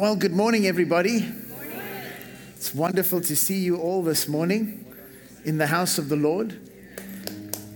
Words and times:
Well, 0.00 0.16
good 0.16 0.32
morning, 0.32 0.66
everybody. 0.66 1.30
It's 2.56 2.74
wonderful 2.74 3.20
to 3.20 3.36
see 3.36 3.58
you 3.58 3.76
all 3.76 4.02
this 4.02 4.28
morning 4.28 4.86
in 5.44 5.58
the 5.58 5.66
house 5.66 5.98
of 5.98 6.08
the 6.08 6.16
Lord. 6.16 6.58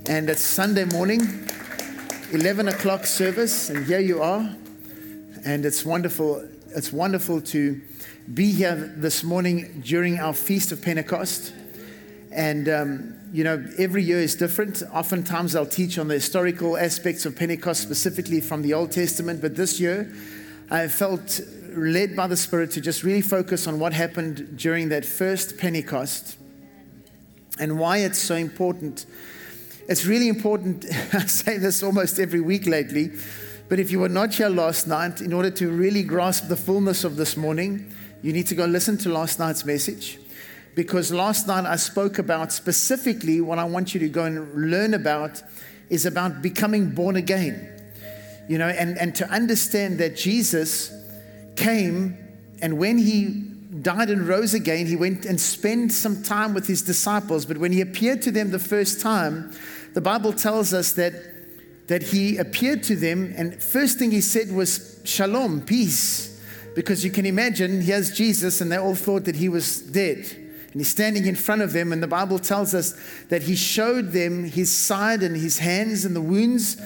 And 0.09 0.31
it's 0.31 0.41
Sunday 0.41 0.87
morning, 0.87 1.21
11 2.33 2.69
o'clock 2.69 3.05
service, 3.05 3.69
and 3.69 3.85
here 3.85 4.01
you 4.01 4.23
are. 4.23 4.57
And 5.45 5.67
it's 5.67 5.85
wonderful. 5.85 6.49
It's 6.75 6.91
wonderful 6.91 7.43
to 7.43 7.79
be 8.33 8.53
here 8.53 8.75
this 8.97 9.23
morning 9.23 9.83
during 9.85 10.19
our 10.19 10.33
Feast 10.33 10.73
of 10.73 10.81
Pentecost. 10.81 11.53
And, 12.33 12.71
um, 12.71 13.19
you 13.35 13.45
know, 13.45 13.63
every 13.77 14.03
year 14.03 14.21
is 14.21 14.35
different. 14.35 14.83
Oftentimes 14.95 15.55
I'll 15.55 15.67
teach 15.67 15.99
on 15.99 16.09
the 16.09 16.15
historical 16.15 16.79
aspects 16.79 17.27
of 17.27 17.37
Pentecost, 17.37 17.83
specifically 17.83 18.41
from 18.41 18.63
the 18.63 18.73
Old 18.73 18.93
Testament. 18.93 19.43
But 19.43 19.57
this 19.57 19.79
year, 19.79 20.11
I 20.71 20.89
felt 20.89 21.43
led 21.77 22.17
by 22.17 22.27
the 22.27 22.37
Spirit 22.37 22.71
to 22.73 22.81
just 22.81 23.03
really 23.03 23.21
focus 23.21 23.67
on 23.67 23.79
what 23.79 23.93
happened 23.93 24.57
during 24.57 24.89
that 24.91 25.05
first 25.05 25.59
Pentecost 25.59 26.37
and 27.59 27.79
why 27.79 27.99
it's 27.99 28.19
so 28.19 28.35
important. 28.35 29.07
It's 29.89 30.07
really 30.07 30.29
important. 30.29 30.85
I 31.13 31.27
say 31.27 31.59
this 31.59 31.83
almost 31.83 32.19
every 32.19 32.41
week 32.41 32.67
lately, 32.67 33.13
but 33.69 33.79
if 33.79 33.91
you 33.91 34.01
were 34.01 34.09
not 34.09 34.35
here 34.35 34.49
last 34.49 34.87
night, 34.87 35.21
in 35.21 35.33
order 35.33 35.51
to 35.51 35.71
really 35.71 36.03
grasp 36.03 36.49
the 36.49 36.57
fullness 36.57 37.05
of 37.05 37.17
this 37.17 37.37
morning, 37.37 37.93
you 38.23 38.33
need 38.33 38.47
to 38.47 38.55
go 38.55 38.65
listen 38.65 38.97
to 38.99 39.09
last 39.11 39.39
night's 39.39 39.65
message. 39.65 40.19
Because 40.75 41.13
last 41.13 41.47
night 41.47 41.67
I 41.67 41.77
spoke 41.77 42.19
about 42.19 42.53
specifically 42.53 43.41
what 43.41 43.59
I 43.59 43.65
want 43.65 43.95
you 43.95 44.01
to 44.01 44.09
go 44.09 44.25
and 44.25 44.71
learn 44.71 44.95
about 44.95 45.43
is 45.89 46.07
about 46.07 46.43
becoming 46.43 46.91
born 46.91 47.17
again. 47.17 47.71
You 48.49 48.59
know, 48.59 48.69
and, 48.69 48.99
and 48.99 49.15
to 49.17 49.29
understand 49.31 49.99
that 49.99 50.17
Jesus 50.17 50.91
came 51.57 52.19
and 52.61 52.79
when 52.79 52.99
he 52.99 53.45
died 53.83 54.11
and 54.11 54.27
rose 54.27 54.55
again, 54.55 54.87
he 54.87 54.97
went 54.97 55.27
and 55.27 55.41
spent 55.41 55.93
some 55.93 56.23
time 56.23 56.55
with 56.55 56.67
his 56.67 56.83
disciples. 56.83 57.45
But 57.45 57.59
when 57.59 57.73
he 57.73 57.81
appeared 57.81 58.23
to 58.23 58.31
them 58.31 58.51
the 58.51 58.59
first 58.59 59.01
time, 59.01 59.53
the 59.95 60.01
Bible 60.01 60.33
tells 60.33 60.73
us 60.73 60.93
that, 60.93 61.13
that 61.89 62.03
he 62.03 62.37
appeared 62.37 62.83
to 62.85 62.97
them, 62.97 63.35
and 63.37 63.61
first 63.63 63.99
thing 63.99 64.11
he 64.11 64.21
said 64.21 64.51
was, 64.53 65.01
Shalom, 65.05 65.61
peace. 65.63 66.31
Because 66.75 67.05
you 67.05 67.11
can 67.11 67.27
imagine, 67.27 67.83
here's 67.83 68.11
Jesus, 68.17 68.61
and 68.61 68.73
they 68.73 68.79
all 68.79 68.95
thought 68.95 69.25
that 69.27 69.37
he 69.37 69.49
was 69.49 69.81
dead. 69.81 70.19
And 70.73 70.81
he's 70.81 70.89
standing 70.89 71.27
in 71.27 71.37
front 71.37 71.63
of 71.63 71.73
them, 71.73 71.93
and 71.93 72.03
the 72.03 72.09
Bible 72.09 72.39
tells 72.39 72.75
us 72.75 72.99
that 73.29 73.43
he 73.43 73.55
showed 73.55 74.13
them 74.13 74.45
his 74.45 74.73
side 74.73 75.23
and 75.23 75.37
his 75.37 75.59
hands 75.59 76.05
and 76.05 76.17
the 76.17 76.21
wounds. 76.21 76.81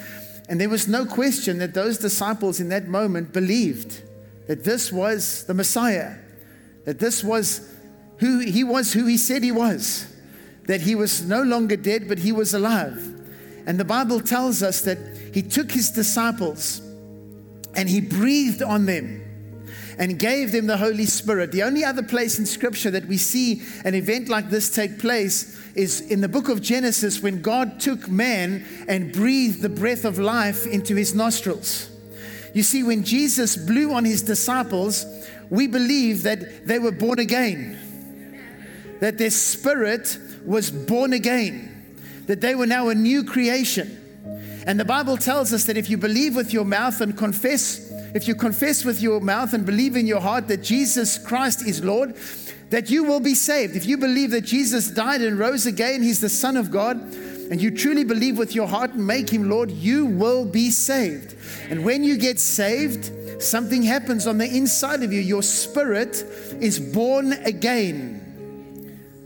And 0.49 0.61
there 0.61 0.69
was 0.69 0.89
no 0.89 1.07
question 1.07 1.59
that 1.59 1.73
those 1.73 1.99
disciples 1.99 2.61
in 2.61 2.69
that 2.69 2.89
moment 2.89 3.33
believed 3.33 4.03
that 4.49 4.65
this 4.65 4.91
was 4.91 5.45
the 5.45 5.55
Messiah, 5.55 6.17
that 6.85 6.99
this 6.99 7.23
was 7.23 7.73
who 8.19 8.41
he 8.41 8.65
was, 8.65 8.93
who 8.93 9.07
he 9.07 9.17
said 9.17 9.45
he 9.45 9.53
was, 9.53 10.13
that 10.67 10.81
he 10.81 10.95
was 10.95 11.23
no 11.23 11.43
longer 11.43 11.77
dead, 11.77 12.09
but 12.09 12.19
he 12.19 12.33
was 12.33 12.55
alive. 12.55 13.15
And 13.67 13.79
the 13.79 13.85
Bible 13.85 14.21
tells 14.21 14.63
us 14.63 14.81
that 14.83 14.99
he 15.33 15.43
took 15.43 15.71
his 15.71 15.91
disciples 15.91 16.81
and 17.77 17.89
he 17.89 18.01
breathed 18.01 18.63
on 18.63 18.87
them 18.87 19.23
and 19.99 20.19
gave 20.19 20.53
them 20.53 20.67
the 20.67 20.79
Holy 20.79 21.05
Spirit. 21.05 21.53
The 21.53 21.65
only 21.65 21.85
other 21.85 22.03
place 22.03 22.39
in 22.39 22.47
Scripture 22.47 22.91
that 22.93 23.07
we 23.07 23.19
see 23.19 23.63
an 23.85 23.95
event 23.95 24.29
like 24.29 24.49
this 24.49 24.71
take 24.71 24.99
place 24.99 25.61
is 25.75 26.01
in 26.01 26.23
the 26.23 26.29
book 26.29 26.49
of 26.49 26.63
Genesis 26.63 27.23
when 27.23 27.43
God 27.43 27.81
took 27.81 28.09
man 28.09 28.65
and 28.89 29.13
breathed 29.13 29.61
the 29.61 29.69
breath 29.69 30.07
of 30.07 30.19
life 30.19 30.67
into 30.67 30.95
his 30.95 31.15
nostrils. 31.15 31.91
You 32.55 32.63
see, 32.63 32.83
when 32.83 33.05
Jesus 33.05 33.57
blew 33.57 33.93
on 33.93 34.05
his 34.05 34.23
disciples, 34.23 35.05
we 35.51 35.67
believe 35.67 36.23
that 36.25 36.67
they 36.67 36.79
were 36.79 36.93
born 36.93 37.19
again, 37.19 37.79
that 39.01 39.19
their 39.19 39.31
spirit 39.31 40.19
was 40.45 40.71
born 40.71 41.13
again, 41.13 41.97
that 42.27 42.41
they 42.41 42.55
were 42.55 42.67
now 42.67 42.89
a 42.89 42.95
new 42.95 43.25
creation. 43.25 43.95
And 44.67 44.79
the 44.79 44.85
Bible 44.85 45.17
tells 45.17 45.53
us 45.53 45.65
that 45.65 45.77
if 45.77 45.89
you 45.89 45.97
believe 45.97 46.37
with 46.37 46.53
your 46.53 46.65
mouth 46.65 47.01
and 47.01 47.17
confess, 47.17 47.91
if 48.15 48.29
you 48.29 48.35
confess 48.35 48.85
with 48.85 49.01
your 49.01 49.21
mouth 49.21 49.55
and 49.55 49.65
believe 49.65 49.97
in 49.97 50.07
your 50.07 50.21
heart 50.21 50.49
that 50.49 50.63
Jesus 50.63 51.17
Christ 51.17 51.67
is 51.67 51.83
Lord, 51.83 52.17
that 52.71 52.91
you 52.91 53.05
will 53.05 53.21
be 53.21 53.35
saved. 53.35 53.77
If 53.77 53.87
you 53.87 53.97
believe 53.97 54.31
that 54.33 54.43
Jesus 54.43 54.91
died 54.91 55.23
and 55.23 55.39
rose 55.39 55.65
again, 55.67 56.03
He's 56.03 56.21
the 56.21 56.29
Son 56.29 56.57
of 56.57 56.71
God, 56.71 57.01
and 57.51 57.61
you 57.61 57.71
truly 57.71 58.05
believe 58.05 58.37
with 58.37 58.55
your 58.55 58.69
heart 58.69 58.93
and 58.93 59.07
make 59.07 59.31
Him 59.31 59.49
Lord, 59.49 59.71
you 59.71 60.07
will 60.07 60.45
be 60.45 60.71
saved. 60.71 61.35
And 61.71 61.85
when 61.85 62.05
you 62.05 62.19
get 62.19 62.39
saved, 62.39 63.43
something 63.43 63.83
happens 63.83 64.27
on 64.27 64.39
the 64.39 64.47
inside 64.47 65.03
of 65.03 65.13
you. 65.13 65.21
Your 65.21 65.43
spirit 65.43 66.25
is 66.61 66.79
born 66.79 67.33
again. 67.33 68.25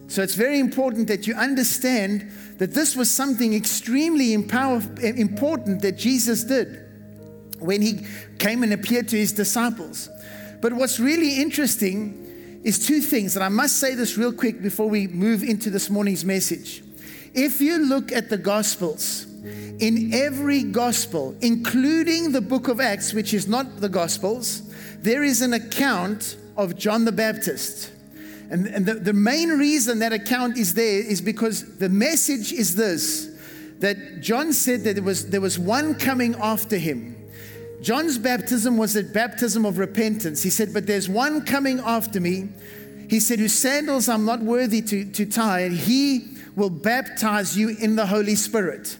So 0.08 0.22
it's 0.22 0.34
very 0.34 0.58
important 0.58 1.08
that 1.08 1.26
you 1.26 1.34
understand 1.34 2.30
that 2.58 2.74
this 2.74 2.94
was 2.94 3.10
something 3.10 3.54
extremely 3.54 4.34
important 4.34 5.82
that 5.82 5.94
Jesus 5.96 6.44
did 6.44 6.80
when 7.58 7.80
he 7.80 8.06
came 8.38 8.62
and 8.62 8.72
appeared 8.72 9.08
to 9.08 9.16
his 9.16 9.32
disciples. 9.32 10.08
But 10.60 10.74
what's 10.74 11.00
really 11.00 11.40
interesting 11.40 12.60
is 12.62 12.86
two 12.86 13.00
things, 13.00 13.36
and 13.36 13.44
I 13.44 13.48
must 13.48 13.78
say 13.78 13.94
this 13.94 14.16
real 14.16 14.32
quick 14.32 14.62
before 14.62 14.88
we 14.88 15.08
move 15.08 15.42
into 15.42 15.70
this 15.70 15.90
morning's 15.90 16.24
message. 16.24 16.84
If 17.34 17.60
you 17.60 17.78
look 17.78 18.12
at 18.12 18.28
the 18.28 18.38
Gospels, 18.38 19.26
in 19.80 20.12
every 20.12 20.62
Gospel, 20.62 21.34
including 21.40 22.32
the 22.32 22.40
book 22.40 22.68
of 22.68 22.80
Acts, 22.80 23.12
which 23.12 23.34
is 23.34 23.48
not 23.48 23.80
the 23.80 23.88
Gospels, 23.88 24.62
there 25.00 25.24
is 25.24 25.40
an 25.40 25.52
account 25.52 26.36
of 26.56 26.76
John 26.76 27.04
the 27.04 27.12
Baptist. 27.12 27.90
And, 28.50 28.66
and 28.66 28.86
the, 28.86 28.94
the 28.94 29.12
main 29.12 29.48
reason 29.48 29.98
that 30.00 30.12
account 30.12 30.58
is 30.58 30.74
there 30.74 31.00
is 31.00 31.20
because 31.20 31.78
the 31.78 31.88
message 31.88 32.52
is 32.52 32.76
this 32.76 33.28
that 33.78 34.20
John 34.20 34.52
said 34.52 34.84
that 34.84 34.94
there 34.94 35.02
was, 35.02 35.30
there 35.30 35.40
was 35.40 35.58
one 35.58 35.96
coming 35.96 36.36
after 36.36 36.76
him. 36.76 37.16
John's 37.82 38.16
baptism 38.16 38.76
was 38.76 38.94
a 38.94 39.02
baptism 39.02 39.66
of 39.66 39.78
repentance. 39.78 40.42
He 40.42 40.50
said, 40.50 40.72
But 40.72 40.86
there's 40.86 41.08
one 41.08 41.44
coming 41.44 41.80
after 41.80 42.20
me. 42.20 42.50
He 43.10 43.18
said, 43.18 43.40
Whose 43.40 43.54
sandals 43.54 44.08
I'm 44.08 44.24
not 44.24 44.40
worthy 44.40 44.82
to, 44.82 45.04
to 45.04 45.26
tie, 45.26 45.60
and 45.60 45.76
he 45.76 46.20
will 46.56 46.70
baptize 46.70 47.56
you 47.56 47.70
in 47.70 47.96
the 47.96 48.06
Holy 48.06 48.34
Spirit. 48.34 48.96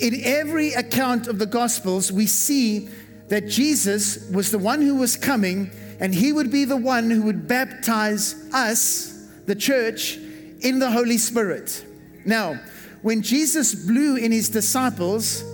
In 0.00 0.20
every 0.24 0.72
account 0.72 1.26
of 1.26 1.38
the 1.38 1.46
Gospels, 1.46 2.12
we 2.12 2.26
see 2.26 2.88
that 3.28 3.48
Jesus 3.48 4.28
was 4.30 4.50
the 4.50 4.58
one 4.58 4.80
who 4.80 4.96
was 4.96 5.16
coming, 5.16 5.70
and 6.00 6.14
he 6.14 6.32
would 6.32 6.50
be 6.50 6.64
the 6.64 6.76
one 6.76 7.10
who 7.10 7.22
would 7.22 7.46
baptize 7.48 8.34
us, 8.52 9.28
the 9.46 9.54
church, 9.54 10.16
in 10.60 10.78
the 10.78 10.90
Holy 10.90 11.18
Spirit. 11.18 11.84
Now, 12.24 12.60
when 13.02 13.22
Jesus 13.22 13.74
blew 13.74 14.16
in 14.16 14.32
his 14.32 14.48
disciples, 14.48 15.44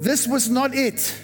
this 0.00 0.26
was 0.26 0.48
not 0.48 0.74
it. 0.74 1.14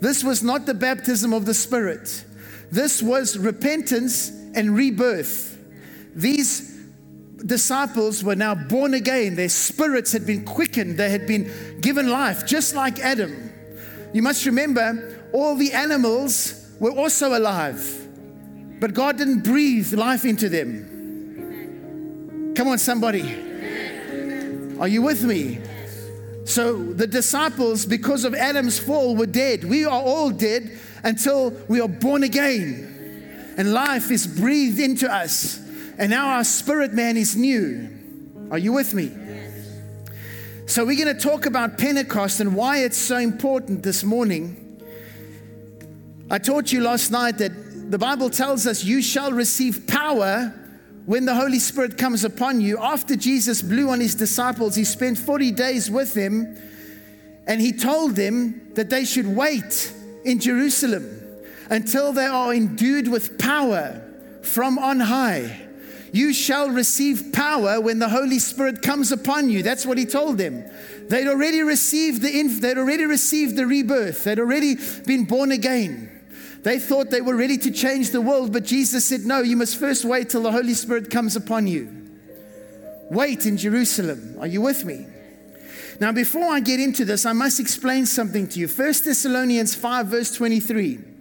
This 0.00 0.24
was 0.24 0.42
not 0.42 0.66
the 0.66 0.74
baptism 0.74 1.32
of 1.32 1.46
the 1.46 1.54
Spirit. 1.54 2.24
This 2.70 3.02
was 3.02 3.38
repentance 3.38 4.30
and 4.54 4.74
rebirth. 4.74 5.58
These 6.14 6.71
disciples 7.44 8.24
were 8.24 8.36
now 8.36 8.54
born 8.54 8.94
again. 8.94 9.36
Their 9.36 9.48
spirits 9.48 10.12
had 10.12 10.26
been 10.26 10.44
quickened, 10.44 10.98
they 10.98 11.10
had 11.10 11.26
been 11.26 11.80
given 11.80 12.08
life, 12.08 12.46
just 12.46 12.74
like 12.74 13.00
Adam. 13.00 13.52
You 14.12 14.22
must 14.22 14.46
remember, 14.46 15.18
all 15.32 15.56
the 15.56 15.72
animals 15.72 16.70
were 16.78 16.92
also 16.92 17.36
alive, 17.36 18.08
but 18.80 18.94
God 18.94 19.18
didn't 19.18 19.40
breathe 19.40 19.92
life 19.94 20.24
into 20.24 20.48
them. 20.48 22.52
Come 22.54 22.68
on, 22.68 22.78
somebody. 22.78 23.22
Are 24.78 24.88
you 24.88 25.02
with 25.02 25.24
me? 25.24 25.60
So 26.44 26.82
the 26.82 27.06
disciples, 27.06 27.86
because 27.86 28.24
of 28.24 28.34
Adam's 28.34 28.78
fall, 28.78 29.16
were 29.16 29.26
dead. 29.26 29.64
We 29.64 29.84
are 29.84 30.02
all 30.02 30.30
dead 30.30 30.78
until 31.04 31.50
we 31.68 31.80
are 31.80 31.88
born 31.88 32.24
again. 32.24 33.54
And 33.56 33.72
life 33.72 34.10
is 34.10 34.26
breathed 34.26 34.80
into 34.80 35.12
us. 35.12 35.61
And 36.02 36.10
now 36.10 36.30
our 36.30 36.42
spirit 36.42 36.92
man 36.92 37.16
is 37.16 37.36
new. 37.36 37.88
Are 38.50 38.58
you 38.58 38.72
with 38.72 38.92
me? 38.92 39.12
So, 40.66 40.84
we're 40.84 40.96
going 40.96 41.16
to 41.16 41.22
talk 41.22 41.46
about 41.46 41.78
Pentecost 41.78 42.40
and 42.40 42.56
why 42.56 42.78
it's 42.78 42.98
so 42.98 43.18
important 43.18 43.84
this 43.84 44.02
morning. 44.02 44.82
I 46.28 46.38
taught 46.38 46.72
you 46.72 46.80
last 46.80 47.12
night 47.12 47.38
that 47.38 47.52
the 47.92 47.98
Bible 47.98 48.30
tells 48.30 48.66
us 48.66 48.82
you 48.82 49.00
shall 49.00 49.30
receive 49.30 49.86
power 49.86 50.52
when 51.06 51.24
the 51.24 51.36
Holy 51.36 51.60
Spirit 51.60 51.96
comes 51.96 52.24
upon 52.24 52.60
you. 52.60 52.78
After 52.78 53.14
Jesus 53.14 53.62
blew 53.62 53.88
on 53.88 54.00
his 54.00 54.16
disciples, 54.16 54.74
he 54.74 54.82
spent 54.82 55.18
40 55.18 55.52
days 55.52 55.88
with 55.88 56.14
them 56.14 56.56
and 57.46 57.60
he 57.60 57.72
told 57.72 58.16
them 58.16 58.72
that 58.74 58.90
they 58.90 59.04
should 59.04 59.28
wait 59.28 59.94
in 60.24 60.40
Jerusalem 60.40 61.20
until 61.70 62.12
they 62.12 62.26
are 62.26 62.52
endued 62.52 63.06
with 63.06 63.38
power 63.38 64.02
from 64.42 64.80
on 64.80 64.98
high. 64.98 65.68
You 66.12 66.34
shall 66.34 66.68
receive 66.68 67.32
power 67.32 67.80
when 67.80 67.98
the 67.98 68.08
Holy 68.10 68.38
Spirit 68.38 68.82
comes 68.82 69.12
upon 69.12 69.48
you. 69.48 69.62
That's 69.62 69.86
what 69.86 69.96
he 69.96 70.04
told 70.04 70.36
them. 70.36 70.62
They'd 71.08 71.26
already 71.26 71.62
received 71.62 72.20
the 72.20 72.38
inf- 72.38 72.60
they'd 72.60 72.76
already 72.76 73.06
received 73.06 73.56
the 73.56 73.66
rebirth. 73.66 74.24
They'd 74.24 74.38
already 74.38 74.76
been 75.06 75.24
born 75.24 75.52
again. 75.52 76.10
They 76.62 76.78
thought 76.78 77.10
they 77.10 77.22
were 77.22 77.34
ready 77.34 77.56
to 77.58 77.70
change 77.70 78.10
the 78.10 78.20
world, 78.20 78.52
but 78.52 78.64
Jesus 78.64 79.06
said, 79.06 79.22
No, 79.22 79.40
you 79.40 79.56
must 79.56 79.78
first 79.78 80.04
wait 80.04 80.28
till 80.28 80.42
the 80.42 80.52
Holy 80.52 80.74
Spirit 80.74 81.10
comes 81.10 81.34
upon 81.34 81.66
you. 81.66 81.88
Wait 83.10 83.46
in 83.46 83.56
Jerusalem. 83.56 84.36
Are 84.38 84.46
you 84.46 84.60
with 84.60 84.84
me? 84.84 85.06
Now, 85.98 86.12
before 86.12 86.52
I 86.52 86.60
get 86.60 86.78
into 86.78 87.04
this, 87.04 87.24
I 87.24 87.32
must 87.32 87.58
explain 87.58 88.06
something 88.06 88.48
to 88.48 88.60
you. 88.60 88.68
1 88.68 88.76
Thessalonians 88.76 89.74
5, 89.74 90.06
verse 90.06 90.34
23. 90.34 91.11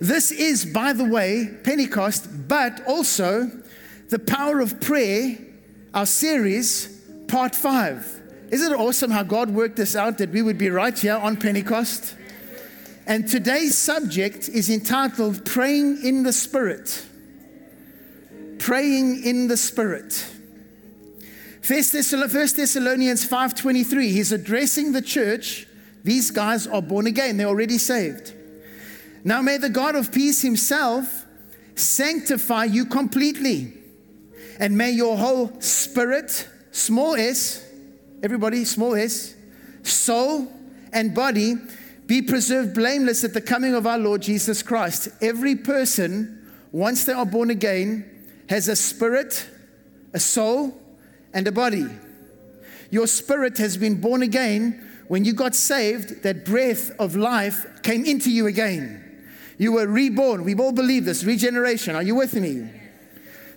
This 0.00 0.30
is, 0.30 0.64
by 0.64 0.92
the 0.92 1.04
way, 1.04 1.50
Pentecost, 1.64 2.48
but 2.48 2.82
also 2.86 3.50
the 4.08 4.18
power 4.18 4.60
of 4.60 4.80
prayer, 4.80 5.38
our 5.94 6.06
series, 6.06 7.00
part 7.28 7.54
five. 7.54 8.20
Isn't 8.50 8.72
it 8.72 8.76
awesome 8.76 9.10
how 9.10 9.22
God 9.22 9.50
worked 9.50 9.76
this 9.76 9.96
out 9.96 10.18
that 10.18 10.30
we 10.30 10.42
would 10.42 10.58
be 10.58 10.70
right 10.70 10.96
here 10.96 11.16
on 11.16 11.36
Pentecost? 11.36 12.14
And 13.06 13.28
today's 13.28 13.76
subject 13.76 14.48
is 14.48 14.68
entitled 14.68 15.44
Praying 15.44 16.04
in 16.04 16.22
the 16.22 16.32
Spirit. 16.32 17.06
Praying 18.58 19.24
in 19.24 19.48
the 19.48 19.56
Spirit. 19.56 20.12
First 21.62 21.92
Thessalonians 21.92 23.24
5:23 23.24 24.12
he's 24.12 24.30
addressing 24.30 24.92
the 24.92 25.02
church 25.02 25.66
these 26.04 26.30
guys 26.30 26.68
are 26.68 26.80
born 26.80 27.08
again 27.08 27.36
they're 27.36 27.48
already 27.48 27.76
saved 27.76 28.35
now 29.26 29.42
may 29.42 29.58
the 29.58 29.68
God 29.68 29.94
of 29.94 30.10
peace 30.10 30.40
himself 30.40 31.26
sanctify 31.74 32.64
you 32.64 32.86
completely 32.86 33.74
and 34.58 34.78
may 34.78 34.90
your 34.90 35.18
whole 35.18 35.60
spirit 35.60 36.48
small 36.70 37.14
s 37.14 37.62
everybody 38.22 38.64
small 38.64 38.94
s 38.94 39.34
soul 39.82 40.50
and 40.92 41.14
body 41.14 41.56
be 42.06 42.22
preserved 42.22 42.72
blameless 42.74 43.24
at 43.24 43.34
the 43.34 43.40
coming 43.40 43.74
of 43.74 43.86
our 43.86 43.98
Lord 43.98 44.22
Jesus 44.22 44.62
Christ 44.62 45.08
every 45.20 45.56
person 45.56 46.50
once 46.72 47.04
they 47.04 47.12
are 47.12 47.26
born 47.26 47.50
again 47.50 48.08
has 48.48 48.68
a 48.68 48.76
spirit 48.76 49.50
a 50.16 50.18
soul 50.18 50.74
and 51.34 51.46
a 51.46 51.52
body. 51.52 51.86
Your 52.90 53.06
spirit 53.06 53.58
has 53.58 53.76
been 53.76 54.00
born 54.00 54.22
again. 54.22 54.82
When 55.08 55.24
you 55.24 55.34
got 55.34 55.54
saved, 55.54 56.22
that 56.22 56.46
breath 56.46 56.90
of 56.98 57.14
life 57.14 57.82
came 57.82 58.06
into 58.06 58.30
you 58.30 58.46
again. 58.46 59.02
You 59.58 59.72
were 59.72 59.86
reborn. 59.86 60.44
We 60.44 60.54
all 60.54 60.72
believe 60.72 61.04
this 61.04 61.24
regeneration. 61.24 61.96
Are 61.96 62.02
you 62.02 62.14
with 62.14 62.34
me? 62.34 62.68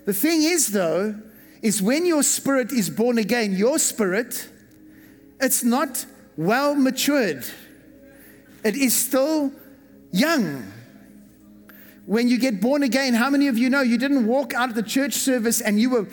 The 0.06 0.14
thing 0.14 0.44
is, 0.44 0.68
though, 0.68 1.16
is 1.62 1.82
when 1.82 2.06
your 2.06 2.24
spirit 2.24 2.72
is 2.72 2.90
born 2.90 3.18
again, 3.18 3.54
your 3.54 3.80
spirit, 3.80 4.50
it's 5.42 5.64
not 5.64 6.06
well 6.38 6.74
matured, 6.74 7.46
it 8.64 8.76
is 8.76 8.96
still 8.96 9.52
young. 10.12 10.72
When 12.06 12.28
you 12.28 12.40
get 12.40 12.60
born 12.60 12.82
again, 12.82 13.14
how 13.14 13.30
many 13.30 13.48
of 13.48 13.58
you 13.58 13.70
know 13.70 13.82
you 13.82 13.98
didn't 13.98 14.26
walk 14.26 14.54
out 14.54 14.70
of 14.70 14.76
the 14.76 14.84
church 14.84 15.14
service 15.14 15.62
and 15.62 15.80
you 15.80 15.92
were 15.92 16.08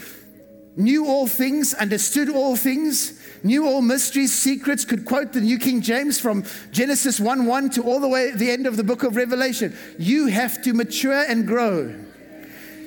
knew 0.76 1.06
all 1.06 1.26
things, 1.26 1.72
understood 1.72 2.28
all 2.28 2.54
things, 2.54 3.15
knew 3.46 3.66
all 3.66 3.80
mysteries, 3.80 4.34
secrets, 4.34 4.84
could 4.84 5.04
quote 5.04 5.32
the 5.32 5.40
New 5.40 5.58
King 5.58 5.80
James 5.80 6.20
from 6.20 6.44
Genesis 6.70 7.20
1 7.20 7.46
1 7.46 7.70
to 7.70 7.82
all 7.82 8.00
the 8.00 8.08
way 8.08 8.30
the 8.32 8.50
end 8.50 8.66
of 8.66 8.76
the 8.76 8.84
book 8.84 9.02
of 9.02 9.16
Revelation. 9.16 9.76
You 9.98 10.26
have 10.26 10.62
to 10.62 10.72
mature 10.72 11.24
and 11.28 11.46
grow. 11.46 11.94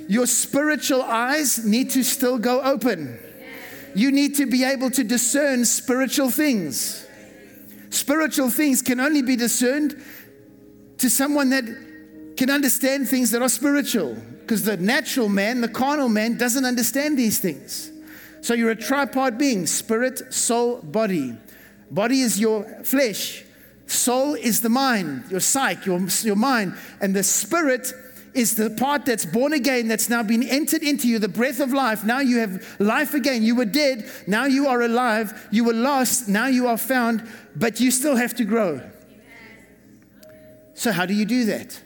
Your 0.08 0.28
spiritual 0.28 1.02
eyes 1.02 1.64
need 1.66 1.92
to 1.92 2.04
still 2.04 2.38
go 2.38 2.62
open. 2.62 3.20
You 3.96 4.12
need 4.12 4.36
to 4.36 4.46
be 4.46 4.64
able 4.64 4.92
to 4.92 5.04
discern 5.04 5.66
spiritual 5.66 6.30
things. 6.30 7.06
Spiritual 7.90 8.50
things 8.50 8.82
can 8.82 9.00
only 9.00 9.22
be 9.22 9.36
discerned 9.36 10.02
to 11.00 11.10
someone 11.10 11.50
that 11.52 11.64
can 12.38 12.50
understand 12.50 13.08
things 13.08 13.32
that 13.32 13.42
are 13.42 13.50
spiritual 13.50 14.16
because 14.42 14.64
the 14.64 14.78
natural 14.78 15.30
man, 15.30 15.62
the 15.62 15.68
carnal 15.68 16.10
man, 16.10 16.38
doesn't 16.38 16.66
understand 16.66 17.18
these 17.18 17.40
things. 17.40 17.92
So 18.42 18.54
you're 18.54 18.72
a 18.72 18.76
tripod 18.76 19.38
being 19.38 19.68
spirit, 19.68 20.34
soul, 20.34 20.78
body. 20.78 21.36
Body 21.92 22.22
is 22.22 22.40
your 22.40 22.64
flesh, 22.84 23.44
soul 23.88 24.36
is 24.36 24.62
the 24.62 24.70
mind, 24.70 25.26
your 25.30 25.40
psyche, 25.40 25.88
your, 25.88 26.00
your 26.22 26.36
mind, 26.36 26.76
and 27.02 27.16
the 27.16 27.24
spirit 27.24 27.92
is 28.34 28.56
the 28.56 28.70
part 28.70 29.06
that's 29.06 29.26
born 29.26 29.54
again, 29.54 29.88
that's 29.88 30.08
now 30.08 30.22
been 30.22 30.44
entered 30.44 30.84
into 30.84 31.08
you, 31.08 31.20
the 31.20 31.28
breath 31.28 31.60
of 31.60 31.74
life. 31.74 32.04
Now 32.04 32.20
you 32.20 32.38
have 32.40 32.64
life 32.80 33.14
again. 33.14 33.44
You 33.44 33.56
were 33.56 33.66
dead, 33.66 34.10
now 34.28 34.46
you 34.46 34.68
are 34.68 34.82
alive. 34.82 35.48
You 35.52 35.64
were 35.64 35.74
lost, 35.74 36.28
now 36.28 36.48
you 36.48 36.68
are 36.68 36.78
found, 36.78 37.28
but 37.56 37.80
you 37.80 37.92
still 37.92 38.16
have 38.16 38.36
to 38.36 38.46
grow. 38.46 38.88
So, 40.76 40.92
how 40.92 41.06
do 41.06 41.14
you 41.14 41.26
do 41.26 41.46
that? 41.46 41.82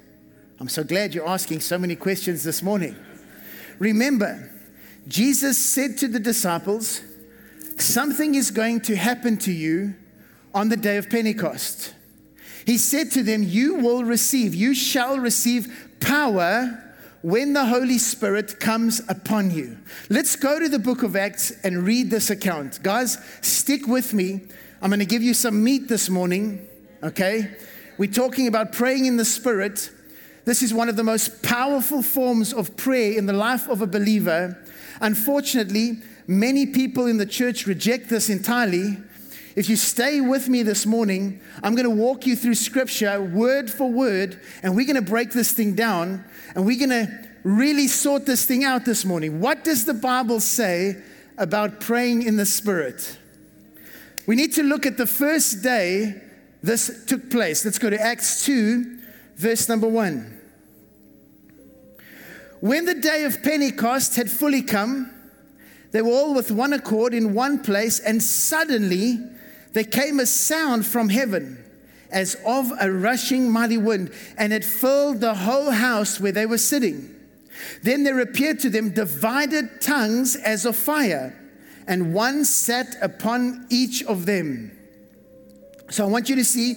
I'm 0.60 0.70
so 0.70 0.84
glad 0.84 1.16
you're 1.16 1.28
asking 1.28 1.62
so 1.62 1.78
many 1.78 1.96
questions 1.96 2.44
this 2.44 2.62
morning. 2.62 2.96
Remember, 3.80 4.52
Jesus 5.08 5.58
said 5.58 5.98
to 6.00 6.08
the 6.08 6.20
disciples, 6.20 7.02
Something 7.78 8.36
is 8.36 8.52
going 8.52 8.82
to 8.82 8.96
happen 8.96 9.38
to 9.38 9.52
you 9.52 9.96
on 10.54 10.70
the 10.70 10.78
day 10.78 10.98
of 10.98 11.10
Pentecost. 11.10 11.94
He 12.66 12.78
said 12.78 13.12
to 13.12 13.24
them, 13.24 13.44
You 13.44 13.76
will 13.76 14.04
receive, 14.04 14.56
you 14.56 14.74
shall 14.74 15.18
receive 15.18 15.90
power 16.00 16.80
when 17.22 17.54
the 17.54 17.66
Holy 17.66 17.98
Spirit 17.98 18.60
comes 18.60 19.02
upon 19.10 19.52
you. 19.52 19.78
Let's 20.10 20.36
go 20.36 20.60
to 20.60 20.70
the 20.70 20.80
book 20.80 21.04
of 21.04 21.16
Acts 21.16 21.52
and 21.64 21.86
read 21.86 22.10
this 22.10 22.30
account. 22.30 22.84
Guys, 22.84 23.18
stick 23.42 23.88
with 23.88 24.14
me. 24.14 24.42
I'm 24.82 24.90
going 24.90 25.00
to 25.00 25.06
give 25.06 25.24
you 25.24 25.34
some 25.34 25.64
meat 25.64 25.88
this 25.88 26.10
morning, 26.10 26.68
okay? 27.02 27.56
We're 27.98 28.12
talking 28.12 28.48
about 28.48 28.74
praying 28.74 29.06
in 29.06 29.18
the 29.18 29.26
Spirit. 29.26 29.90
This 30.46 30.62
is 30.62 30.74
one 30.74 30.90
of 30.90 30.98
the 30.98 31.04
most 31.04 31.42
powerful 31.42 32.02
forms 32.02 32.54
of 32.54 32.76
prayer 32.76 33.18
in 33.18 33.26
the 33.26 33.34
life 33.34 33.70
of 33.70 33.82
a 33.82 33.88
believer. 33.88 34.62
Unfortunately, 35.02 36.00
many 36.28 36.66
people 36.66 37.08
in 37.08 37.18
the 37.18 37.26
church 37.26 37.66
reject 37.66 38.10
this 38.10 38.30
entirely. 38.30 38.98
If 39.56 39.70
you 39.70 39.76
stay 39.76 40.20
with 40.22 40.50
me 40.50 40.64
this 40.64 40.86
morning, 40.86 41.40
I'm 41.62 41.76
going 41.76 41.90
to 41.90 41.96
walk 41.96 42.26
you 42.26 42.36
through 42.36 42.56
scripture 42.56 43.22
word 43.22 43.70
for 43.70 43.92
word, 43.92 44.40
and 44.64 44.76
we're 44.76 44.86
going 44.88 44.96
to 44.96 45.02
break 45.02 45.32
this 45.32 45.52
thing 45.52 45.76
down, 45.76 46.24
and 46.56 46.66
we're 46.66 46.80
going 46.80 47.08
to 47.08 47.30
really 47.44 47.88
sort 47.88 48.26
this 48.26 48.46
thing 48.46 48.64
out 48.64 48.86
this 48.86 49.06
morning. 49.06 49.40
What 49.40 49.64
does 49.64 49.86
the 49.86 49.94
Bible 49.94 50.40
say 50.40 50.98
about 51.38 51.80
praying 51.80 52.24
in 52.24 52.38
the 52.38 52.46
Spirit? 52.46 53.18
We 54.26 54.36
need 54.36 54.54
to 54.54 54.64
look 54.64 54.86
at 54.86 54.98
the 54.98 55.06
first 55.06 55.62
day 55.62 56.22
this 56.64 57.06
took 57.06 57.30
place. 57.30 57.66
Let's 57.66 57.78
go 57.78 57.90
to 57.90 58.02
Acts 58.02 58.46
2, 58.46 58.98
verse 59.36 59.68
number 59.68 59.88
1. 59.88 60.33
When 62.64 62.86
the 62.86 62.94
day 62.94 63.26
of 63.26 63.44
Pentecost 63.44 64.16
had 64.16 64.32
fully 64.32 64.62
come, 64.62 65.12
they 65.92 66.02
were 66.02 66.14
all 66.14 66.34
with 66.34 66.50
one 66.50 66.72
accord 66.72 67.14
in 67.14 67.34
one 67.34 67.60
place, 67.60 68.00
and 68.00 68.24
suddenly 68.24 69.20
there 69.74 69.84
came 69.84 70.22
a 70.22 70.26
sound 70.26 70.86
from 70.86 71.10
heaven 71.10 71.62
as 72.10 72.38
of 72.46 72.72
a 72.80 72.90
rushing 72.90 73.52
mighty 73.52 73.76
wind, 73.76 74.14
and 74.38 74.54
it 74.54 74.64
filled 74.64 75.20
the 75.20 75.34
whole 75.34 75.72
house 75.72 76.22
where 76.22 76.32
they 76.32 76.46
were 76.46 76.58
sitting. 76.58 77.14
Then 77.82 78.06
there 78.06 78.22
appeared 78.22 78.62
to 78.62 78.70
them 78.70 78.92
divided 78.92 79.82
tongues 79.82 80.38
as 80.38 80.66
of 80.66 80.78
fire, 80.78 81.38
and 81.86 82.14
one 82.14 82.46
sat 82.46 82.96
upon 83.02 83.68
each 83.70 84.04
of 84.06 84.26
them. 84.26 84.72
So 85.90 86.06
I 86.06 86.08
want 86.08 86.30
you 86.30 86.38
to 86.38 86.46
see 86.46 86.76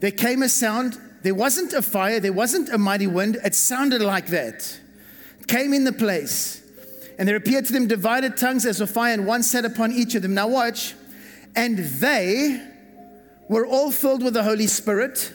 there 0.00 0.12
came 0.12 0.42
a 0.42 0.48
sound. 0.48 0.98
There 1.24 1.34
wasn't 1.34 1.74
a 1.74 1.82
fire, 1.82 2.20
there 2.20 2.32
wasn't 2.32 2.70
a 2.70 2.78
mighty 2.78 3.06
wind. 3.06 3.36
It 3.44 3.54
sounded 3.54 4.00
like 4.00 4.28
that 4.28 4.80
came 5.48 5.72
in 5.72 5.84
the 5.84 5.92
place, 5.92 6.62
and 7.18 7.28
there 7.28 7.36
appeared 7.36 7.66
to 7.66 7.72
them 7.72 7.86
divided 7.86 8.36
tongues 8.36 8.66
as 8.66 8.80
of 8.80 8.90
fire, 8.90 9.14
and 9.14 9.26
one 9.26 9.42
sat 9.42 9.64
upon 9.64 9.92
each 9.92 10.14
of 10.14 10.22
them. 10.22 10.34
Now, 10.34 10.48
watch. 10.48 10.94
And 11.54 11.78
they 11.78 12.62
were 13.48 13.66
all 13.66 13.90
filled 13.90 14.22
with 14.22 14.34
the 14.34 14.42
Holy 14.42 14.66
Spirit 14.66 15.32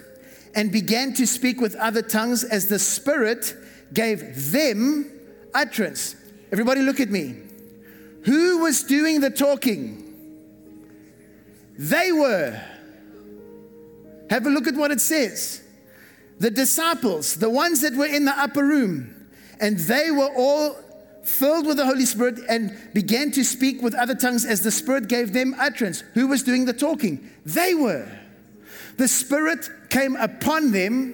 and 0.54 0.72
began 0.72 1.14
to 1.14 1.26
speak 1.26 1.60
with 1.60 1.76
other 1.76 2.02
tongues 2.02 2.44
as 2.44 2.68
the 2.68 2.78
Spirit 2.78 3.56
gave 3.94 4.52
them 4.52 5.10
utterance. 5.54 6.16
Everybody, 6.52 6.82
look 6.82 7.00
at 7.00 7.10
me. 7.10 7.36
Who 8.26 8.60
was 8.60 8.84
doing 8.84 9.22
the 9.22 9.30
talking? 9.30 10.08
They 11.78 12.12
were. 12.12 12.62
Have 14.30 14.46
a 14.46 14.50
look 14.50 14.68
at 14.68 14.76
what 14.76 14.92
it 14.92 15.02
says. 15.02 15.64
The 16.40 16.52
disciples, 16.52 17.36
the 17.36 17.50
ones 17.50 17.82
that 17.82 17.94
were 17.94 18.06
in 18.06 18.26
the 18.26 18.38
upper 18.38 18.64
room, 18.64 19.21
and 19.62 19.78
they 19.78 20.12
were 20.12 20.30
all 20.36 20.76
filled 21.24 21.68
with 21.68 21.78
the 21.78 21.86
Holy 21.86 22.06
Spirit 22.06 22.40
and 22.50 22.76
began 22.94 23.32
to 23.32 23.44
speak 23.44 23.82
with 23.82 23.94
other 23.94 24.16
tongues 24.16 24.44
as 24.44 24.62
the 24.62 24.72
Spirit 24.72 25.08
gave 25.08 25.34
them 25.34 25.56
utterance. 25.60 26.04
Who 26.16 26.28
was 26.28 26.44
doing 26.44 26.66
the 26.66 26.74
talking? 26.74 27.30
They 27.46 27.74
were. 27.74 28.12
The 28.98 29.08
Spirit 29.08 29.70
came 29.90 30.16
upon 30.16 30.72
them 30.72 31.14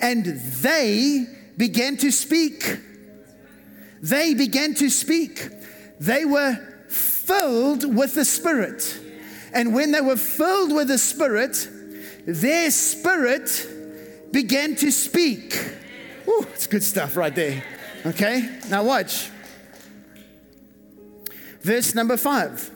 and 0.00 0.24
they 0.24 1.26
began 1.56 1.96
to 1.98 2.10
speak. 2.10 2.78
They 4.00 4.34
began 4.34 4.74
to 4.74 4.88
speak. 4.88 5.48
They 5.98 6.24
were 6.24 6.54
filled 6.88 7.94
with 7.94 8.14
the 8.14 8.24
Spirit. 8.24 8.98
And 9.52 9.74
when 9.74 9.90
they 9.90 10.00
were 10.00 10.16
filled 10.16 10.72
with 10.72 10.88
the 10.88 10.96
Spirit, 10.96 11.68
their 12.26 12.70
spirit 12.70 13.68
began 14.30 14.76
to 14.76 14.90
speak. 14.90 15.58
Ooh, 16.28 16.46
it's 16.54 16.66
good 16.66 16.82
stuff 16.82 17.16
right 17.16 17.34
there. 17.34 17.62
Okay, 18.06 18.48
now 18.68 18.82
watch. 18.82 19.30
Verse 21.60 21.94
number 21.94 22.16
five. 22.16 22.70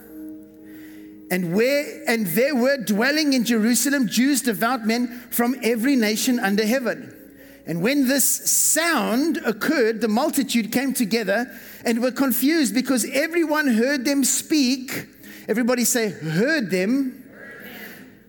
And 1.30 1.54
where 1.54 2.02
and 2.06 2.26
there 2.28 2.54
were 2.54 2.76
dwelling 2.76 3.32
in 3.32 3.44
Jerusalem 3.44 4.06
Jews 4.06 4.42
devout 4.42 4.86
men 4.86 5.08
from 5.30 5.56
every 5.62 5.96
nation 5.96 6.38
under 6.38 6.66
heaven. 6.66 7.10
And 7.66 7.80
when 7.80 8.08
this 8.08 8.50
sound 8.50 9.38
occurred, 9.38 10.02
the 10.02 10.08
multitude 10.08 10.70
came 10.70 10.92
together 10.92 11.50
and 11.84 12.02
were 12.02 12.10
confused 12.10 12.74
because 12.74 13.06
everyone 13.10 13.68
heard 13.68 14.04
them 14.04 14.22
speak. 14.22 15.08
Everybody 15.48 15.84
say, 15.84 16.10
heard 16.10 16.70
them 16.70 17.24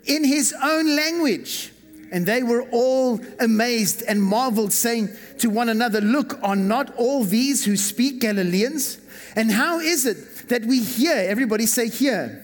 in 0.06 0.24
his 0.24 0.56
own 0.64 0.96
language. 0.96 1.74
And 2.16 2.26
they 2.26 2.44
were 2.44 2.62
all 2.72 3.20
amazed 3.42 4.02
and 4.08 4.24
marveled, 4.24 4.72
saying 4.72 5.10
to 5.40 5.50
one 5.50 5.68
another, 5.68 6.00
Look, 6.00 6.40
are 6.42 6.56
not 6.56 6.96
all 6.96 7.26
these 7.26 7.66
who 7.66 7.76
speak 7.76 8.22
Galileans? 8.22 9.00
And 9.36 9.52
how 9.52 9.80
is 9.80 10.06
it 10.06 10.48
that 10.48 10.64
we 10.64 10.82
hear, 10.82 11.14
everybody 11.14 11.66
say, 11.66 11.90
Hear, 11.90 12.42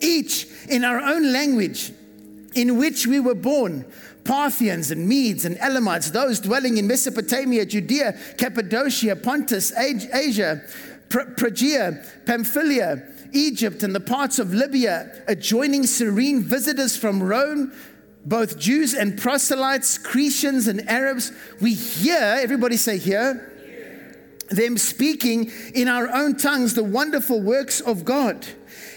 each 0.00 0.48
in 0.68 0.82
our 0.84 0.98
own 0.98 1.32
language 1.32 1.92
in 2.56 2.76
which 2.76 3.06
we 3.06 3.20
were 3.20 3.36
born? 3.36 3.84
Parthians 4.24 4.90
and 4.90 5.08
Medes 5.08 5.44
and 5.44 5.56
Elamites, 5.58 6.10
those 6.10 6.40
dwelling 6.40 6.76
in 6.76 6.88
Mesopotamia, 6.88 7.66
Judea, 7.66 8.18
Cappadocia, 8.36 9.14
Pontus, 9.14 9.72
Asia, 9.78 10.60
Phrygia, 11.08 12.04
Pamphylia, 12.24 13.12
Egypt, 13.32 13.84
and 13.84 13.94
the 13.94 14.00
parts 14.00 14.40
of 14.40 14.52
Libya 14.52 15.22
adjoining 15.28 15.86
Cyrene, 15.86 16.42
visitors 16.42 16.96
from 16.96 17.22
Rome, 17.22 17.72
both 18.26 18.58
Jews 18.58 18.92
and 18.92 19.18
proselytes, 19.18 19.98
Cretians 19.98 20.66
and 20.68 20.88
Arabs. 20.90 21.32
We 21.60 21.74
hear, 21.74 22.38
everybody 22.40 22.76
say, 22.76 22.98
hear, 22.98 23.52
them 24.50 24.76
speaking 24.78 25.50
in 25.74 25.88
our 25.88 26.08
own 26.12 26.36
tongues 26.36 26.74
the 26.74 26.84
wonderful 26.84 27.40
works 27.40 27.80
of 27.80 28.04
God. 28.04 28.46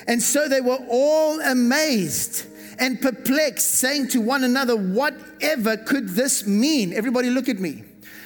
And 0.07 0.21
so 0.21 0.47
they 0.47 0.61
were 0.61 0.79
all 0.89 1.39
amazed 1.41 2.47
and 2.79 2.99
perplexed, 2.99 3.75
saying 3.75 4.07
to 4.09 4.21
one 4.21 4.43
another, 4.43 4.75
Whatever 4.75 5.77
could 5.77 6.09
this 6.09 6.47
mean? 6.47 6.93
Everybody, 6.93 7.29
look 7.29 7.49
at 7.49 7.59
me. 7.59 7.83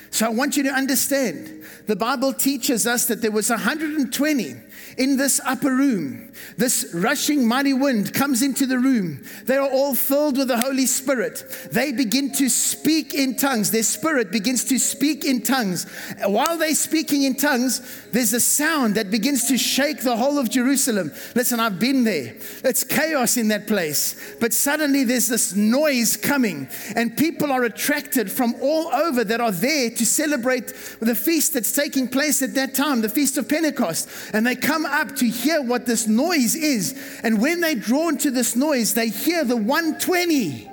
So 0.10 0.28
I 0.28 0.30
want 0.30 0.56
you 0.56 0.64
to 0.64 0.70
understand 0.70 1.64
the 1.88 1.96
Bible 1.96 2.34
teaches 2.34 2.88
us 2.88 3.08
that 3.08 3.22
there 3.22 3.32
was 3.32 3.50
120 3.50 4.56
in 4.98 5.18
this 5.18 5.40
upper 5.46 5.74
room. 5.74 6.32
This 6.58 6.92
rushing 6.94 7.48
mighty 7.48 7.74
wind 7.74 8.14
comes 8.14 8.42
into 8.42 8.66
the 8.66 8.80
room. 8.80 9.24
They 9.46 9.58
are 9.58 9.70
all 9.70 9.96
filled 9.96 10.38
with 10.38 10.48
the 10.48 10.60
Holy 10.60 10.86
Spirit. 10.86 11.44
They 11.72 11.92
begin 11.92 12.32
to 12.34 12.50
speak 12.50 13.14
in 13.14 13.36
tongues. 13.36 13.72
Their 13.72 13.84
spirit 13.84 14.32
begins 14.32 14.64
to 14.66 14.80
speak 14.80 15.26
in 15.26 15.42
tongues. 15.42 15.86
While 16.26 16.58
they're 16.58 16.76
speaking 16.76 17.24
in 17.24 17.36
tongues, 17.36 17.82
there's 18.12 18.34
a 18.34 18.40
sound 18.40 18.96
that 18.96 19.12
begins 19.12 19.48
to 19.48 19.58
shake 19.58 20.02
the 20.02 20.18
whole 20.18 20.40
of 20.40 20.50
Jerusalem. 20.50 21.12
Listen, 21.36 21.60
I've 21.60 21.80
been 21.80 22.04
there. 22.04 22.36
It's 22.64 22.84
chaos 22.84 23.38
in 23.38 23.50
that 23.50 23.68
place. 23.68 24.36
But 24.40 24.54
suddenly 24.54 25.04
there's 25.04 25.28
this 25.28 25.56
noise 25.56 26.18
coming, 26.18 26.68
and 26.96 27.16
people 27.16 27.52
are 27.52 27.64
attracted 27.64 28.32
from 28.32 28.56
all 28.62 28.88
over 28.94 29.24
that 29.24 29.42
are 29.42 29.52
there 29.52 29.90
to 29.92 30.06
celebrate 30.06 30.68
the 31.00 31.16
feast 31.16 31.54
that's 31.54 31.72
taking 31.72 32.08
place 32.08 32.42
at 32.42 32.54
that 32.56 32.74
time, 32.74 33.02
the 33.02 33.10
Feast 33.10 33.38
of 33.38 33.48
Pentecost. 33.48 34.10
And 34.34 34.46
they 34.46 34.56
come 34.56 34.73
up 34.86 35.16
to 35.18 35.28
hear 35.28 35.62
what 35.62 35.86
this 35.86 36.08
noise 36.08 36.56
is. 36.56 37.20
And 37.24 37.42
when 37.42 37.62
they're 37.62 37.76
drawn 37.76 38.18
to 38.20 38.32
this 38.32 38.56
noise, 38.56 38.94
they 38.94 39.10
hear 39.10 39.44
the 39.44 39.58
120 39.58 40.70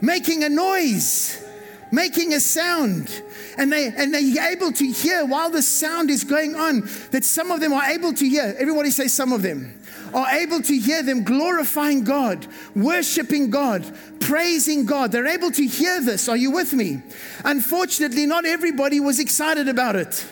making 0.00 0.44
a 0.44 0.48
noise, 0.48 1.44
making 1.90 2.34
a 2.34 2.40
sound. 2.40 3.22
And, 3.58 3.72
they, 3.72 3.88
and 3.88 4.12
they're 4.12 4.52
able 4.52 4.72
to 4.72 4.86
hear 4.86 5.24
while 5.24 5.50
the 5.50 5.62
sound 5.62 6.10
is 6.10 6.24
going 6.24 6.54
on 6.54 6.88
that 7.10 7.24
some 7.24 7.50
of 7.50 7.60
them 7.60 7.72
are 7.72 7.84
able 7.90 8.12
to 8.12 8.28
hear. 8.28 8.54
Everybody 8.58 8.90
say, 8.90 9.08
some 9.08 9.32
of 9.32 9.42
them 9.42 9.80
are 10.14 10.28
able 10.28 10.62
to 10.62 10.78
hear 10.78 11.02
them 11.02 11.24
glorifying 11.24 12.04
God, 12.04 12.46
worshiping 12.74 13.50
God, 13.50 13.84
praising 14.20 14.86
God. 14.86 15.12
They're 15.12 15.26
able 15.26 15.50
to 15.52 15.66
hear 15.66 16.00
this. 16.00 16.28
Are 16.28 16.36
you 16.36 16.50
with 16.50 16.72
me? 16.72 17.02
Unfortunately, 17.44 18.26
not 18.26 18.44
everybody 18.44 19.00
was 19.00 19.18
excited 19.18 19.68
about 19.68 19.96
it. 19.96 20.26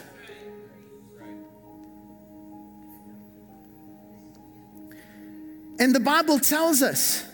And 5.79 5.95
the 5.95 6.01
Bible 6.01 6.39
tells 6.39 6.83
us, 6.83 7.25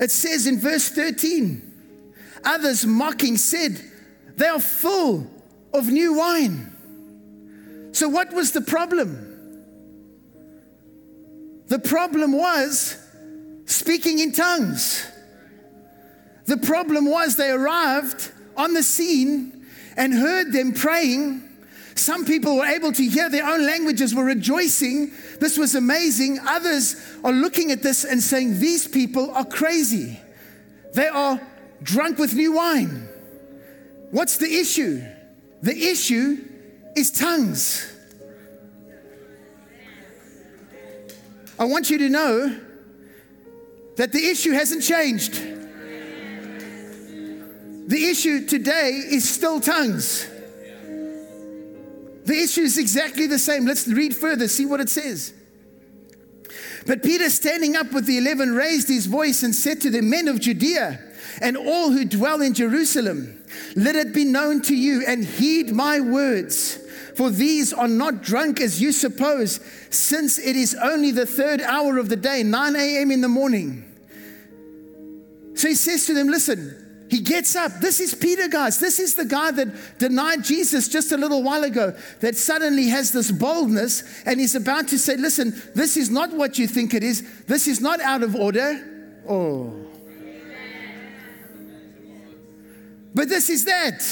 it 0.00 0.10
says 0.10 0.46
in 0.46 0.58
verse 0.58 0.88
13, 0.88 1.62
others 2.44 2.84
mocking 2.84 3.36
said, 3.36 3.80
They 4.36 4.46
are 4.46 4.60
full 4.60 5.30
of 5.72 5.86
new 5.86 6.14
wine. 6.14 7.90
So, 7.92 8.08
what 8.08 8.32
was 8.32 8.52
the 8.52 8.60
problem? 8.60 9.28
The 11.68 11.78
problem 11.78 12.32
was 12.32 12.98
speaking 13.66 14.18
in 14.18 14.32
tongues. 14.32 15.06
The 16.46 16.56
problem 16.56 17.08
was 17.08 17.36
they 17.36 17.50
arrived 17.50 18.32
on 18.56 18.74
the 18.74 18.82
scene 18.82 19.66
and 19.96 20.12
heard 20.12 20.52
them 20.52 20.72
praying 20.72 21.48
some 21.94 22.24
people 22.24 22.56
were 22.56 22.66
able 22.66 22.92
to 22.92 23.04
hear 23.04 23.28
their 23.28 23.46
own 23.46 23.66
languages, 23.66 24.14
were 24.14 24.24
rejoicing. 24.24 25.12
This 25.40 25.58
was 25.58 25.74
amazing. 25.74 26.38
Others 26.46 26.96
are 27.22 27.32
looking 27.32 27.70
at 27.70 27.82
this 27.82 28.04
and 28.04 28.22
saying, 28.22 28.58
These 28.58 28.88
people 28.88 29.30
are 29.32 29.44
crazy. 29.44 30.18
They 30.94 31.08
are 31.08 31.40
drunk 31.82 32.18
with 32.18 32.34
new 32.34 32.52
wine. 32.52 33.08
What's 34.10 34.36
the 34.36 34.54
issue? 34.54 35.02
The 35.62 35.76
issue 35.76 36.38
is 36.96 37.10
tongues. 37.10 37.88
I 41.58 41.64
want 41.64 41.90
you 41.90 41.98
to 41.98 42.08
know 42.08 42.60
that 43.96 44.12
the 44.12 44.26
issue 44.26 44.52
hasn't 44.52 44.82
changed. 44.82 45.34
The 47.88 48.04
issue 48.06 48.46
today 48.46 48.90
is 48.90 49.28
still 49.28 49.60
tongues. 49.60 50.26
The 52.24 52.34
issue 52.34 52.62
is 52.62 52.78
exactly 52.78 53.26
the 53.26 53.38
same. 53.38 53.66
Let's 53.66 53.86
read 53.88 54.14
further, 54.14 54.48
see 54.48 54.66
what 54.66 54.80
it 54.80 54.88
says. 54.88 55.34
But 56.86 57.02
Peter, 57.02 57.30
standing 57.30 57.76
up 57.76 57.92
with 57.92 58.06
the 58.06 58.18
eleven, 58.18 58.54
raised 58.54 58.88
his 58.88 59.06
voice 59.06 59.42
and 59.42 59.54
said 59.54 59.80
to 59.82 59.90
the 59.90 60.02
men 60.02 60.28
of 60.28 60.40
Judea 60.40 61.00
and 61.40 61.56
all 61.56 61.90
who 61.90 62.04
dwell 62.04 62.42
in 62.42 62.54
Jerusalem, 62.54 63.42
Let 63.76 63.96
it 63.96 64.12
be 64.12 64.24
known 64.24 64.62
to 64.62 64.76
you 64.76 65.04
and 65.06 65.24
heed 65.24 65.72
my 65.72 66.00
words. 66.00 66.78
For 67.16 67.30
these 67.30 67.72
are 67.72 67.88
not 67.88 68.22
drunk 68.22 68.60
as 68.60 68.80
you 68.80 68.90
suppose, 68.90 69.60
since 69.90 70.38
it 70.38 70.56
is 70.56 70.74
only 70.74 71.10
the 71.10 71.26
third 71.26 71.60
hour 71.60 71.98
of 71.98 72.08
the 72.08 72.16
day, 72.16 72.42
9 72.42 72.76
a.m. 72.76 73.10
in 73.10 73.20
the 73.20 73.28
morning. 73.28 73.84
So 75.54 75.68
he 75.68 75.74
says 75.74 76.06
to 76.06 76.14
them, 76.14 76.28
Listen, 76.28 76.81
he 77.12 77.20
gets 77.20 77.54
up. 77.56 77.72
This 77.72 78.00
is 78.00 78.14
Peter, 78.14 78.48
guys. 78.48 78.80
This 78.80 78.98
is 78.98 79.14
the 79.14 79.26
guy 79.26 79.50
that 79.50 79.98
denied 79.98 80.42
Jesus 80.42 80.88
just 80.88 81.12
a 81.12 81.18
little 81.18 81.42
while 81.42 81.62
ago, 81.62 81.94
that 82.20 82.36
suddenly 82.36 82.88
has 82.88 83.12
this 83.12 83.30
boldness 83.30 84.22
and 84.24 84.40
he's 84.40 84.54
about 84.54 84.88
to 84.88 84.98
say, 84.98 85.18
Listen, 85.18 85.52
this 85.74 85.98
is 85.98 86.08
not 86.08 86.32
what 86.32 86.58
you 86.58 86.66
think 86.66 86.94
it 86.94 87.02
is. 87.02 87.44
This 87.44 87.68
is 87.68 87.82
not 87.82 88.00
out 88.00 88.22
of 88.22 88.34
order. 88.34 89.20
Oh. 89.28 89.76
But 93.14 93.28
this 93.28 93.50
is 93.50 93.66
that. 93.66 94.02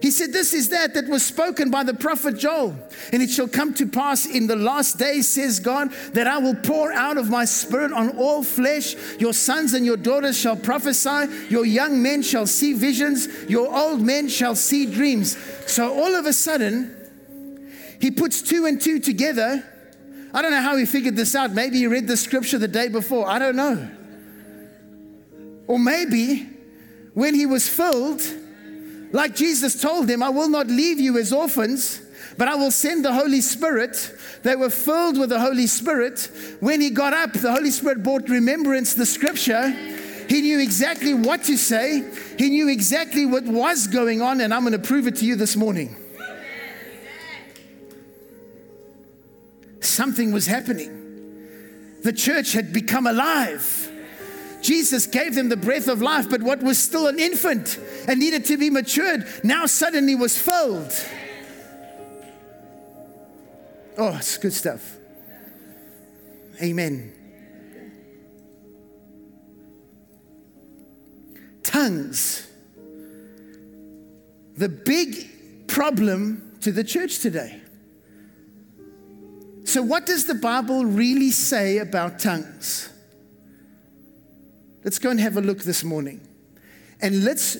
He 0.00 0.10
said, 0.10 0.32
This 0.32 0.54
is 0.54 0.68
that 0.70 0.94
that 0.94 1.08
was 1.08 1.24
spoken 1.24 1.70
by 1.70 1.82
the 1.82 1.94
prophet 1.94 2.38
Joel. 2.38 2.76
And 3.12 3.22
it 3.22 3.30
shall 3.30 3.48
come 3.48 3.74
to 3.74 3.86
pass 3.86 4.26
in 4.26 4.46
the 4.46 4.56
last 4.56 4.98
days, 4.98 5.28
says 5.28 5.60
God, 5.60 5.92
that 6.12 6.26
I 6.26 6.38
will 6.38 6.54
pour 6.54 6.92
out 6.92 7.18
of 7.18 7.30
my 7.30 7.44
spirit 7.44 7.92
on 7.92 8.16
all 8.16 8.42
flesh. 8.42 8.94
Your 9.18 9.32
sons 9.32 9.74
and 9.74 9.84
your 9.84 9.96
daughters 9.96 10.38
shall 10.38 10.56
prophesy. 10.56 11.26
Your 11.48 11.64
young 11.64 12.02
men 12.02 12.22
shall 12.22 12.46
see 12.46 12.74
visions. 12.74 13.28
Your 13.48 13.74
old 13.74 14.00
men 14.00 14.28
shall 14.28 14.54
see 14.54 14.86
dreams. 14.86 15.36
So 15.66 15.92
all 15.92 16.14
of 16.14 16.26
a 16.26 16.32
sudden, 16.32 16.94
he 18.00 18.10
puts 18.10 18.42
two 18.42 18.66
and 18.66 18.80
two 18.80 19.00
together. 19.00 19.64
I 20.32 20.42
don't 20.42 20.50
know 20.50 20.62
how 20.62 20.76
he 20.76 20.86
figured 20.86 21.16
this 21.16 21.34
out. 21.34 21.52
Maybe 21.52 21.78
he 21.78 21.86
read 21.86 22.06
the 22.06 22.16
scripture 22.16 22.58
the 22.58 22.68
day 22.68 22.88
before. 22.88 23.28
I 23.28 23.38
don't 23.38 23.56
know. 23.56 23.90
Or 25.66 25.78
maybe 25.78 26.48
when 27.14 27.34
he 27.34 27.46
was 27.46 27.68
filled, 27.68 28.22
like 29.12 29.34
Jesus 29.34 29.80
told 29.80 30.06
them, 30.06 30.22
I 30.22 30.28
will 30.28 30.48
not 30.48 30.66
leave 30.66 31.00
you 31.00 31.18
as 31.18 31.32
orphans, 31.32 32.00
but 32.36 32.48
I 32.48 32.54
will 32.54 32.70
send 32.70 33.04
the 33.04 33.12
Holy 33.12 33.40
Spirit. 33.40 34.14
They 34.42 34.54
were 34.54 34.70
filled 34.70 35.18
with 35.18 35.30
the 35.30 35.40
Holy 35.40 35.66
Spirit. 35.66 36.30
When 36.60 36.80
he 36.80 36.90
got 36.90 37.12
up, 37.12 37.32
the 37.32 37.52
Holy 37.52 37.70
Spirit 37.70 38.02
brought 38.02 38.28
remembrance 38.28 38.94
the 38.94 39.06
scripture. 39.06 39.70
He 40.28 40.42
knew 40.42 40.60
exactly 40.60 41.14
what 41.14 41.44
to 41.44 41.56
say, 41.56 42.04
he 42.38 42.50
knew 42.50 42.68
exactly 42.68 43.24
what 43.24 43.44
was 43.44 43.86
going 43.86 44.20
on, 44.20 44.40
and 44.42 44.52
I'm 44.52 44.60
going 44.60 44.72
to 44.72 44.78
prove 44.78 45.06
it 45.06 45.16
to 45.16 45.24
you 45.24 45.36
this 45.36 45.56
morning. 45.56 45.96
Something 49.80 50.32
was 50.32 50.46
happening. 50.46 50.94
The 52.02 52.12
church 52.12 52.52
had 52.52 52.72
become 52.72 53.06
alive. 53.06 53.87
Jesus 54.68 55.06
gave 55.06 55.34
them 55.34 55.48
the 55.48 55.56
breath 55.56 55.88
of 55.88 56.02
life, 56.02 56.28
but 56.28 56.42
what 56.42 56.62
was 56.62 56.78
still 56.78 57.06
an 57.06 57.18
infant 57.18 57.78
and 58.06 58.20
needed 58.20 58.44
to 58.44 58.58
be 58.58 58.68
matured 58.68 59.26
now 59.42 59.64
suddenly 59.64 60.14
was 60.14 60.36
filled. 60.36 60.92
Oh, 63.96 64.14
it's 64.18 64.36
good 64.36 64.52
stuff. 64.52 64.98
Amen. 66.62 67.14
Tongues. 71.62 72.46
The 74.58 74.68
big 74.68 75.66
problem 75.66 76.58
to 76.60 76.72
the 76.72 76.84
church 76.84 77.20
today. 77.20 77.62
So, 79.64 79.80
what 79.80 80.04
does 80.04 80.26
the 80.26 80.34
Bible 80.34 80.84
really 80.84 81.30
say 81.30 81.78
about 81.78 82.18
tongues? 82.18 82.90
Let's 84.84 84.98
go 84.98 85.10
and 85.10 85.20
have 85.20 85.36
a 85.36 85.40
look 85.40 85.58
this 85.58 85.82
morning. 85.82 86.20
And 87.00 87.24
let's 87.24 87.56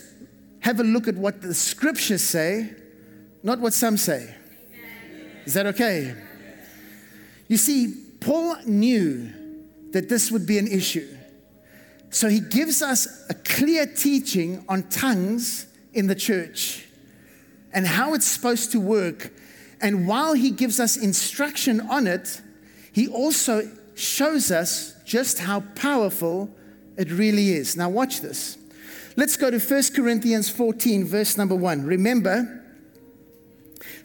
have 0.61 0.81
a 0.81 0.85
look 0.85 1.09
at 1.09 1.15
what 1.15 1.43
the 1.43 1.55
scriptures 1.55 2.23
say, 2.23 2.71
not 3.43 3.59
what 3.59 3.73
some 3.73 3.97
say. 3.97 4.35
Is 5.45 5.55
that 5.55 5.67
okay? 5.67 6.15
You 7.49 7.57
see, 7.57 7.95
Paul 8.21 8.57
knew 8.67 9.31
that 9.93 10.09
this 10.09 10.31
would 10.31 10.47
be 10.47 10.59
an 10.59 10.67
issue. 10.67 11.09
So 12.11 12.29
he 12.29 12.41
gives 12.41 12.83
us 12.83 13.27
a 13.29 13.35
clear 13.35 13.87
teaching 13.87 14.65
on 14.69 14.85
tongues 14.85 15.67
in 15.93 16.07
the 16.07 16.15
church 16.15 16.87
and 17.73 17.87
how 17.87 18.15
it's 18.15 18.27
supposed 18.27 18.73
to 18.73 18.81
work. 18.81 19.33
And 19.81 20.09
while 20.09 20.35
he 20.35 20.51
gives 20.51 20.81
us 20.81 20.97
instruction 20.97 21.81
on 21.81 22.07
it, 22.07 22.41
he 22.93 23.09
also 23.09 23.71
shows 23.95 24.51
us 24.51 24.95
just 25.05 25.39
how 25.41 25.61
powerful 25.75 26.51
it 26.99 27.11
really 27.13 27.53
is. 27.53 27.77
Now, 27.77 27.89
watch 27.89 28.21
this. 28.21 28.59
Let's 29.17 29.37
go 29.37 29.51
to 29.51 29.59
1 29.59 29.83
Corinthians 29.95 30.51
14, 30.51 31.05
verse 31.05 31.39
number 31.39 31.55
1. 31.55 31.85
Remember, 31.85 32.65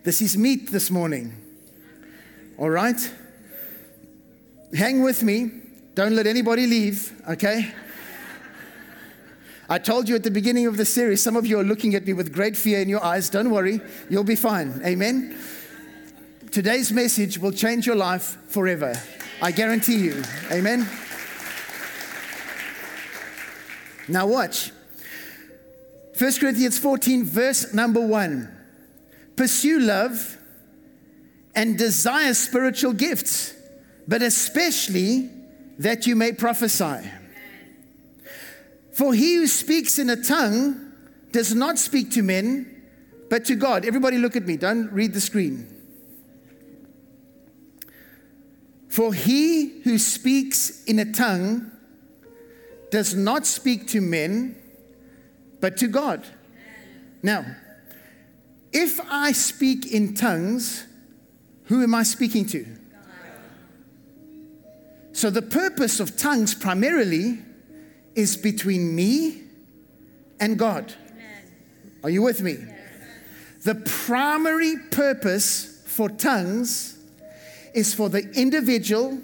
this 0.04 0.22
is 0.22 0.38
meat 0.38 0.72
this 0.72 0.90
morning. 0.90 1.34
All 2.58 2.70
right? 2.70 3.12
Hang 4.76 5.04
with 5.04 5.24
me. 5.24 5.52
Don't 5.96 6.16
let 6.16 6.26
anybody 6.26 6.66
leave, 6.66 7.14
okay? 7.30 7.74
I 9.70 9.80
told 9.80 10.10
you 10.10 10.16
at 10.16 10.24
the 10.24 10.32
beginning 10.32 10.68
of 10.68 10.78
the 10.78 10.86
series, 10.86 11.22
some 11.22 11.36
of 11.36 11.46
you 11.46 11.60
are 11.60 11.64
looking 11.64 11.96
at 11.96 12.06
me 12.06 12.14
with 12.14 12.34
great 12.34 12.58
fear 12.58 12.80
in 12.80 12.90
your 12.90 13.04
eyes. 13.04 13.30
Don't 13.30 13.50
worry, 13.50 13.82
you'll 14.10 14.24
be 14.24 14.36
fine. 14.36 14.82
Amen. 14.86 15.38
Today's 16.52 16.92
message 16.92 17.38
will 17.38 17.52
change 17.52 17.88
your 17.88 17.96
life 17.96 18.38
forever. 18.48 18.94
I 19.42 19.52
guarantee 19.52 19.98
you. 19.98 20.24
Amen. 20.52 20.88
Now, 24.08 24.28
watch. 24.28 24.72
1 26.18 26.34
Corinthians 26.40 26.78
14, 26.78 27.24
verse 27.24 27.74
number 27.74 28.00
1. 28.00 28.50
Pursue 29.36 29.80
love 29.80 30.38
and 31.56 31.78
desire 31.78 32.34
spiritual 32.34 32.94
gifts, 32.94 33.54
but 34.08 34.22
especially 34.22 35.30
that 35.80 36.06
you 36.06 36.16
may 36.16 36.32
prophesy. 36.32 37.10
For 38.94 39.14
he 39.14 39.36
who 39.36 39.48
speaks 39.48 39.98
in 39.98 40.10
a 40.10 40.22
tongue 40.22 40.94
does 41.32 41.56
not 41.56 41.80
speak 41.80 42.12
to 42.12 42.22
men, 42.22 42.84
but 43.30 43.46
to 43.46 43.56
God. 43.56 43.86
Everybody, 43.86 44.20
look 44.20 44.36
at 44.36 44.46
me. 44.46 44.56
Don't 44.56 44.92
read 44.92 45.14
the 45.14 45.22
screen. 45.22 45.68
For 48.88 49.12
he 49.12 49.82
who 49.82 49.98
speaks 49.98 50.84
in 50.84 51.00
a 51.00 51.12
tongue 51.12 51.72
does 52.94 53.16
not 53.16 53.44
speak 53.48 53.88
to 53.88 54.00
men, 54.00 54.56
but 55.60 55.78
to 55.78 55.88
God. 55.88 56.28
Now, 57.24 57.44
if 58.72 59.00
I 59.10 59.32
speak 59.32 59.92
in 59.92 60.14
tongues, 60.14 60.86
who 61.64 61.82
am 61.82 61.96
I 61.96 62.04
speaking 62.04 62.46
to? 62.50 62.68
So, 65.12 65.32
the 65.32 65.42
purpose 65.42 66.00
of 66.00 66.18
tongues 66.18 66.54
primarily 66.54 67.40
is 68.14 68.38
between 68.38 68.96
me 68.96 69.42
and 70.40 70.60
God. 70.60 70.94
Are 72.04 72.12
you 72.12 72.22
with 72.22 72.44
me? 72.44 72.58
The 73.64 73.74
primary 74.06 74.76
purpose 74.92 75.82
for 75.88 76.10
tongues 76.10 77.00
is 77.74 77.92
for 77.92 78.10
the 78.10 78.30
individual 78.40 79.18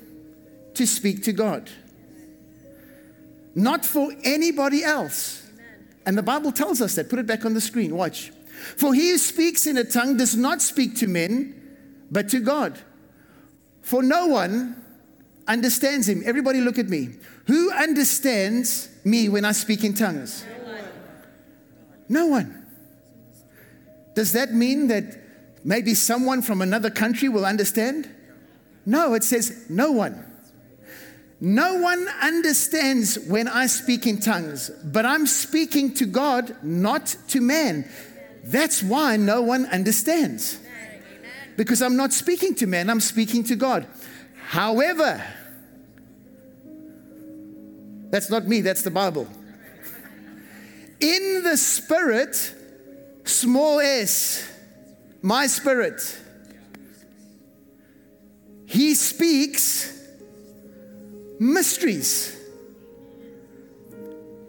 to 0.73 0.87
speak 0.87 1.21
to 1.25 1.33
God 1.33 1.69
not 3.63 3.85
for 3.85 4.11
anybody 4.23 4.83
else. 4.83 5.45
And 6.05 6.17
the 6.17 6.23
Bible 6.23 6.51
tells 6.51 6.81
us 6.81 6.95
that. 6.95 7.09
Put 7.09 7.19
it 7.19 7.27
back 7.27 7.45
on 7.45 7.53
the 7.53 7.61
screen. 7.61 7.95
Watch. 7.95 8.31
For 8.77 8.93
he 8.93 9.11
who 9.11 9.17
speaks 9.17 9.67
in 9.67 9.77
a 9.77 9.83
tongue 9.83 10.17
does 10.17 10.35
not 10.35 10.61
speak 10.61 10.95
to 10.97 11.07
men, 11.07 11.77
but 12.09 12.29
to 12.29 12.39
God. 12.39 12.79
For 13.81 14.01
no 14.01 14.27
one 14.27 14.83
understands 15.47 16.07
him. 16.07 16.23
Everybody, 16.25 16.61
look 16.61 16.77
at 16.77 16.89
me. 16.89 17.09
Who 17.47 17.71
understands 17.71 18.89
me 19.03 19.29
when 19.29 19.45
I 19.45 19.51
speak 19.51 19.83
in 19.83 19.93
tongues? 19.93 20.45
No 22.07 22.27
one. 22.27 22.65
Does 24.15 24.33
that 24.33 24.53
mean 24.53 24.87
that 24.87 25.19
maybe 25.63 25.93
someone 25.93 26.41
from 26.41 26.61
another 26.61 26.89
country 26.89 27.29
will 27.29 27.45
understand? 27.45 28.09
No, 28.85 29.13
it 29.13 29.23
says 29.23 29.65
no 29.69 29.91
one. 29.91 30.28
No 31.41 31.75
one 31.75 32.07
understands 32.21 33.17
when 33.17 33.47
I 33.47 33.67
speak 33.67 34.05
in 34.05 34.19
tongues, 34.19 34.69
but 34.83 35.05
I'm 35.05 35.25
speaking 35.25 35.93
to 35.95 36.05
God, 36.05 36.55
not 36.61 37.15
to 37.29 37.39
man. 37.39 37.89
That's 38.43 38.83
why 38.83 39.15
no 39.15 39.41
one 39.41 39.65
understands. 39.67 40.59
Because 41.55 41.81
I'm 41.81 41.95
not 41.95 42.11
speaking 42.11 42.55
to 42.55 42.67
man, 42.67 42.89
I'm 42.89 42.99
speaking 42.99 43.43
to 43.45 43.55
God. 43.55 43.87
However, 44.47 45.23
that's 48.09 48.29
not 48.29 48.45
me, 48.45 48.61
that's 48.61 48.81
the 48.81 48.91
Bible. 48.91 49.27
In 50.99 51.43
the 51.43 51.55
spirit, 51.55 52.53
small 53.23 53.79
s, 53.79 54.45
my 55.21 55.47
spirit, 55.47 56.01
he 58.65 58.93
speaks 58.93 59.98
mysteries. 61.39 62.35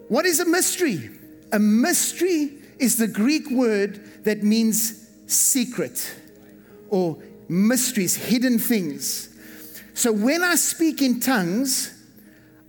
What 0.07 0.25
is 0.25 0.39
a 0.39 0.45
mystery? 0.45 1.09
A 1.51 1.59
mystery 1.59 2.51
is 2.79 2.97
the 2.97 3.07
Greek 3.07 3.49
word 3.49 4.23
that 4.25 4.43
means 4.43 5.07
secret 5.27 6.15
or 6.89 7.17
mysteries, 7.47 8.15
hidden 8.15 8.59
things. 8.59 9.29
So 9.93 10.11
when 10.11 10.43
I 10.43 10.55
speak 10.55 11.01
in 11.01 11.19
tongues, 11.19 11.93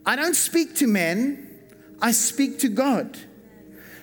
I 0.05 0.17
don't 0.17 0.35
speak 0.35 0.77
to 0.77 0.87
men, 0.87 1.49
I 2.01 2.13
speak 2.13 2.59
to 2.61 2.69
God. 2.69 3.19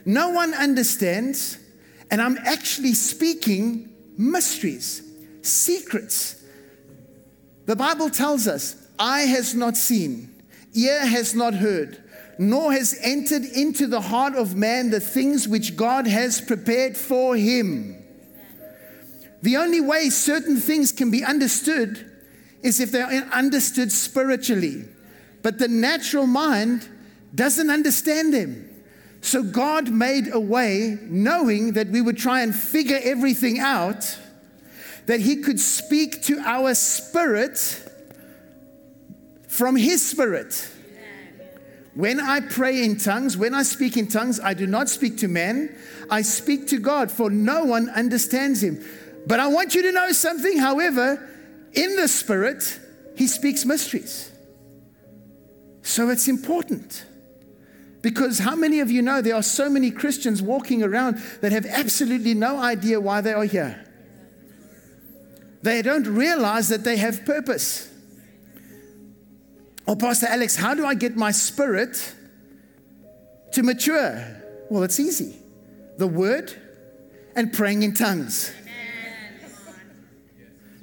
No 0.05 0.29
one 0.29 0.53
understands, 0.53 1.57
and 2.09 2.21
I'm 2.21 2.37
actually 2.39 2.93
speaking 2.93 3.89
mysteries, 4.17 5.01
secrets. 5.41 6.43
The 7.65 7.75
Bible 7.75 8.09
tells 8.09 8.47
us 8.47 8.78
eye 8.99 9.21
has 9.21 9.55
not 9.55 9.77
seen, 9.77 10.29
ear 10.73 11.05
has 11.05 11.33
not 11.33 11.55
heard, 11.55 12.03
nor 12.37 12.71
has 12.71 12.99
entered 13.01 13.43
into 13.43 13.87
the 13.87 14.01
heart 14.01 14.35
of 14.35 14.55
man 14.55 14.89
the 14.89 14.99
things 14.99 15.47
which 15.47 15.75
God 15.75 16.05
has 16.05 16.41
prepared 16.41 16.95
for 16.95 17.35
him. 17.35 17.95
The 19.41 19.57
only 19.57 19.81
way 19.81 20.09
certain 20.09 20.57
things 20.57 20.91
can 20.91 21.09
be 21.09 21.23
understood 21.23 22.05
is 22.61 22.79
if 22.79 22.91
they're 22.91 23.07
understood 23.31 23.91
spiritually. 23.91 24.85
But 25.41 25.59
the 25.59 25.69
natural 25.69 26.27
mind 26.27 26.87
doesn't 27.33 27.69
understand 27.69 28.33
them. 28.33 28.69
So 29.21 29.43
God 29.43 29.89
made 29.89 30.29
a 30.31 30.39
way, 30.39 30.97
knowing 31.03 31.73
that 31.73 31.87
we 31.87 32.01
would 32.01 32.17
try 32.17 32.41
and 32.41 32.53
figure 32.53 32.99
everything 33.01 33.59
out, 33.59 34.17
that 35.05 35.21
He 35.21 35.37
could 35.37 35.59
speak 35.59 36.21
to 36.23 36.39
our 36.39 36.73
spirit 36.75 37.88
from 39.49 39.75
His 39.75 40.07
Spirit. 40.07 40.69
When 41.95 42.21
I 42.21 42.39
pray 42.39 42.85
in 42.85 42.97
tongues, 42.97 43.35
when 43.35 43.53
I 43.53 43.63
speak 43.63 43.97
in 43.97 44.07
tongues, 44.07 44.39
I 44.39 44.53
do 44.53 44.65
not 44.65 44.87
speak 44.87 45.17
to 45.17 45.27
men, 45.27 45.75
I 46.09 46.21
speak 46.21 46.67
to 46.67 46.77
God, 46.77 47.11
for 47.11 47.29
no 47.29 47.65
one 47.65 47.89
understands 47.89 48.63
Him. 48.63 48.81
But 49.27 49.41
I 49.41 49.47
want 49.47 49.75
you 49.75 49.81
to 49.81 49.91
know 49.91 50.11
something, 50.13 50.57
however, 50.59 51.27
in 51.73 51.97
the 51.97 52.07
Spirit, 52.07 52.79
He 53.17 53.27
speaks 53.27 53.65
mysteries. 53.65 54.31
So 55.81 56.09
it's 56.09 56.27
important. 56.27 57.05
Because 58.01 58.39
how 58.39 58.55
many 58.55 58.79
of 58.79 58.89
you 58.89 59.01
know 59.01 59.21
there 59.21 59.35
are 59.35 59.43
so 59.43 59.69
many 59.69 59.91
Christians 59.91 60.41
walking 60.41 60.83
around 60.83 61.17
that 61.41 61.51
have 61.51 61.65
absolutely 61.65 62.33
no 62.33 62.57
idea 62.59 63.01
why 63.01 63.19
they 63.19 63.33
are 63.33 63.43
here? 63.43 63.85
They 65.63 65.81
don't 65.81 66.07
realize 66.07 66.69
that 66.69 66.85
they 66.85 66.95
have 66.95 67.25
purpose. 67.25 67.91
Oh, 69.89 69.95
Pastor 69.95 70.27
Alex, 70.27 70.55
how 70.55 70.75
do 70.75 70.85
I 70.85 70.93
get 70.93 71.15
my 71.15 71.31
spirit 71.31 72.13
to 73.53 73.63
mature? 73.63 74.23
Well, 74.69 74.83
it's 74.83 74.99
easy 74.99 75.35
the 75.97 76.05
word 76.05 76.53
and 77.35 77.51
praying 77.51 77.81
in 77.81 77.95
tongues. 77.95 78.53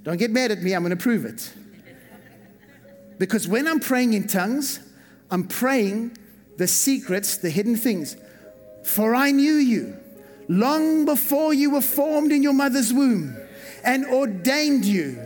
Don't 0.03 0.16
get 0.16 0.33
mad 0.33 0.51
at 0.51 0.61
me, 0.61 0.73
I'm 0.73 0.83
going 0.83 0.90
to 0.90 1.01
prove 1.01 1.25
it. 1.25 1.53
Because 3.16 3.47
when 3.47 3.69
I'm 3.69 3.79
praying 3.79 4.14
in 4.14 4.27
tongues, 4.27 4.81
I'm 5.31 5.47
praying 5.47 6.19
the 6.57 6.66
secrets, 6.66 7.37
the 7.37 7.49
hidden 7.49 7.77
things. 7.77 8.16
For 8.83 9.14
I 9.14 9.31
knew 9.31 9.55
you 9.55 9.97
long 10.49 11.05
before 11.05 11.55
you 11.55 11.71
were 11.71 11.81
formed 11.81 12.33
in 12.33 12.42
your 12.42 12.55
mother's 12.55 12.92
womb 12.92 13.37
and 13.85 14.05
ordained 14.07 14.85
you 14.85 15.21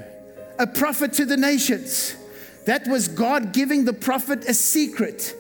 a 0.59 0.67
prophet 0.67 1.15
to 1.15 1.25
the 1.25 1.39
nations. 1.39 2.15
That 2.67 2.87
was 2.87 3.09
God 3.09 3.53
giving 3.53 3.85
the 3.85 3.93
prophet 3.93 4.45
a 4.47 4.55
secret. 4.55 5.35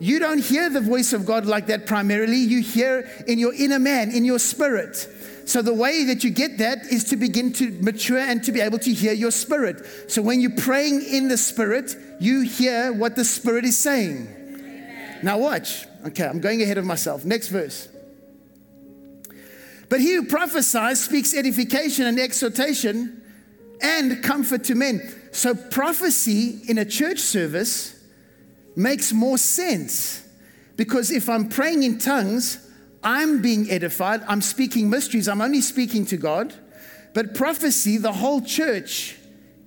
You 0.00 0.18
don't 0.18 0.40
hear 0.40 0.68
the 0.68 0.80
voice 0.80 1.12
of 1.12 1.24
God 1.24 1.46
like 1.46 1.66
that 1.68 1.86
primarily. 1.86 2.36
You 2.36 2.60
hear 2.60 3.08
in 3.26 3.38
your 3.38 3.54
inner 3.54 3.78
man, 3.78 4.10
in 4.10 4.24
your 4.24 4.38
spirit. 4.38 5.08
So, 5.46 5.60
the 5.60 5.74
way 5.74 6.04
that 6.04 6.24
you 6.24 6.30
get 6.30 6.58
that 6.58 6.86
is 6.90 7.04
to 7.04 7.16
begin 7.16 7.52
to 7.54 7.70
mature 7.82 8.18
and 8.18 8.42
to 8.44 8.52
be 8.52 8.60
able 8.60 8.78
to 8.78 8.92
hear 8.92 9.12
your 9.12 9.30
spirit. 9.30 10.10
So, 10.10 10.22
when 10.22 10.40
you're 10.40 10.56
praying 10.56 11.02
in 11.02 11.28
the 11.28 11.36
spirit, 11.36 11.94
you 12.18 12.42
hear 12.42 12.92
what 12.92 13.14
the 13.14 13.24
spirit 13.24 13.64
is 13.64 13.78
saying. 13.78 14.26
Amen. 14.26 15.18
Now, 15.22 15.38
watch. 15.38 15.86
Okay, 16.06 16.24
I'm 16.26 16.40
going 16.40 16.62
ahead 16.62 16.78
of 16.78 16.86
myself. 16.86 17.24
Next 17.26 17.48
verse. 17.48 17.88
But 19.90 20.00
he 20.00 20.14
who 20.14 20.24
prophesies 20.24 21.04
speaks 21.04 21.34
edification 21.34 22.06
and 22.06 22.18
exhortation 22.18 23.22
and 23.82 24.22
comfort 24.22 24.64
to 24.64 24.74
men. 24.74 25.14
So, 25.34 25.52
prophecy 25.52 26.60
in 26.68 26.78
a 26.78 26.84
church 26.84 27.18
service 27.18 28.00
makes 28.76 29.12
more 29.12 29.36
sense 29.36 30.24
because 30.76 31.10
if 31.10 31.28
I'm 31.28 31.48
praying 31.48 31.82
in 31.82 31.98
tongues, 31.98 32.70
I'm 33.02 33.42
being 33.42 33.68
edified, 33.68 34.22
I'm 34.28 34.40
speaking 34.40 34.88
mysteries, 34.88 35.26
I'm 35.26 35.40
only 35.40 35.60
speaking 35.60 36.06
to 36.06 36.16
God. 36.16 36.54
But 37.14 37.34
prophecy, 37.34 37.96
the 37.96 38.12
whole 38.12 38.42
church 38.42 39.16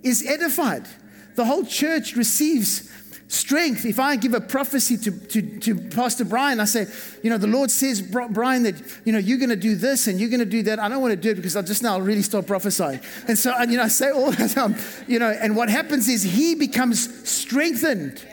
is 0.04 0.26
edified. 0.26 0.88
The 1.36 1.44
whole 1.44 1.66
church 1.66 2.16
receives 2.16 2.90
strength. 3.28 3.86
If 3.86 4.00
I 4.00 4.16
give 4.16 4.34
a 4.34 4.42
prophecy 4.42 4.98
to, 4.98 5.12
to, 5.12 5.60
to 5.60 5.76
Pastor 5.76 6.26
Brian, 6.26 6.60
I 6.60 6.66
say, 6.66 6.88
you 7.24 7.30
know, 7.30 7.38
the 7.38 7.48
Lord 7.48 7.70
says, 7.70 8.02
Brian, 8.02 8.64
that, 8.64 8.76
you 9.06 9.12
know, 9.12 9.20
you're 9.20 9.38
going 9.38 9.50
to 9.50 9.56
do 9.56 9.76
this 9.76 10.08
and 10.08 10.20
you're 10.20 10.30
going 10.30 10.40
to 10.40 10.46
do 10.46 10.64
that. 10.64 10.80
I 10.80 10.88
don't 10.90 11.02
want 11.02 11.12
to 11.12 11.18
do 11.20 11.32
it 11.32 11.36
because 11.36 11.56
I'll 11.56 11.64
just 11.64 11.84
now 11.84 12.00
really 12.00 12.22
start 12.22 12.48
prophesying. 12.48 13.02
And 13.28 13.38
so, 13.38 13.58
you 13.64 13.78
know, 13.78 13.84
I 13.84 13.90
say 13.90 14.12
all 14.12 14.32
the 14.32 14.48
time, 14.48 14.76
you 15.08 15.20
know, 15.20 15.30
and 15.30 15.56
what 15.56 15.70
happens 15.70 16.08
is 16.08 16.24
he 16.24 16.56
becomes 16.56 17.30
strengthened. 17.30 18.24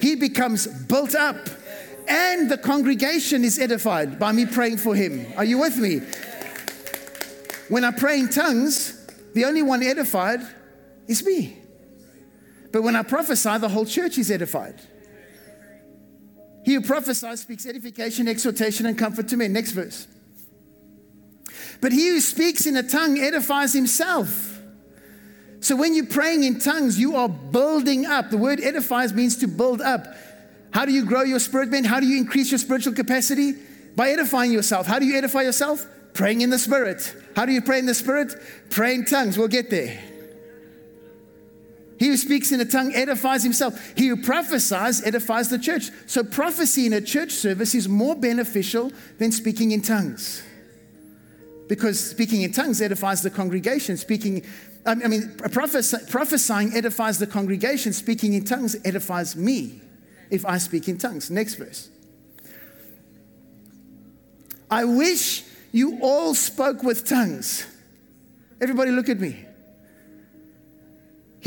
He 0.00 0.14
becomes 0.14 0.66
built 0.66 1.14
up 1.14 1.48
and 2.08 2.50
the 2.50 2.58
congregation 2.58 3.44
is 3.44 3.58
edified 3.58 4.18
by 4.18 4.32
me 4.32 4.46
praying 4.46 4.76
for 4.76 4.94
him. 4.94 5.26
Are 5.36 5.44
you 5.44 5.58
with 5.58 5.76
me? 5.76 6.00
When 7.68 7.84
I 7.84 7.90
pray 7.90 8.20
in 8.20 8.28
tongues, 8.28 9.06
the 9.34 9.44
only 9.44 9.62
one 9.62 9.82
edified 9.82 10.40
is 11.08 11.24
me. 11.24 11.58
But 12.72 12.82
when 12.82 12.96
I 12.96 13.02
prophesy, 13.02 13.58
the 13.58 13.68
whole 13.68 13.86
church 13.86 14.18
is 14.18 14.30
edified. 14.30 14.80
He 16.64 16.74
who 16.74 16.80
prophesies 16.80 17.40
speaks 17.40 17.64
edification, 17.66 18.26
exhortation, 18.26 18.86
and 18.86 18.98
comfort 18.98 19.28
to 19.28 19.36
men. 19.36 19.52
Next 19.52 19.70
verse. 19.70 20.08
But 21.80 21.92
he 21.92 22.08
who 22.08 22.20
speaks 22.20 22.66
in 22.66 22.76
a 22.76 22.82
tongue 22.82 23.18
edifies 23.18 23.72
himself. 23.72 24.60
So 25.60 25.76
when 25.76 25.94
you're 25.94 26.06
praying 26.06 26.44
in 26.44 26.58
tongues, 26.58 26.98
you 26.98 27.16
are 27.16 27.28
building 27.28 28.04
up. 28.06 28.30
The 28.30 28.36
word 28.36 28.60
edifies 28.60 29.12
means 29.12 29.36
to 29.38 29.46
build 29.46 29.80
up. 29.80 30.06
How 30.72 30.84
do 30.84 30.92
you 30.92 31.04
grow 31.04 31.22
your 31.22 31.38
spirit, 31.38 31.70
man? 31.70 31.84
How 31.84 32.00
do 32.00 32.06
you 32.06 32.18
increase 32.18 32.50
your 32.50 32.58
spiritual 32.58 32.94
capacity? 32.94 33.54
By 33.94 34.10
edifying 34.10 34.52
yourself. 34.52 34.86
How 34.86 34.98
do 34.98 35.06
you 35.06 35.16
edify 35.16 35.42
yourself? 35.42 35.86
Praying 36.12 36.40
in 36.40 36.50
the 36.50 36.58
Spirit. 36.58 37.14
How 37.34 37.46
do 37.46 37.52
you 37.52 37.60
pray 37.60 37.78
in 37.78 37.86
the 37.86 37.94
Spirit? 37.94 38.34
Pray 38.70 38.94
in 38.94 39.04
tongues. 39.04 39.36
We'll 39.36 39.48
get 39.48 39.70
there. 39.70 39.98
He 41.98 42.08
who 42.08 42.16
speaks 42.16 42.52
in 42.52 42.60
a 42.60 42.64
tongue 42.64 42.92
edifies 42.94 43.42
himself. 43.42 43.92
He 43.96 44.08
who 44.08 44.22
prophesies 44.22 45.02
edifies 45.04 45.48
the 45.48 45.58
church. 45.58 45.90
So, 46.06 46.22
prophecy 46.22 46.86
in 46.86 46.92
a 46.92 47.00
church 47.00 47.32
service 47.32 47.74
is 47.74 47.88
more 47.88 48.14
beneficial 48.14 48.92
than 49.18 49.32
speaking 49.32 49.72
in 49.72 49.82
tongues. 49.82 50.42
Because 51.68 51.98
speaking 51.98 52.42
in 52.42 52.52
tongues 52.52 52.80
edifies 52.80 53.22
the 53.22 53.30
congregation. 53.30 53.96
Speaking, 53.96 54.44
I 54.84 54.94
mean, 54.94 55.36
prophesying 55.36 56.76
edifies 56.76 57.18
the 57.18 57.26
congregation. 57.26 57.92
Speaking 57.92 58.34
in 58.34 58.44
tongues 58.44 58.76
edifies 58.84 59.34
me 59.34 59.80
if 60.30 60.44
I 60.44 60.58
speak 60.58 60.88
in 60.88 60.98
tongues. 60.98 61.30
Next 61.30 61.54
verse. 61.54 61.88
I 64.70 64.84
wish 64.84 65.44
you 65.72 65.98
all 66.02 66.34
spoke 66.34 66.82
with 66.82 67.06
tongues. 67.06 67.66
Everybody, 68.60 68.90
look 68.90 69.08
at 69.08 69.18
me. 69.18 69.44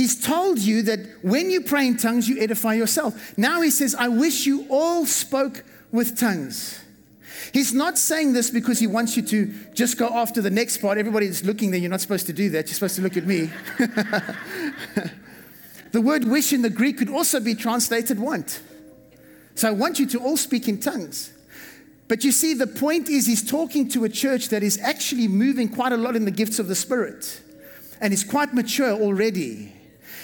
He's 0.09 0.25
told 0.25 0.57
you 0.57 0.81
that 0.83 1.01
when 1.21 1.51
you 1.51 1.61
pray 1.61 1.85
in 1.85 1.95
tongues, 1.95 2.27
you 2.27 2.41
edify 2.41 2.73
yourself. 2.73 3.37
Now 3.37 3.61
he 3.61 3.69
says, 3.69 3.93
I 3.93 4.07
wish 4.07 4.47
you 4.47 4.65
all 4.67 5.05
spoke 5.05 5.63
with 5.91 6.17
tongues. 6.17 6.83
He's 7.53 7.75
not 7.75 7.99
saying 7.99 8.33
this 8.33 8.49
because 8.49 8.79
he 8.79 8.87
wants 8.87 9.15
you 9.15 9.21
to 9.21 9.53
just 9.75 9.99
go 9.99 10.09
after 10.09 10.41
the 10.41 10.49
next 10.49 10.77
part. 10.77 10.97
Everybody's 10.97 11.45
looking 11.45 11.69
there. 11.69 11.79
You're 11.79 11.91
not 11.91 12.01
supposed 12.01 12.25
to 12.25 12.33
do 12.33 12.49
that. 12.49 12.65
You're 12.65 12.73
supposed 12.73 12.95
to 12.95 13.03
look 13.03 13.17
at 13.17 13.27
me. 13.27 13.51
the 15.91 16.01
word 16.01 16.23
wish 16.23 16.53
in 16.53 16.63
the 16.63 16.71
Greek 16.71 16.97
could 16.97 17.11
also 17.11 17.39
be 17.39 17.53
translated 17.53 18.17
want. 18.17 18.63
So 19.53 19.67
I 19.67 19.71
want 19.71 19.99
you 19.99 20.07
to 20.07 20.17
all 20.17 20.37
speak 20.37 20.67
in 20.67 20.79
tongues. 20.79 21.31
But 22.07 22.23
you 22.23 22.31
see, 22.31 22.55
the 22.55 22.65
point 22.65 23.09
is, 23.09 23.27
he's 23.27 23.47
talking 23.47 23.87
to 23.89 24.05
a 24.05 24.09
church 24.09 24.49
that 24.49 24.63
is 24.63 24.79
actually 24.79 25.27
moving 25.27 25.69
quite 25.69 25.91
a 25.91 25.97
lot 25.97 26.15
in 26.15 26.25
the 26.25 26.31
gifts 26.31 26.57
of 26.57 26.67
the 26.67 26.73
Spirit 26.73 27.43
and 28.01 28.11
is 28.11 28.23
quite 28.23 28.55
mature 28.55 28.93
already. 28.93 29.73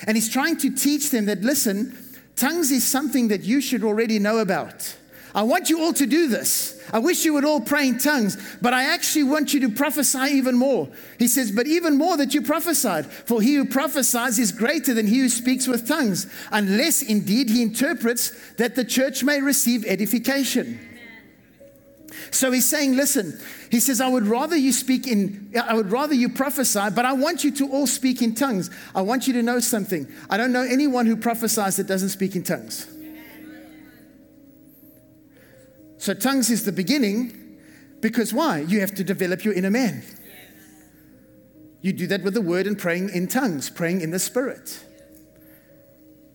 And 0.08 0.18
he's 0.18 0.30
trying 0.30 0.58
to 0.58 0.70
teach 0.70 1.10
them 1.10 1.26
that, 1.26 1.42
listen, 1.42 1.98
tongues 2.36 2.72
is 2.72 2.86
something 2.86 3.30
that 3.30 3.44
you 3.44 3.62
should 3.62 3.84
already 3.84 4.20
know 4.20 4.40
about. 4.40 4.96
I 5.36 5.44
want 5.44 5.70
you 5.70 5.82
all 5.82 5.92
to 5.94 6.06
do 6.06 6.30
this. 6.30 6.82
I 6.94 7.00
wish 7.00 7.26
you 7.26 7.34
would 7.34 7.44
all 7.44 7.60
pray 7.60 7.90
in 7.90 7.98
tongues, 7.98 8.38
but 8.62 8.74
I 8.74 8.94
actually 8.94 9.24
want 9.24 9.54
you 9.54 9.60
to 9.62 9.70
prophesy 9.70 10.32
even 10.32 10.56
more. 10.56 10.88
He 11.20 11.28
says, 11.28 11.52
But 11.52 11.68
even 11.68 11.98
more 11.98 12.16
that 12.16 12.34
you 12.34 12.42
prophesied, 12.42 13.06
for 13.06 13.42
he 13.42 13.56
who 13.56 13.66
prophesies 13.66 14.40
is 14.40 14.54
greater 14.54 14.94
than 14.94 15.08
he 15.08 15.20
who 15.20 15.28
speaks 15.28 15.68
with 15.68 15.88
tongues, 15.88 16.28
unless 16.52 17.02
indeed 17.02 17.50
he 17.50 17.62
interprets 17.62 18.32
that 18.54 18.76
the 18.76 18.86
church 18.86 19.26
may 19.26 19.42
receive 19.42 19.86
edification. 19.86 20.80
So 22.32 22.52
he's 22.52 22.68
saying, 22.68 22.96
listen, 22.96 23.40
he 23.72 23.80
says, 23.80 24.00
I 24.00 24.08
would 24.08 24.28
rather 24.28 24.56
you 24.56 24.72
speak 24.72 25.08
in, 25.08 25.52
I 25.62 25.74
would 25.74 25.92
rather 25.92 26.14
you 26.14 26.30
prophesy, 26.30 26.90
but 26.96 27.06
I 27.06 27.14
want 27.14 27.44
you 27.44 27.52
to 27.52 27.70
all 27.72 27.88
speak 27.88 28.22
in 28.22 28.36
tongues. 28.36 28.70
I 28.94 29.02
want 29.02 29.28
you 29.28 29.34
to 29.34 29.44
know 29.44 29.60
something. 29.60 30.08
I 30.30 30.38
don't 30.38 30.52
know 30.52 30.64
anyone 30.64 31.06
who 31.06 31.18
prophesies 31.18 31.78
that 31.78 31.88
doesn't 31.88 32.10
speak 32.10 32.36
in 32.36 32.44
tongues. 32.44 32.88
So, 35.98 36.14
tongues 36.14 36.52
is 36.52 36.66
the 36.66 36.72
beginning 36.72 37.60
because 38.02 38.34
why? 38.34 38.60
You 38.60 38.82
have 38.82 38.94
to 38.96 39.04
develop 39.04 39.44
your 39.44 39.56
inner 39.56 39.72
man. 39.72 40.04
You 41.82 41.94
do 41.94 42.08
that 42.08 42.24
with 42.24 42.34
the 42.34 42.42
word 42.42 42.68
and 42.68 42.78
praying 42.78 43.10
in 43.10 43.28
tongues, 43.28 43.70
praying 43.70 44.02
in 44.02 44.12
the 44.12 44.20
spirit. 44.20 44.84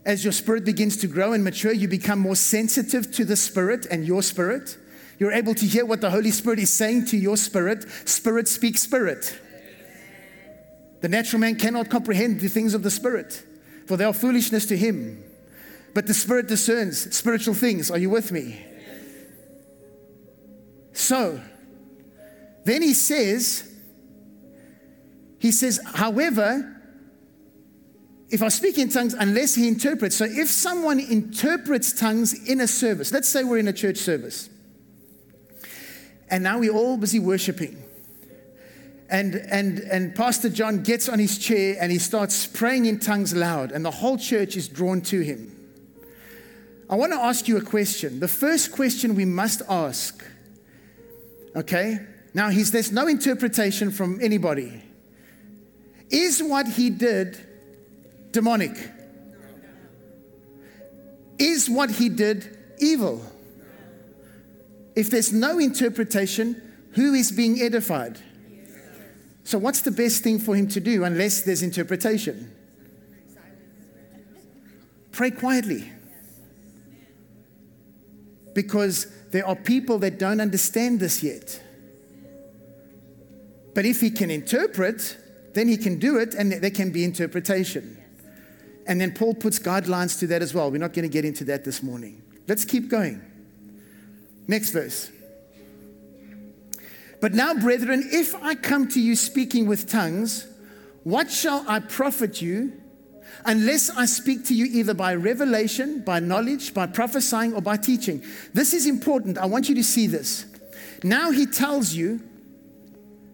As 0.04 0.24
your 0.24 0.32
spirit 0.32 0.64
begins 0.64 0.96
to 0.98 1.06
grow 1.06 1.32
and 1.32 1.44
mature, 1.44 1.72
you 1.72 1.86
become 1.86 2.18
more 2.18 2.36
sensitive 2.36 3.12
to 3.12 3.24
the 3.24 3.36
spirit 3.36 3.86
and 3.90 4.06
your 4.06 4.22
spirit. 4.22 4.76
You're 5.20 5.32
able 5.32 5.54
to 5.54 5.66
hear 5.66 5.84
what 5.84 6.00
the 6.00 6.10
Holy 6.10 6.30
Spirit 6.30 6.58
is 6.58 6.72
saying 6.72 7.04
to 7.06 7.16
your 7.16 7.36
spirit. 7.36 7.84
Spirit 8.08 8.48
speaks 8.48 8.80
spirit. 8.80 9.38
The 11.02 11.10
natural 11.10 11.40
man 11.40 11.56
cannot 11.56 11.90
comprehend 11.90 12.40
the 12.40 12.48
things 12.48 12.72
of 12.72 12.82
the 12.82 12.90
spirit, 12.90 13.44
for 13.86 13.98
they 13.98 14.04
are 14.04 14.14
foolishness 14.14 14.64
to 14.66 14.76
him. 14.78 15.22
But 15.92 16.06
the 16.06 16.14
spirit 16.14 16.48
discerns 16.48 17.14
spiritual 17.14 17.52
things. 17.52 17.90
Are 17.90 17.98
you 17.98 18.08
with 18.08 18.32
me? 18.32 18.64
So, 20.94 21.40
then 22.64 22.80
he 22.80 22.94
says, 22.94 23.70
he 25.38 25.52
says, 25.52 25.80
however, 25.84 26.80
if 28.30 28.42
I 28.42 28.48
speak 28.48 28.78
in 28.78 28.88
tongues, 28.88 29.12
unless 29.12 29.54
he 29.54 29.68
interprets. 29.68 30.16
So 30.16 30.24
if 30.24 30.48
someone 30.48 30.98
interprets 30.98 31.92
tongues 31.92 32.32
in 32.48 32.62
a 32.62 32.66
service, 32.66 33.12
let's 33.12 33.28
say 33.28 33.44
we're 33.44 33.58
in 33.58 33.68
a 33.68 33.72
church 33.72 33.98
service, 33.98 34.48
and 36.30 36.42
now 36.42 36.58
we're 36.58 36.72
all 36.72 36.96
busy 36.96 37.18
worshiping. 37.18 37.82
And, 39.08 39.34
and, 39.34 39.80
and 39.80 40.14
Pastor 40.14 40.48
John 40.48 40.82
gets 40.82 41.08
on 41.08 41.18
his 41.18 41.36
chair 41.36 41.76
and 41.80 41.90
he 41.90 41.98
starts 41.98 42.46
praying 42.46 42.86
in 42.86 43.00
tongues 43.00 43.34
loud, 43.34 43.72
and 43.72 43.84
the 43.84 43.90
whole 43.90 44.16
church 44.16 44.56
is 44.56 44.68
drawn 44.68 45.00
to 45.02 45.20
him. 45.20 45.56
I 46.88 46.94
want 46.94 47.12
to 47.12 47.18
ask 47.18 47.48
you 47.48 47.56
a 47.56 47.62
question. 47.62 48.20
The 48.20 48.28
first 48.28 48.72
question 48.72 49.14
we 49.14 49.24
must 49.24 49.62
ask 49.68 50.24
Okay? 51.54 51.98
Now, 52.34 52.48
he's, 52.50 52.70
there's 52.70 52.92
no 52.92 53.06
interpretation 53.06 53.90
from 53.90 54.20
anybody. 54.22 54.82
Is 56.10 56.42
what 56.42 56.66
he 56.66 56.90
did 56.90 57.38
demonic? 58.30 58.76
Is 61.38 61.68
what 61.68 61.90
he 61.90 62.08
did 62.08 62.56
evil? 62.78 63.24
If 64.96 65.10
there's 65.10 65.32
no 65.32 65.58
interpretation, 65.58 66.60
who 66.92 67.14
is 67.14 67.30
being 67.30 67.60
edified? 67.60 68.18
So, 69.44 69.58
what's 69.58 69.80
the 69.80 69.90
best 69.90 70.22
thing 70.22 70.38
for 70.38 70.54
him 70.54 70.68
to 70.68 70.80
do 70.80 71.04
unless 71.04 71.42
there's 71.42 71.62
interpretation? 71.62 72.52
Pray 75.12 75.30
quietly. 75.30 75.90
Because 78.54 79.06
there 79.30 79.46
are 79.46 79.56
people 79.56 79.98
that 80.00 80.18
don't 80.18 80.40
understand 80.40 81.00
this 81.00 81.22
yet. 81.22 81.62
But 83.74 83.86
if 83.86 84.00
he 84.00 84.10
can 84.10 84.30
interpret, 84.30 85.16
then 85.54 85.68
he 85.68 85.76
can 85.76 85.98
do 85.98 86.18
it 86.18 86.34
and 86.34 86.52
there 86.52 86.70
can 86.70 86.90
be 86.90 87.04
interpretation. 87.04 87.96
And 88.86 89.00
then 89.00 89.12
Paul 89.12 89.34
puts 89.34 89.58
guidelines 89.58 90.18
to 90.20 90.26
that 90.28 90.42
as 90.42 90.52
well. 90.52 90.70
We're 90.70 90.78
not 90.78 90.92
going 90.92 91.08
to 91.08 91.12
get 91.12 91.24
into 91.24 91.44
that 91.44 91.64
this 91.64 91.82
morning. 91.82 92.22
Let's 92.48 92.64
keep 92.64 92.88
going. 92.88 93.22
Next 94.50 94.70
verse. 94.70 95.12
But 97.20 97.34
now, 97.34 97.54
brethren, 97.54 98.02
if 98.10 98.34
I 98.34 98.56
come 98.56 98.88
to 98.88 99.00
you 99.00 99.14
speaking 99.14 99.68
with 99.68 99.88
tongues, 99.88 100.44
what 101.04 101.30
shall 101.30 101.64
I 101.68 101.78
profit 101.78 102.42
you 102.42 102.72
unless 103.44 103.90
I 103.90 104.06
speak 104.06 104.44
to 104.46 104.54
you 104.54 104.64
either 104.64 104.92
by 104.92 105.14
revelation, 105.14 106.00
by 106.00 106.18
knowledge, 106.18 106.74
by 106.74 106.88
prophesying, 106.88 107.54
or 107.54 107.62
by 107.62 107.76
teaching? 107.76 108.24
This 108.52 108.74
is 108.74 108.86
important. 108.86 109.38
I 109.38 109.46
want 109.46 109.68
you 109.68 109.76
to 109.76 109.84
see 109.84 110.08
this. 110.08 110.46
Now 111.04 111.30
he 111.30 111.46
tells 111.46 111.94
you, 111.94 112.20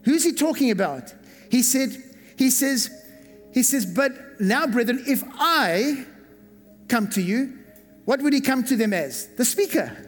who's 0.05 0.23
he 0.23 0.33
talking 0.33 0.71
about? 0.71 1.15
He 1.51 1.63
said, 1.63 1.97
he 2.37 2.51
says, 2.51 2.91
he 3.55 3.63
says, 3.63 3.87
but 3.87 4.13
now, 4.39 4.67
brethren, 4.67 5.03
if 5.07 5.25
I 5.39 6.05
come 6.89 7.09
to 7.11 7.23
you, 7.23 7.59
what 8.05 8.21
would 8.21 8.35
he 8.35 8.43
come 8.43 8.65
to 8.65 8.77
them 8.77 8.93
as? 8.93 9.29
The 9.39 9.47
speaker. 9.47 10.06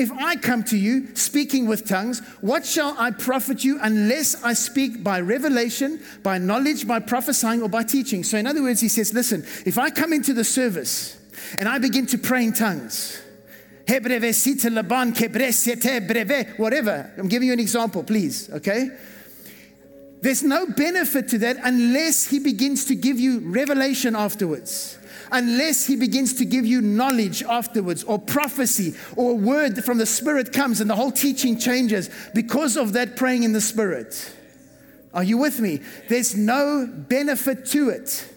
If 0.00 0.10
I 0.12 0.34
come 0.36 0.62
to 0.64 0.78
you 0.78 1.14
speaking 1.14 1.66
with 1.66 1.86
tongues, 1.86 2.20
what 2.40 2.64
shall 2.64 2.96
I 2.98 3.10
profit 3.10 3.62
you 3.64 3.78
unless 3.82 4.42
I 4.42 4.54
speak 4.54 5.04
by 5.04 5.20
revelation, 5.20 6.00
by 6.22 6.38
knowledge, 6.38 6.88
by 6.88 7.00
prophesying, 7.00 7.60
or 7.60 7.68
by 7.68 7.82
teaching? 7.82 8.24
So, 8.24 8.38
in 8.38 8.46
other 8.46 8.62
words, 8.62 8.80
he 8.80 8.88
says, 8.88 9.12
Listen, 9.12 9.44
if 9.66 9.76
I 9.76 9.90
come 9.90 10.14
into 10.14 10.32
the 10.32 10.42
service 10.42 11.18
and 11.58 11.68
I 11.68 11.76
begin 11.76 12.06
to 12.06 12.16
pray 12.16 12.44
in 12.44 12.54
tongues, 12.54 13.20
whatever, 16.56 17.12
I'm 17.18 17.28
giving 17.28 17.48
you 17.48 17.52
an 17.52 17.60
example, 17.60 18.02
please, 18.02 18.48
okay? 18.54 18.88
There's 20.22 20.42
no 20.42 20.66
benefit 20.66 21.28
to 21.28 21.38
that 21.40 21.58
unless 21.62 22.24
he 22.26 22.38
begins 22.38 22.86
to 22.86 22.94
give 22.94 23.20
you 23.20 23.40
revelation 23.40 24.16
afterwards 24.16 24.96
unless 25.32 25.86
he 25.86 25.96
begins 25.96 26.34
to 26.34 26.44
give 26.44 26.66
you 26.66 26.80
knowledge 26.80 27.42
afterwards, 27.42 28.04
or 28.04 28.18
prophecy, 28.18 28.94
or 29.16 29.32
a 29.32 29.34
word 29.34 29.84
from 29.84 29.98
the 29.98 30.06
Spirit 30.06 30.52
comes 30.52 30.80
and 30.80 30.88
the 30.88 30.96
whole 30.96 31.12
teaching 31.12 31.58
changes 31.58 32.10
because 32.34 32.76
of 32.76 32.92
that 32.94 33.16
praying 33.16 33.42
in 33.42 33.52
the 33.52 33.60
Spirit. 33.60 34.32
Are 35.12 35.24
you 35.24 35.38
with 35.38 35.60
me? 35.60 35.80
There's 36.08 36.36
no 36.36 36.88
benefit 36.90 37.66
to 37.66 37.88
it. 37.90 38.28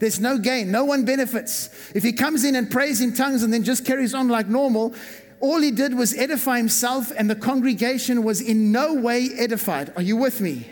There's 0.00 0.20
no 0.20 0.38
gain. 0.38 0.70
No 0.70 0.84
one 0.84 1.04
benefits. 1.04 1.68
If 1.94 2.02
he 2.02 2.12
comes 2.12 2.44
in 2.44 2.56
and 2.56 2.70
prays 2.70 3.00
in 3.00 3.14
tongues 3.14 3.42
and 3.42 3.52
then 3.52 3.64
just 3.64 3.84
carries 3.84 4.14
on 4.14 4.28
like 4.28 4.48
normal, 4.48 4.94
all 5.40 5.60
he 5.60 5.70
did 5.70 5.94
was 5.94 6.14
edify 6.14 6.58
himself, 6.58 7.10
and 7.16 7.28
the 7.28 7.34
congregation 7.34 8.22
was 8.22 8.40
in 8.40 8.72
no 8.72 8.94
way 8.94 9.30
edified. 9.38 9.92
Are 9.96 10.02
you 10.02 10.16
with 10.16 10.40
me? 10.40 10.66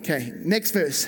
Okay, 0.00 0.32
next 0.44 0.72
verse. 0.72 1.06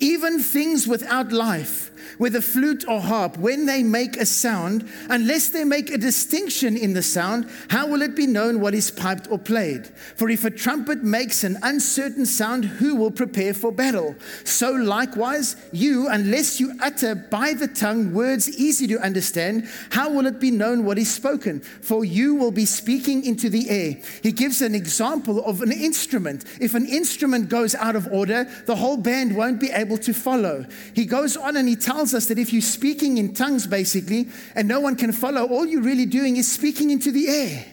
Even 0.00 0.38
things 0.40 0.86
without 0.86 1.32
life 1.32 1.90
whether 2.18 2.40
flute 2.40 2.84
or 2.88 3.00
harp, 3.00 3.36
when 3.38 3.66
they 3.66 3.82
make 3.82 4.16
a 4.16 4.26
sound, 4.26 4.88
unless 5.08 5.48
they 5.48 5.64
make 5.64 5.90
a 5.90 5.98
distinction 5.98 6.76
in 6.76 6.92
the 6.94 7.02
sound, 7.02 7.48
how 7.68 7.86
will 7.86 8.02
it 8.02 8.14
be 8.14 8.26
known 8.26 8.60
what 8.60 8.74
is 8.74 8.90
piped 8.90 9.30
or 9.30 9.38
played? 9.38 9.86
For 10.16 10.28
if 10.30 10.44
a 10.44 10.50
trumpet 10.50 11.02
makes 11.02 11.44
an 11.44 11.58
uncertain 11.62 12.26
sound, 12.26 12.64
who 12.64 12.96
will 12.96 13.10
prepare 13.10 13.54
for 13.54 13.72
battle? 13.72 14.14
So 14.44 14.72
likewise, 14.72 15.56
you, 15.72 16.08
unless 16.08 16.60
you 16.60 16.74
utter 16.80 17.14
by 17.14 17.54
the 17.54 17.68
tongue 17.68 18.12
words 18.12 18.48
easy 18.58 18.86
to 18.88 18.98
understand, 18.98 19.68
how 19.90 20.10
will 20.10 20.26
it 20.26 20.40
be 20.40 20.50
known 20.50 20.84
what 20.84 20.98
is 20.98 21.10
spoken? 21.12 21.60
For 21.60 22.04
you 22.04 22.34
will 22.34 22.50
be 22.50 22.66
speaking 22.66 23.24
into 23.24 23.48
the 23.48 23.68
air. 23.70 23.96
He 24.22 24.32
gives 24.32 24.62
an 24.62 24.74
example 24.74 25.44
of 25.44 25.62
an 25.62 25.72
instrument. 25.72 26.44
If 26.60 26.74
an 26.74 26.86
instrument 26.86 27.48
goes 27.48 27.74
out 27.74 27.96
of 27.96 28.06
order, 28.12 28.44
the 28.66 28.76
whole 28.76 28.96
band 28.96 29.36
won't 29.36 29.60
be 29.60 29.70
able 29.70 29.98
to 29.98 30.12
follow. 30.12 30.66
He 30.94 31.04
goes 31.04 31.36
on 31.36 31.56
and 31.56 31.68
he 31.68 31.76
tells 31.76 31.95
tells 31.96 32.12
us 32.12 32.26
that 32.26 32.38
if 32.38 32.52
you're 32.52 32.60
speaking 32.60 33.16
in 33.16 33.32
tongues, 33.32 33.66
basically, 33.66 34.28
and 34.54 34.68
no 34.68 34.80
one 34.80 34.96
can 34.96 35.12
follow, 35.12 35.46
all 35.46 35.64
you're 35.64 35.80
really 35.80 36.04
doing 36.04 36.36
is 36.36 36.46
speaking 36.46 36.90
into 36.90 37.10
the 37.10 37.26
air. 37.26 37.64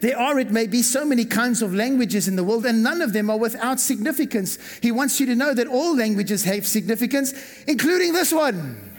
There 0.00 0.16
are, 0.16 0.38
it 0.38 0.52
may 0.52 0.68
be, 0.68 0.82
so 0.82 1.04
many 1.04 1.24
kinds 1.24 1.60
of 1.60 1.74
languages 1.74 2.28
in 2.28 2.36
the 2.36 2.44
world, 2.44 2.64
and 2.66 2.84
none 2.84 3.02
of 3.02 3.12
them 3.12 3.30
are 3.30 3.36
without 3.36 3.80
significance. 3.80 4.58
He 4.80 4.92
wants 4.92 5.18
you 5.18 5.26
to 5.26 5.34
know 5.34 5.52
that 5.52 5.66
all 5.66 5.96
languages 5.96 6.44
have 6.44 6.64
significance, 6.64 7.34
including 7.66 8.12
this 8.12 8.32
one. 8.32 8.92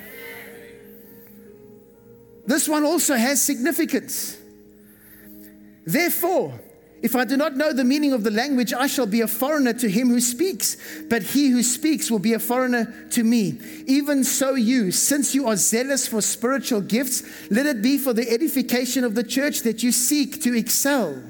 This 2.46 2.68
one 2.68 2.84
also 2.84 3.16
has 3.16 3.42
significance. 3.42 4.38
Therefore, 5.86 6.60
if 7.02 7.16
I 7.16 7.26
do 7.26 7.36
not 7.36 7.58
know 7.58 7.74
the 7.74 7.84
meaning 7.84 8.14
of 8.14 8.24
the 8.24 8.30
language, 8.30 8.74
I 8.74 8.86
shall 8.86 9.08
be 9.08 9.22
a 9.22 9.28
foreigner 9.28 9.74
to 9.74 9.90
him 9.90 10.10
who 10.10 10.20
speaks, 10.20 10.78
but 11.10 11.24
he 11.24 11.50
who 11.50 11.64
speaks 11.64 12.12
will 12.12 12.20
be 12.20 12.34
a 12.34 12.40
foreigner 12.40 13.08
to 13.12 13.24
me. 13.24 13.60
Even 13.88 14.24
so, 14.24 14.54
you, 14.54 14.92
since 14.92 15.34
you 15.34 15.48
are 15.48 15.56
zealous 15.56 16.08
for 16.08 16.22
spiritual 16.22 16.82
gifts, 16.82 17.24
let 17.50 17.66
it 17.66 17.82
be 17.82 17.98
for 17.98 18.14
the 18.14 18.30
edification 18.30 19.04
of 19.04 19.16
the 19.16 19.24
church 19.24 19.62
that 19.62 19.82
you 19.82 19.92
seek 19.92 20.44
to 20.44 20.56
excel. 20.56 21.22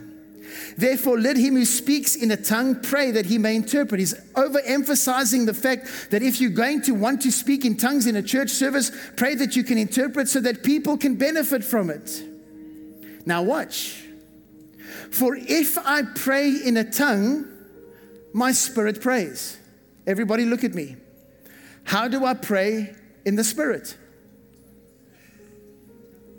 Therefore, 0.77 1.17
let 1.17 1.38
him 1.38 1.55
who 1.55 1.63
speaks 1.63 2.15
in 2.15 2.31
a 2.31 2.38
tongue 2.38 2.81
pray 2.81 3.12
that 3.12 3.25
he 3.25 3.38
may 3.38 3.55
interpret. 3.55 3.99
He's 3.99 4.13
overemphasizing 4.34 5.45
the 5.45 5.53
fact 5.53 6.12
that 6.12 6.21
if 6.21 6.41
you're 6.41 6.49
going 6.49 6.81
to 6.84 6.91
want 6.91 7.21
to 7.21 7.31
speak 7.31 7.63
in 7.63 7.77
tongues 7.77 8.07
in 8.07 8.17
a 8.17 8.21
church 8.21 8.49
service, 8.49 8.91
pray 9.15 9.36
that 9.36 9.55
you 9.55 9.63
can 9.63 9.77
interpret 9.77 10.27
so 10.27 10.41
that 10.41 10.63
people 10.63 10.97
can 10.97 11.15
benefit 11.15 11.63
from 11.63 11.89
it. 11.89 12.23
Now, 13.25 13.41
watch. 13.43 14.03
For 15.12 15.36
if 15.36 15.77
I 15.77 16.04
pray 16.04 16.49
in 16.49 16.77
a 16.77 16.84
tongue, 16.84 17.47
my 18.34 18.51
spirit 18.51 19.01
prays. 19.01 19.58
Everybody, 20.08 20.45
look 20.45 20.63
at 20.63 20.73
me. 20.73 20.97
How 21.84 22.08
do 22.08 22.25
I 22.25 22.34
pray 22.34 22.95
in 23.25 23.36
the 23.36 23.43
spirit? 23.43 23.95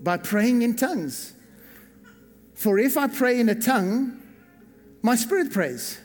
By 0.03 0.17
praying 0.17 0.63
in 0.63 0.77
tongues. 0.77 1.33
For 2.55 2.79
if 2.79 2.97
I 2.97 3.09
pray 3.09 3.41
in 3.41 3.49
a 3.49 3.55
tongue, 3.55 4.21
my 5.03 5.17
spirit 5.17 5.53
prays. 5.53 5.99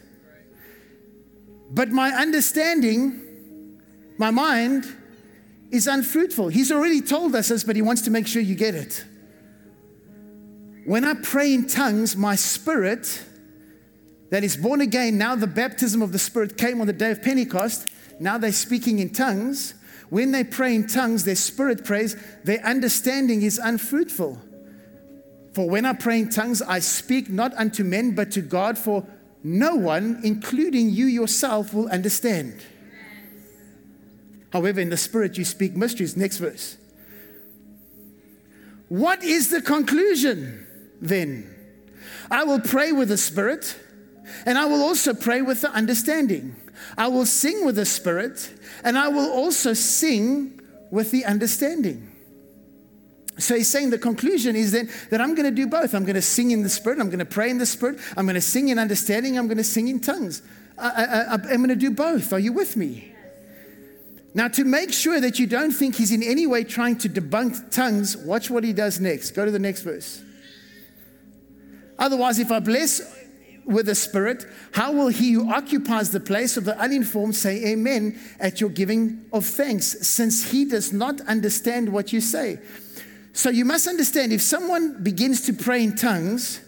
But 1.70 1.90
my 1.90 2.12
understanding, 2.12 3.80
my 4.18 4.32
mind, 4.32 4.86
is 5.72 5.88
unfruitful. 5.88 6.50
He's 6.50 6.72
already 6.72 7.02
told 7.02 7.36
us 7.36 7.50
this, 7.50 7.64
but 7.64 7.76
he 7.76 7.82
wants 7.82 8.02
to 8.04 8.12
make 8.12 8.28
sure 8.28 8.42
you 8.42 8.56
get 8.56 8.74
it. 8.74 9.04
When 10.88 11.04
I 11.04 11.16
pray 11.16 11.54
in 11.54 11.68
tongues, 11.68 12.16
my 12.16 12.38
spirit 12.38 13.22
that 14.30 14.46
is 14.46 14.56
born 14.56 14.80
again, 14.80 15.18
now 15.18 15.36
the 15.36 15.46
baptism 15.46 16.02
of 16.02 16.14
the 16.14 16.18
Spirit 16.18 16.58
came 16.58 16.80
on 16.80 16.88
the 16.88 16.94
day 16.94 17.12
of 17.12 17.22
Pentecost, 17.22 17.90
now 18.22 18.38
they're 18.38 18.54
speaking 18.54 19.00
in 19.00 19.10
tongues. 19.10 19.74
When 20.10 20.32
they 20.32 20.46
pray 20.46 20.74
in 20.74 20.88
tongues, 20.88 21.26
their 21.26 21.36
spirit 21.36 21.84
prays, 21.84 22.16
their 22.46 22.66
understanding 22.66 23.42
is 23.42 23.58
unfruitful. 23.58 24.42
For 25.52 25.70
when 25.70 25.84
I 25.86 25.92
pray 25.92 26.20
in 26.20 26.30
tongues, 26.30 26.62
I 26.62 26.80
speak 26.80 27.30
not 27.30 27.54
unto 27.56 27.84
men, 27.84 28.16
but 28.16 28.32
to 28.32 28.42
God, 28.42 28.78
for 28.78 29.06
no 29.44 29.76
one, 29.76 30.22
including 30.24 30.90
you 30.90 31.08
yourself, 31.08 31.74
will 31.74 31.90
understand. 31.90 32.64
However, 34.54 34.80
in 34.80 34.90
the 34.90 34.96
spirit 34.96 35.38
you 35.38 35.44
speak 35.44 35.76
mysteries. 35.76 36.16
Next 36.16 36.38
verse. 36.38 36.78
What 38.88 39.22
is 39.22 39.50
the 39.50 39.62
conclusion? 39.62 40.64
Then. 41.02 41.54
I 42.30 42.44
will 42.44 42.60
pray 42.60 42.92
with 42.92 43.10
the 43.10 43.18
Spirit, 43.18 43.76
and 44.46 44.58
I 44.58 44.66
will 44.66 44.82
also 44.82 45.14
pray 45.14 45.42
with 45.42 45.62
the 45.62 45.72
understanding. 45.72 46.56
I 46.98 47.08
will 47.08 47.26
sing 47.26 47.66
with 47.66 47.76
the 47.76 47.86
Spirit, 47.86 48.54
and 48.84 48.98
I 48.98 49.08
will 49.08 49.32
also 49.32 49.74
sing 49.74 50.60
with 50.92 51.12
the 51.12 51.26
understanding. 51.26 52.12
So 53.40 53.56
he's 53.56 53.70
saying 53.70 53.92
the 53.92 54.00
conclusion 54.00 54.56
is 54.56 54.72
then 54.72 54.90
that 55.12 55.22
I'm 55.22 55.36
going 55.36 55.48
to 55.48 55.56
do 55.56 55.68
both. 55.68 55.94
I'm 55.94 56.04
going 56.04 56.16
to 56.16 56.22
sing 56.22 56.52
in 56.52 56.64
the 56.64 56.70
Spirit, 56.70 57.00
I'm 57.00 57.08
going 57.08 57.20
to 57.20 57.26
pray 57.26 57.50
in 57.50 57.60
the 57.60 57.66
Spirit, 57.66 58.00
I'm 58.16 58.26
going 58.26 58.36
to 58.36 58.42
sing 58.42 58.70
in 58.70 58.80
understanding, 58.80 59.38
I'm 59.38 59.48
going 59.48 59.58
to 59.58 59.64
sing 59.64 59.88
in 59.88 60.00
tongues. 60.00 60.42
I, 60.80 61.40
am 61.50 61.58
going 61.58 61.70
to 61.70 61.76
do 61.76 61.92
both. 61.92 62.34
Are 62.34 62.40
you 62.40 62.54
with 62.54 62.78
me? 62.78 63.14
Now, 64.34 64.48
to 64.50 64.64
make 64.64 64.94
sure 64.94 65.20
that 65.20 65.40
you 65.40 65.48
don't 65.48 65.72
think 65.72 65.96
he's 65.96 66.12
in 66.12 66.22
any 66.22 66.46
way 66.46 66.64
trying 66.64 66.98
to 67.00 67.10
debunk 67.10 67.72
tongues, 67.72 68.16
watch 68.16 68.52
what 68.52 68.64
he 68.64 68.74
does 68.74 69.00
next. 69.00 69.32
Go 69.32 69.46
to 69.46 69.50
the 69.50 69.58
next 69.58 69.82
verse. 69.82 70.22
Otherwise, 72.00 72.40
if 72.40 72.52
I 72.52 72.60
bless 72.60 73.02
with 73.66 73.88
the 73.88 73.96
Spirit, 73.96 74.46
how 74.72 74.94
will 74.94 75.10
he 75.10 75.34
who 75.34 75.52
occupies 75.52 76.12
the 76.12 76.20
place 76.20 76.56
of 76.56 76.64
the 76.64 76.78
uninformed 76.80 77.36
say 77.36 77.66
amen 77.66 78.18
at 78.40 78.62
your 78.62 78.70
giving 78.70 79.26
of 79.34 79.46
thanks, 79.46 80.08
since 80.08 80.52
he 80.52 80.64
does 80.66 80.94
not 80.94 81.20
understand 81.22 81.92
what 81.92 82.14
you 82.14 82.22
say? 82.22 82.60
So 83.34 83.50
you 83.50 83.66
must 83.66 83.88
understand 83.88 84.32
if 84.32 84.42
someone 84.42 85.04
begins 85.04 85.42
to 85.42 85.54
pray 85.54 85.84
in 85.84 85.96
tongues 85.96 86.62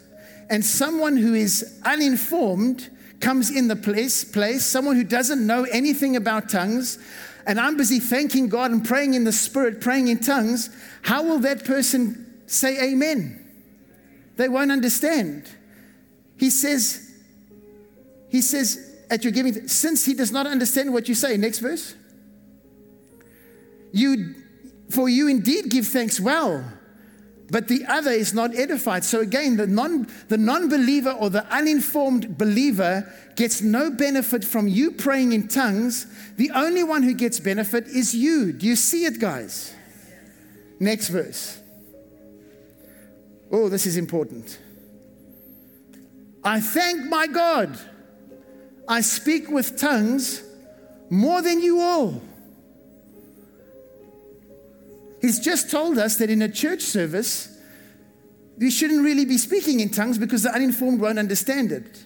and 0.50 0.64
someone 0.64 1.18
who 1.18 1.34
is 1.34 1.80
uninformed 1.86 2.90
comes 3.20 3.50
in 3.50 3.68
the 3.68 3.76
place, 3.76 4.24
place, 4.24 4.66
someone 4.66 4.96
who 4.96 5.04
doesn't 5.04 5.46
know 5.46 5.64
anything 5.64 6.16
about 6.16 6.50
tongues, 6.50 7.00
and 7.48 7.60
I'm 7.60 7.78
busy 7.78 8.00
thanking 8.00 8.50
God 8.50 8.72
and 8.72 8.86
praying 8.86 9.14
in 9.14 9.24
the 9.24 9.32
Spirit, 9.32 9.82
praying 9.82 10.10
in 10.10 10.20
tongues, 10.20 10.70
how 11.02 11.24
will 11.24 11.40
that 11.40 11.66
person 11.66 12.42
say 12.46 12.92
amen? 12.92 13.49
They 14.40 14.48
won't 14.48 14.72
understand. 14.72 15.50
He 16.38 16.50
says, 16.50 17.14
he 18.30 18.40
says, 18.40 18.96
at 19.12 19.26
your 19.26 19.34
giving, 19.34 19.68
since 19.68 20.06
he 20.06 20.14
does 20.14 20.32
not 20.32 20.48
understand 20.48 20.94
what 20.94 21.10
you 21.10 21.14
say, 21.14 21.36
next 21.36 21.60
verse. 21.60 21.94
You, 23.92 24.36
for 24.92 25.10
you 25.10 25.28
indeed 25.28 25.70
give 25.70 25.88
thanks 25.88 26.22
well 26.22 26.64
but 27.52 27.68
the 27.68 27.84
other 27.88 28.12
is 28.12 28.32
not 28.32 28.56
edified. 28.56 29.04
So 29.04 29.22
again, 29.22 29.58
the 29.58 29.66
non 29.66 30.08
the 30.28 30.38
non-believer 30.38 31.10
or 31.10 31.32
the 31.32 31.44
uninformed 31.48 32.38
believer 32.38 33.12
gets 33.36 33.64
no 33.64 33.90
benefit 33.90 34.46
from 34.46 34.68
you 34.68 34.92
praying 34.92 35.34
in 35.34 35.48
tongues. 35.48 36.06
The 36.38 36.52
only 36.54 36.84
one 36.84 37.02
who 37.02 37.16
gets 37.16 37.40
benefit 37.40 37.88
is 37.88 38.14
you. 38.14 38.54
Do 38.54 38.68
you 38.68 38.76
see 38.76 39.06
it, 39.06 39.20
guys? 39.20 39.74
Next 40.80 41.08
verse. 41.08 41.60
Oh, 43.52 43.70
this 43.70 43.86
is 43.86 43.98
important. 43.98 44.60
I 46.44 46.60
thank 46.60 47.10
my 47.10 47.28
God. 47.28 47.78
I 48.88 49.02
speak 49.02 49.50
with 49.50 49.78
tongues 49.78 50.44
more 51.10 51.42
than 51.42 51.62
you 51.62 51.80
all. 51.80 52.22
He's 55.22 55.40
just 55.40 55.70
told 55.70 55.98
us 55.98 56.18
that 56.18 56.30
in 56.30 56.42
a 56.42 56.50
church 56.50 56.82
service, 56.82 57.58
we 58.58 58.72
shouldn't 58.72 59.04
really 59.04 59.26
be 59.26 59.38
speaking 59.38 59.80
in 59.80 59.90
tongues 59.90 60.18
because 60.18 60.44
the 60.44 60.54
uninformed 60.54 61.02
won't 61.02 61.20
understand 61.20 61.72
it. 61.72 62.06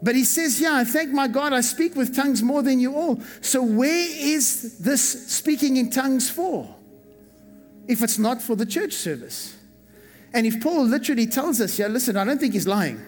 But 0.00 0.14
he 0.14 0.24
says, 0.24 0.60
Yeah, 0.60 0.74
I 0.74 0.84
thank 0.84 1.10
my 1.10 1.28
God, 1.28 1.52
I 1.52 1.60
speak 1.60 1.96
with 1.96 2.14
tongues 2.14 2.42
more 2.42 2.62
than 2.62 2.78
you 2.78 2.94
all. 2.94 3.20
So, 3.40 3.62
where 3.62 4.08
is 4.10 4.78
this 4.78 5.28
speaking 5.28 5.76
in 5.76 5.90
tongues 5.90 6.30
for? 6.30 6.74
If 7.86 8.02
it's 8.02 8.18
not 8.18 8.40
for 8.40 8.54
the 8.54 8.66
church 8.66 8.92
service. 8.92 9.57
And 10.32 10.46
if 10.46 10.60
Paul 10.60 10.84
literally 10.84 11.26
tells 11.26 11.60
us, 11.60 11.78
Yeah, 11.78 11.86
listen, 11.86 12.16
I 12.16 12.24
don't 12.24 12.38
think 12.38 12.54
he's 12.54 12.66
lying. 12.66 13.00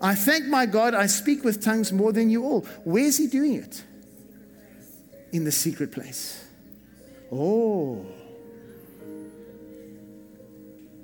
I 0.00 0.14
thank 0.14 0.46
my 0.46 0.66
God, 0.66 0.94
I 0.94 1.06
speak 1.06 1.44
with 1.44 1.62
tongues 1.62 1.92
more 1.92 2.12
than 2.12 2.30
you 2.30 2.44
all. 2.44 2.60
Where's 2.84 3.18
he 3.18 3.26
doing 3.26 3.54
it? 3.54 3.82
In 5.32 5.44
the 5.44 5.52
secret 5.52 5.92
place. 5.92 6.42
Oh. 7.30 8.06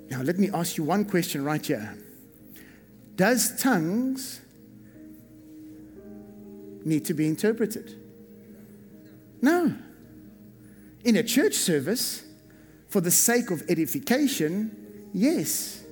Now, 0.09 0.21
let 0.21 0.39
me 0.39 0.49
ask 0.53 0.77
you 0.77 0.83
one 0.83 1.05
question 1.05 1.43
right 1.43 1.63
here. 1.63 1.95
Does 3.15 3.61
tongues 3.61 4.41
need 6.85 7.05
to 7.05 7.13
be 7.13 7.27
interpreted? 7.27 7.99
No. 9.41 9.75
In 11.03 11.15
a 11.17 11.23
church 11.23 11.53
service, 11.53 12.23
for 12.89 13.01
the 13.01 13.11
sake 13.11 13.51
of 13.51 13.63
edification, 13.69 15.09
yes. 15.13 15.83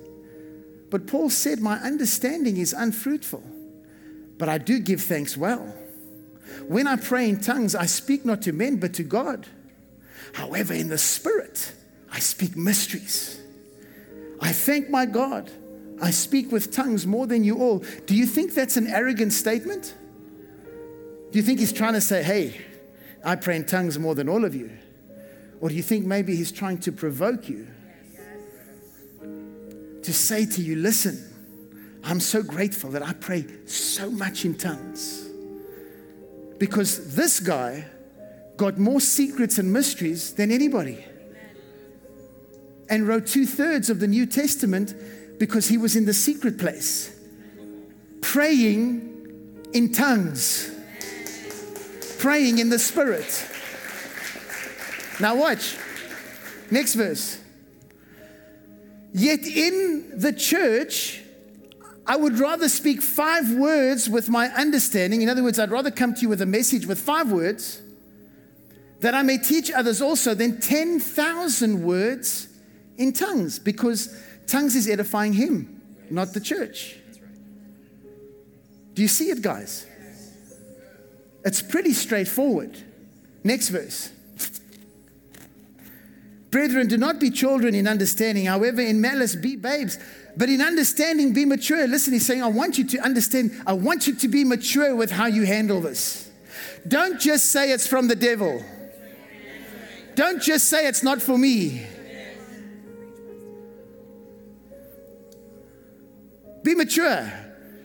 But 0.90 1.06
Paul 1.06 1.30
said, 1.30 1.60
My 1.60 1.78
understanding 1.78 2.56
is 2.56 2.72
unfruitful, 2.72 3.42
but 4.38 4.48
I 4.48 4.58
do 4.58 4.78
give 4.78 5.02
thanks 5.02 5.36
well. 5.36 5.74
When 6.68 6.86
I 6.86 6.96
pray 6.96 7.28
in 7.28 7.40
tongues, 7.40 7.74
I 7.74 7.86
speak 7.86 8.24
not 8.24 8.42
to 8.42 8.52
men, 8.52 8.76
but 8.76 8.94
to 8.94 9.02
God. 9.02 9.46
However, 10.32 10.74
in 10.74 10.88
the 10.88 10.98
spirit, 10.98 11.72
I 12.10 12.18
speak 12.18 12.56
mysteries. 12.56 13.40
I 14.40 14.52
thank 14.52 14.90
my 14.90 15.06
God. 15.06 15.50
I 16.00 16.10
speak 16.10 16.52
with 16.52 16.72
tongues 16.72 17.06
more 17.06 17.26
than 17.26 17.42
you 17.42 17.58
all. 17.58 17.78
Do 18.06 18.14
you 18.14 18.26
think 18.26 18.54
that's 18.54 18.76
an 18.76 18.86
arrogant 18.86 19.32
statement? 19.32 19.94
Do 21.30 21.38
you 21.38 21.42
think 21.42 21.58
he's 21.58 21.72
trying 21.72 21.94
to 21.94 22.00
say, 22.00 22.22
hey, 22.22 22.60
I 23.24 23.36
pray 23.36 23.56
in 23.56 23.64
tongues 23.64 23.98
more 23.98 24.14
than 24.14 24.28
all 24.28 24.44
of 24.44 24.54
you? 24.54 24.70
Or 25.60 25.68
do 25.68 25.74
you 25.74 25.82
think 25.82 26.04
maybe 26.04 26.36
he's 26.36 26.52
trying 26.52 26.78
to 26.78 26.92
provoke 26.92 27.48
you? 27.48 27.66
To 30.02 30.12
say 30.12 30.46
to 30.46 30.60
you, 30.60 30.76
listen, 30.76 31.22
I'm 32.04 32.20
so 32.20 32.42
grateful 32.42 32.90
that 32.90 33.02
I 33.02 33.12
pray 33.14 33.44
so 33.66 34.10
much 34.10 34.44
in 34.44 34.54
tongues. 34.54 35.28
Because 36.58 37.16
this 37.16 37.40
guy 37.40 37.86
got 38.56 38.78
more 38.78 39.00
secrets 39.00 39.58
and 39.58 39.72
mysteries 39.72 40.34
than 40.34 40.50
anybody. 40.50 41.04
And 42.88 43.08
wrote 43.08 43.26
two 43.26 43.46
thirds 43.46 43.90
of 43.90 43.98
the 43.98 44.06
New 44.06 44.26
Testament 44.26 44.94
because 45.38 45.66
he 45.66 45.76
was 45.76 45.96
in 45.96 46.06
the 46.06 46.14
secret 46.14 46.58
place, 46.58 47.14
praying 48.20 49.68
in 49.72 49.92
tongues, 49.92 50.70
praying 52.18 52.58
in 52.58 52.70
the 52.70 52.78
Spirit. 52.78 53.55
Now, 55.18 55.36
watch. 55.36 55.76
Next 56.70 56.94
verse. 56.94 57.38
Yet 59.12 59.46
in 59.46 60.12
the 60.18 60.32
church, 60.32 61.22
I 62.06 62.16
would 62.16 62.38
rather 62.38 62.68
speak 62.68 63.00
five 63.00 63.50
words 63.52 64.08
with 64.08 64.28
my 64.28 64.48
understanding. 64.48 65.22
In 65.22 65.28
other 65.28 65.42
words, 65.42 65.58
I'd 65.58 65.70
rather 65.70 65.90
come 65.90 66.14
to 66.14 66.20
you 66.20 66.28
with 66.28 66.42
a 66.42 66.46
message 66.46 66.86
with 66.86 67.00
five 67.00 67.32
words 67.32 67.80
that 69.00 69.14
I 69.14 69.22
may 69.22 69.38
teach 69.38 69.70
others 69.70 70.00
also 70.00 70.34
than 70.34 70.60
10,000 70.60 71.82
words 71.82 72.48
in 72.96 73.12
tongues, 73.12 73.58
because 73.58 74.16
tongues 74.46 74.74
is 74.74 74.88
edifying 74.88 75.32
him, 75.32 75.82
not 76.10 76.32
the 76.32 76.40
church. 76.40 76.96
Do 78.94 79.02
you 79.02 79.08
see 79.08 79.30
it, 79.30 79.42
guys? 79.42 79.86
It's 81.44 81.60
pretty 81.60 81.92
straightforward. 81.92 82.76
Next 83.44 83.68
verse. 83.68 84.10
Brethren, 86.50 86.86
do 86.86 86.96
not 86.96 87.18
be 87.18 87.30
children 87.30 87.74
in 87.74 87.88
understanding, 87.88 88.46
however, 88.46 88.80
in 88.80 89.00
malice 89.00 89.34
be 89.34 89.56
babes, 89.56 89.98
but 90.36 90.48
in 90.48 90.60
understanding 90.60 91.32
be 91.32 91.44
mature. 91.44 91.86
Listen, 91.86 92.12
he's 92.12 92.26
saying, 92.26 92.42
I 92.42 92.48
want 92.48 92.78
you 92.78 92.84
to 92.84 92.98
understand, 92.98 93.52
I 93.66 93.72
want 93.72 94.06
you 94.06 94.14
to 94.14 94.28
be 94.28 94.44
mature 94.44 94.94
with 94.94 95.10
how 95.10 95.26
you 95.26 95.44
handle 95.44 95.80
this. 95.80 96.30
Don't 96.86 97.20
just 97.20 97.50
say 97.50 97.72
it's 97.72 97.86
from 97.86 98.08
the 98.08 98.14
devil. 98.14 98.64
Don't 100.14 100.40
just 100.40 100.68
say 100.68 100.86
it's 100.86 101.02
not 101.02 101.20
for 101.20 101.36
me. 101.36 101.84
Be 106.62 106.74
mature. 106.74 107.32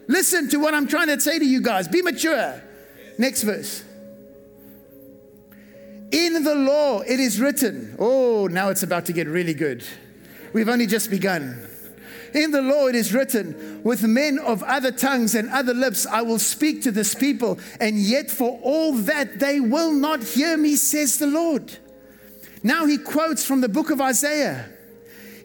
Listen 0.07 0.49
to 0.49 0.57
what 0.57 0.73
I'm 0.73 0.87
trying 0.87 1.07
to 1.07 1.19
say 1.19 1.39
to 1.39 1.45
you 1.45 1.61
guys. 1.61 1.87
Be 1.87 2.01
mature. 2.01 2.61
Next 3.17 3.43
verse. 3.43 3.83
In 6.11 6.43
the 6.43 6.55
law, 6.55 7.01
it 7.01 7.19
is 7.19 7.39
written. 7.39 7.95
Oh, 7.97 8.47
now 8.47 8.69
it's 8.69 8.83
about 8.83 9.05
to 9.05 9.13
get 9.13 9.27
really 9.27 9.53
good. 9.53 9.83
We've 10.53 10.69
only 10.69 10.85
just 10.85 11.09
begun. 11.09 11.67
In 12.33 12.51
the 12.51 12.61
law, 12.61 12.87
it 12.87 12.95
is 12.95 13.13
written, 13.13 13.81
With 13.83 14.03
men 14.03 14.39
of 14.39 14.63
other 14.63 14.91
tongues 14.91 15.35
and 15.35 15.49
other 15.49 15.73
lips, 15.73 16.05
I 16.05 16.21
will 16.21 16.39
speak 16.39 16.81
to 16.83 16.91
this 16.91 17.15
people, 17.15 17.59
and 17.79 17.97
yet 17.97 18.29
for 18.29 18.59
all 18.61 18.93
that 18.93 19.39
they 19.39 19.59
will 19.59 19.91
not 19.91 20.23
hear 20.23 20.57
me, 20.57 20.75
says 20.75 21.17
the 21.17 21.27
Lord. 21.27 21.77
Now 22.63 22.85
he 22.85 22.97
quotes 22.97 23.45
from 23.45 23.61
the 23.61 23.69
book 23.69 23.89
of 23.89 23.99
Isaiah. 23.99 24.69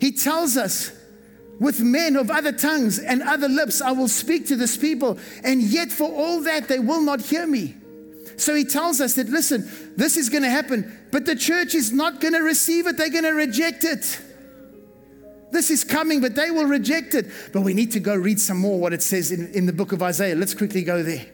He 0.01 0.13
tells 0.13 0.57
us, 0.57 0.93
with 1.59 1.81
men 1.81 2.17
of 2.17 2.31
other 2.31 2.53
tongues 2.53 2.99
and 2.99 3.23
other 3.23 3.49
lips, 3.49 3.81
I 3.81 3.93
will 3.93 4.09
speak 4.09 4.47
to 4.49 4.57
this 4.57 4.77
people, 4.77 5.19
and 5.43 5.63
yet 5.63 5.91
for 5.91 6.11
all 6.11 6.43
that 6.43 6.69
they 6.69 6.79
will 6.79 7.01
not 7.01 7.23
hear 7.23 7.47
me. 7.47 7.75
So 8.37 8.55
he 8.55 8.65
tells 8.65 9.01
us 9.01 9.15
that, 9.15 9.29
listen, 9.29 9.95
this 9.97 10.17
is 10.17 10.29
going 10.29 10.43
to 10.43 10.51
happen, 10.51 11.09
but 11.11 11.25
the 11.25 11.35
church 11.35 11.75
is 11.75 11.93
not 11.93 12.21
going 12.21 12.35
to 12.35 12.43
receive 12.43 12.87
it, 12.87 12.97
they're 12.97 13.11
going 13.11 13.25
to 13.25 13.31
reject 13.31 13.85
it. 13.85 14.21
This 15.53 15.71
is 15.71 15.85
coming, 15.85 16.21
but 16.21 16.35
they 16.35 16.51
will 16.51 16.67
reject 16.67 17.15
it. 17.15 17.27
But 17.53 17.63
we 17.63 17.73
need 17.73 17.93
to 17.93 18.01
go 18.01 18.15
read 18.15 18.41
some 18.41 18.59
more 18.59 18.79
what 18.79 18.93
it 18.93 19.03
says 19.03 19.33
in, 19.33 19.47
in 19.55 19.67
the 19.67 19.73
book 19.73 19.93
of 19.93 20.03
Isaiah. 20.03 20.35
Let's 20.35 20.55
quickly 20.55 20.83
go 20.83 21.03
there. 21.03 21.25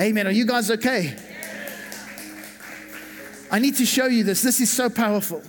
Amen. 0.00 0.26
Are 0.26 0.32
you 0.32 0.46
guys 0.46 0.70
okay? 0.70 1.14
I 3.50 3.58
need 3.58 3.76
to 3.76 3.86
show 3.86 4.06
you 4.06 4.24
this. 4.24 4.42
This 4.42 4.60
is 4.60 4.70
so 4.70 4.88
powerful. 4.88 5.42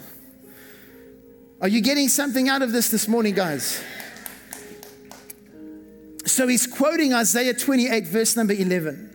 Are 1.61 1.69
you 1.69 1.79
getting 1.79 2.09
something 2.09 2.49
out 2.49 2.61
of 2.61 2.73
this 2.73 2.89
this 2.89 3.07
morning, 3.07 3.33
guys? 3.33 3.81
So 6.25 6.47
he's 6.47 6.67
quoting 6.67 7.13
Isaiah 7.13 7.53
28, 7.53 8.05
verse 8.07 8.35
number 8.35 8.53
11. 8.53 9.12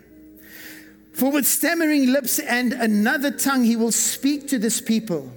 For 1.19 1.33
with 1.33 1.45
stammering 1.45 2.13
lips 2.13 2.39
and 2.39 2.71
another 2.71 3.29
tongue 3.29 3.65
he 3.65 3.75
will 3.75 3.91
speak 3.91 4.47
to 4.47 4.57
this 4.57 4.79
people, 4.79 5.29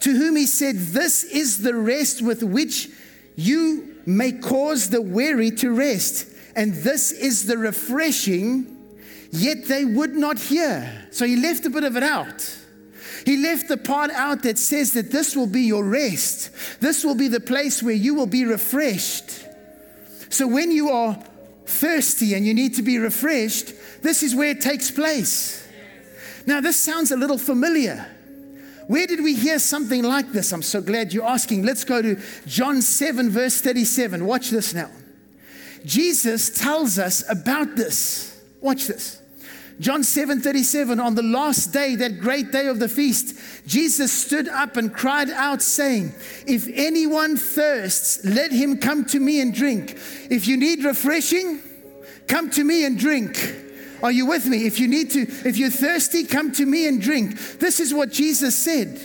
to 0.00 0.10
whom 0.14 0.36
he 0.36 0.44
said, 0.44 0.76
This 0.76 1.24
is 1.24 1.62
the 1.62 1.74
rest 1.74 2.20
with 2.20 2.42
which 2.42 2.90
you 3.34 3.96
may 4.04 4.32
cause 4.32 4.90
the 4.90 5.00
weary 5.00 5.50
to 5.52 5.72
rest. 5.72 6.28
And 6.54 6.74
this 6.74 7.12
is 7.12 7.46
the 7.46 7.56
refreshing, 7.56 8.76
yet 9.30 9.64
they 9.64 9.86
would 9.86 10.14
not 10.14 10.38
hear. 10.38 11.08
So 11.12 11.24
he 11.24 11.36
left 11.36 11.64
a 11.64 11.70
bit 11.70 11.84
of 11.84 11.96
it 11.96 12.02
out. 12.02 12.54
He 13.24 13.38
left 13.38 13.68
the 13.68 13.78
part 13.78 14.10
out 14.10 14.42
that 14.42 14.58
says 14.58 14.92
that 14.92 15.12
this 15.12 15.34
will 15.34 15.46
be 15.46 15.62
your 15.62 15.82
rest. 15.82 16.50
This 16.80 17.02
will 17.02 17.14
be 17.14 17.28
the 17.28 17.40
place 17.40 17.82
where 17.82 17.94
you 17.94 18.14
will 18.14 18.26
be 18.26 18.44
refreshed. 18.44 19.30
So 20.28 20.46
when 20.46 20.70
you 20.70 20.90
are 20.90 21.18
thirsty 21.64 22.34
and 22.34 22.44
you 22.46 22.52
need 22.52 22.74
to 22.74 22.82
be 22.82 22.98
refreshed, 22.98 23.72
this 24.06 24.22
is 24.22 24.34
where 24.34 24.50
it 24.50 24.60
takes 24.60 24.90
place. 24.90 25.66
Now, 26.46 26.60
this 26.60 26.78
sounds 26.78 27.10
a 27.10 27.16
little 27.16 27.38
familiar. 27.38 28.06
Where 28.86 29.06
did 29.06 29.20
we 29.20 29.34
hear 29.34 29.58
something 29.58 30.04
like 30.04 30.30
this? 30.30 30.52
I'm 30.52 30.62
so 30.62 30.80
glad 30.80 31.12
you're 31.12 31.26
asking. 31.26 31.64
Let's 31.64 31.82
go 31.82 32.00
to 32.00 32.16
John 32.46 32.82
7, 32.82 33.30
verse 33.30 33.60
37. 33.60 34.24
Watch 34.24 34.50
this 34.50 34.72
now. 34.72 34.90
Jesus 35.84 36.50
tells 36.50 37.00
us 37.00 37.28
about 37.28 37.74
this. 37.74 38.40
Watch 38.60 38.86
this. 38.86 39.20
John 39.80 40.04
7 40.04 40.40
37, 40.40 41.00
on 41.00 41.16
the 41.16 41.22
last 41.22 41.72
day, 41.72 41.96
that 41.96 42.20
great 42.20 42.50
day 42.50 42.68
of 42.68 42.78
the 42.78 42.88
feast, 42.88 43.36
Jesus 43.66 44.10
stood 44.10 44.48
up 44.48 44.76
and 44.76 44.94
cried 44.94 45.30
out, 45.30 45.60
saying, 45.60 46.14
If 46.46 46.68
anyone 46.72 47.36
thirsts, 47.36 48.24
let 48.24 48.52
him 48.52 48.78
come 48.78 49.04
to 49.06 49.18
me 49.18 49.40
and 49.40 49.52
drink. 49.52 49.98
If 50.30 50.46
you 50.46 50.56
need 50.56 50.84
refreshing, 50.84 51.60
come 52.26 52.48
to 52.50 52.64
me 52.64 52.86
and 52.86 52.98
drink. 52.98 53.64
Are 54.02 54.12
you 54.12 54.26
with 54.26 54.46
me? 54.46 54.66
If 54.66 54.78
you 54.78 54.88
need 54.88 55.10
to, 55.12 55.20
if 55.20 55.56
you're 55.56 55.70
thirsty, 55.70 56.24
come 56.24 56.52
to 56.52 56.66
me 56.66 56.86
and 56.86 57.00
drink. 57.00 57.58
This 57.58 57.80
is 57.80 57.94
what 57.94 58.10
Jesus 58.10 58.56
said. 58.56 59.00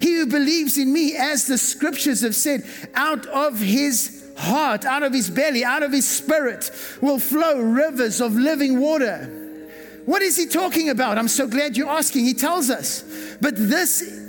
He 0.00 0.16
who 0.16 0.26
believes 0.26 0.78
in 0.78 0.92
me, 0.92 1.16
as 1.16 1.46
the 1.46 1.58
scriptures 1.58 2.22
have 2.22 2.34
said, 2.34 2.64
out 2.94 3.26
of 3.26 3.60
his 3.60 4.32
heart, 4.36 4.84
out 4.84 5.02
of 5.02 5.12
his 5.12 5.30
belly, 5.30 5.64
out 5.64 5.82
of 5.82 5.92
his 5.92 6.08
spirit 6.08 6.70
will 7.00 7.18
flow 7.18 7.60
rivers 7.60 8.20
of 8.20 8.34
living 8.34 8.80
water. 8.80 9.36
What 10.06 10.22
is 10.22 10.36
he 10.36 10.46
talking 10.46 10.88
about? 10.88 11.18
I'm 11.18 11.28
so 11.28 11.46
glad 11.46 11.76
you're 11.76 11.88
asking. 11.88 12.24
He 12.24 12.34
tells 12.34 12.70
us. 12.70 13.04
But 13.40 13.54
this 13.56 14.19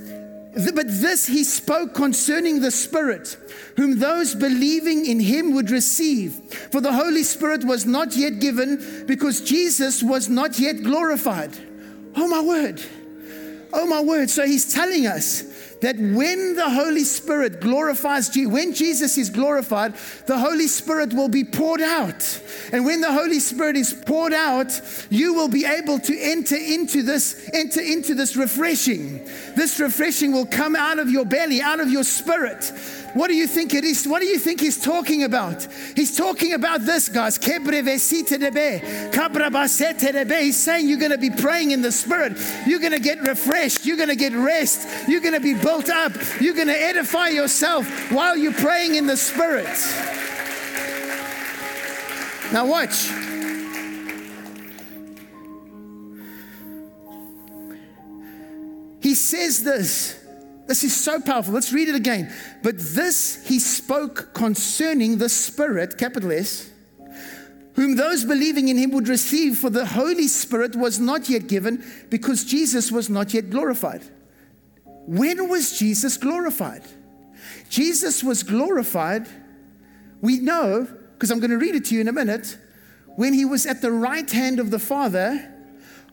but 0.53 0.87
this 0.87 1.27
he 1.27 1.43
spoke 1.43 1.93
concerning 1.93 2.59
the 2.59 2.71
Spirit, 2.71 3.37
whom 3.77 3.99
those 3.99 4.35
believing 4.35 5.05
in 5.05 5.19
him 5.19 5.53
would 5.53 5.69
receive. 5.69 6.33
For 6.71 6.81
the 6.81 6.91
Holy 6.91 7.23
Spirit 7.23 7.63
was 7.63 7.85
not 7.85 8.15
yet 8.15 8.39
given 8.39 9.05
because 9.07 9.41
Jesus 9.41 10.03
was 10.03 10.27
not 10.27 10.59
yet 10.59 10.83
glorified. 10.83 11.57
Oh, 12.15 12.27
my 12.27 12.41
word. 12.41 12.83
Oh, 13.73 13.85
my 13.85 14.01
word. 14.01 14.29
So 14.29 14.45
he's 14.45 14.73
telling 14.73 15.07
us 15.07 15.43
that 15.81 15.97
when 15.97 16.55
the 16.55 16.69
Holy 16.69 17.03
Spirit 17.03 17.59
glorifies 17.59 18.29
Jesus, 18.29 18.51
when 18.51 18.73
Jesus 18.73 19.17
is 19.17 19.29
glorified, 19.29 19.95
the 20.27 20.37
Holy 20.37 20.67
Spirit 20.67 21.13
will 21.13 21.29
be 21.29 21.43
poured 21.43 21.81
out. 21.81 22.41
And 22.71 22.85
when 22.85 23.01
the 23.01 23.11
Holy 23.11 23.39
Spirit 23.39 23.75
is 23.75 23.93
poured 23.93 24.33
out, 24.33 24.79
you 25.09 25.33
will 25.33 25.49
be 25.49 25.65
able 25.65 25.99
to 25.99 26.17
enter 26.17 26.55
into 26.55 27.03
this, 27.03 27.49
enter 27.53 27.81
into 27.81 28.13
this 28.15 28.35
refreshing. 28.35 29.25
This 29.55 29.79
refreshing 29.79 30.31
will 30.31 30.45
come 30.45 30.75
out 30.75 30.99
of 30.99 31.09
your 31.09 31.25
belly, 31.25 31.61
out 31.61 31.79
of 31.79 31.89
your 31.89 32.03
spirit. 32.03 32.71
What 33.13 33.27
do 33.27 33.35
you 33.35 33.47
think 33.47 33.73
it 33.73 33.83
is? 33.83 34.07
What 34.07 34.21
do 34.21 34.25
you 34.25 34.39
think 34.39 34.61
he's 34.61 34.81
talking 34.81 35.23
about? 35.23 35.67
He's 35.95 36.15
talking 36.15 36.53
about 36.53 36.81
this, 36.81 37.09
guys. 37.09 37.37
He's 37.37 37.83
saying 40.57 40.87
you're 40.87 40.99
going 40.99 41.11
to 41.11 41.17
be 41.17 41.29
praying 41.29 41.71
in 41.71 41.81
the 41.81 41.91
spirit. 41.91 42.37
You're 42.65 42.79
going 42.79 42.93
to 42.93 42.99
get 42.99 43.19
refreshed. 43.27 43.85
You're 43.85 43.97
going 43.97 44.09
to 44.09 44.15
get 44.15 44.33
rest. 44.33 45.09
You're 45.09 45.21
going 45.21 45.33
to 45.33 45.41
be 45.41 45.53
built 45.53 45.89
up. 45.89 46.13
You're 46.39 46.55
going 46.55 46.67
to 46.67 46.79
edify 46.79 47.27
yourself 47.29 48.11
while 48.11 48.37
you're 48.37 48.53
praying 48.53 48.95
in 48.95 49.07
the 49.07 49.17
spirit. 49.17 49.67
Now, 52.53 52.65
watch. 52.65 53.09
He 59.01 59.15
says 59.15 59.63
this. 59.63 60.20
This 60.71 60.85
is 60.85 60.95
so 60.95 61.19
powerful. 61.19 61.53
Let's 61.53 61.73
read 61.73 61.89
it 61.89 61.95
again. 61.95 62.33
But 62.63 62.79
this 62.79 63.45
he 63.45 63.59
spoke 63.59 64.33
concerning 64.33 65.17
the 65.17 65.27
Spirit, 65.27 65.97
capital 65.97 66.31
S, 66.31 66.71
whom 67.75 67.97
those 67.97 68.23
believing 68.23 68.69
in 68.69 68.77
him 68.77 68.91
would 68.91 69.09
receive, 69.09 69.57
for 69.57 69.69
the 69.69 69.85
Holy 69.85 70.29
Spirit 70.29 70.77
was 70.77 70.97
not 70.97 71.27
yet 71.27 71.47
given 71.47 71.83
because 72.09 72.45
Jesus 72.45 72.89
was 72.89 73.09
not 73.09 73.33
yet 73.33 73.49
glorified. 73.49 74.01
When 74.85 75.49
was 75.49 75.77
Jesus 75.77 76.15
glorified? 76.15 76.83
Jesus 77.67 78.23
was 78.23 78.41
glorified, 78.41 79.27
we 80.21 80.39
know, 80.39 80.87
because 81.15 81.31
I'm 81.31 81.41
going 81.41 81.51
to 81.51 81.57
read 81.57 81.75
it 81.75 81.83
to 81.87 81.95
you 81.95 81.99
in 81.99 82.07
a 82.07 82.13
minute, 82.13 82.57
when 83.17 83.33
he 83.33 83.43
was 83.43 83.65
at 83.65 83.81
the 83.81 83.91
right 83.91 84.31
hand 84.31 84.61
of 84.61 84.71
the 84.71 84.79
Father 84.79 85.53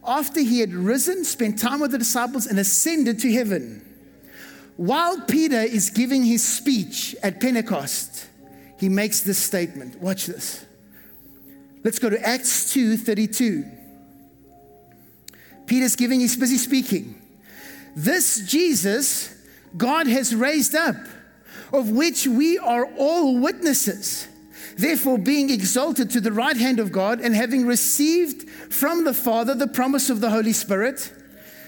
after 0.05 0.41
he 0.41 0.59
had 0.59 0.73
risen, 0.73 1.25
spent 1.25 1.61
time 1.61 1.79
with 1.79 1.93
the 1.93 1.99
disciples, 1.99 2.49
and 2.49 2.59
ascended 2.59 3.21
to 3.21 3.33
heaven. 3.33 3.85
While 4.79 5.23
Peter 5.23 5.59
is 5.59 5.91
giving 5.91 6.23
his 6.23 6.47
speech 6.47 7.17
at 7.21 7.41
Pentecost, 7.41 8.29
he 8.79 8.89
makes 8.89 9.23
this 9.23 9.37
statement. 9.37 10.01
Watch 10.01 10.27
this. 10.27 10.65
Let's 11.83 11.99
go 11.99 12.09
to 12.09 12.25
Acts 12.25 12.73
2 12.73 12.97
32. 12.97 13.65
Peter's 15.67 15.97
giving, 15.97 16.21
he's 16.21 16.37
busy 16.37 16.59
speaking. 16.59 17.21
This 17.97 18.39
Jesus 18.47 19.35
God 19.77 20.07
has 20.07 20.33
raised 20.33 20.77
up, 20.77 20.95
of 21.73 21.91
which 21.91 22.29
we 22.29 22.57
are 22.57 22.87
all 22.97 23.37
witnesses. 23.37 24.29
Therefore, 24.77 25.19
being 25.19 25.51
exalted 25.51 26.09
to 26.11 26.21
the 26.21 26.31
right 26.31 26.57
hand 26.57 26.79
of 26.79 26.93
God 26.93 27.21
and 27.21 27.35
having 27.35 27.67
received 27.67 28.49
from 28.73 29.03
the 29.03 29.13
Father 29.13 29.57
the 29.57 29.67
promise 29.67 30.09
of 30.09 30.21
the 30.21 30.31
Holy 30.31 30.53
Spirit. 30.53 31.13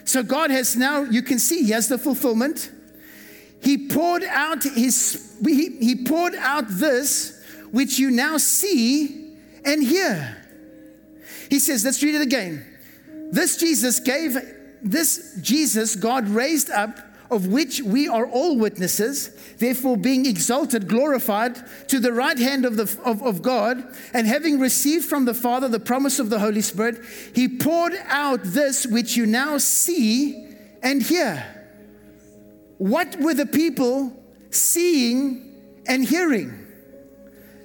So, 0.04 0.22
God 0.22 0.52
has 0.52 0.76
now, 0.76 1.02
you 1.02 1.22
can 1.22 1.40
see, 1.40 1.64
He 1.64 1.72
has 1.72 1.88
the 1.88 1.98
fulfillment. 1.98 2.70
He 3.62 3.88
poured 3.88 4.24
out 4.24 4.62
his 4.62 5.36
he, 5.44 5.70
he 5.78 6.04
poured 6.04 6.34
out 6.34 6.64
this 6.68 7.42
which 7.70 7.98
you 7.98 8.10
now 8.10 8.36
see 8.36 9.36
and 9.64 9.82
hear. 9.82 10.36
He 11.48 11.58
says, 11.58 11.84
let's 11.84 12.02
read 12.02 12.14
it 12.14 12.22
again. 12.22 12.64
This 13.30 13.56
Jesus 13.56 14.00
gave 14.00 14.36
this 14.82 15.36
Jesus 15.40 15.96
God 15.96 16.28
raised 16.28 16.70
up 16.70 16.98
of 17.30 17.46
which 17.46 17.80
we 17.80 18.08
are 18.08 18.26
all 18.26 18.58
witnesses, 18.58 19.30
therefore 19.58 19.96
being 19.96 20.26
exalted, 20.26 20.88
glorified 20.88 21.56
to 21.88 22.00
the 22.00 22.12
right 22.12 22.38
hand 22.38 22.64
of, 22.64 22.76
the, 22.76 22.98
of, 23.04 23.22
of 23.22 23.40
God, 23.40 23.96
and 24.12 24.26
having 24.26 24.58
received 24.58 25.04
from 25.04 25.26
the 25.26 25.34
Father 25.34 25.68
the 25.68 25.78
promise 25.78 26.18
of 26.18 26.28
the 26.28 26.40
Holy 26.40 26.60
Spirit, 26.60 27.00
he 27.32 27.46
poured 27.46 27.94
out 28.08 28.40
this 28.42 28.84
which 28.84 29.16
you 29.16 29.26
now 29.26 29.58
see 29.58 30.48
and 30.82 31.02
hear. 31.02 31.59
What 32.80 33.20
were 33.20 33.34
the 33.34 33.44
people 33.44 34.10
seeing 34.48 35.82
and 35.86 36.02
hearing? 36.02 36.66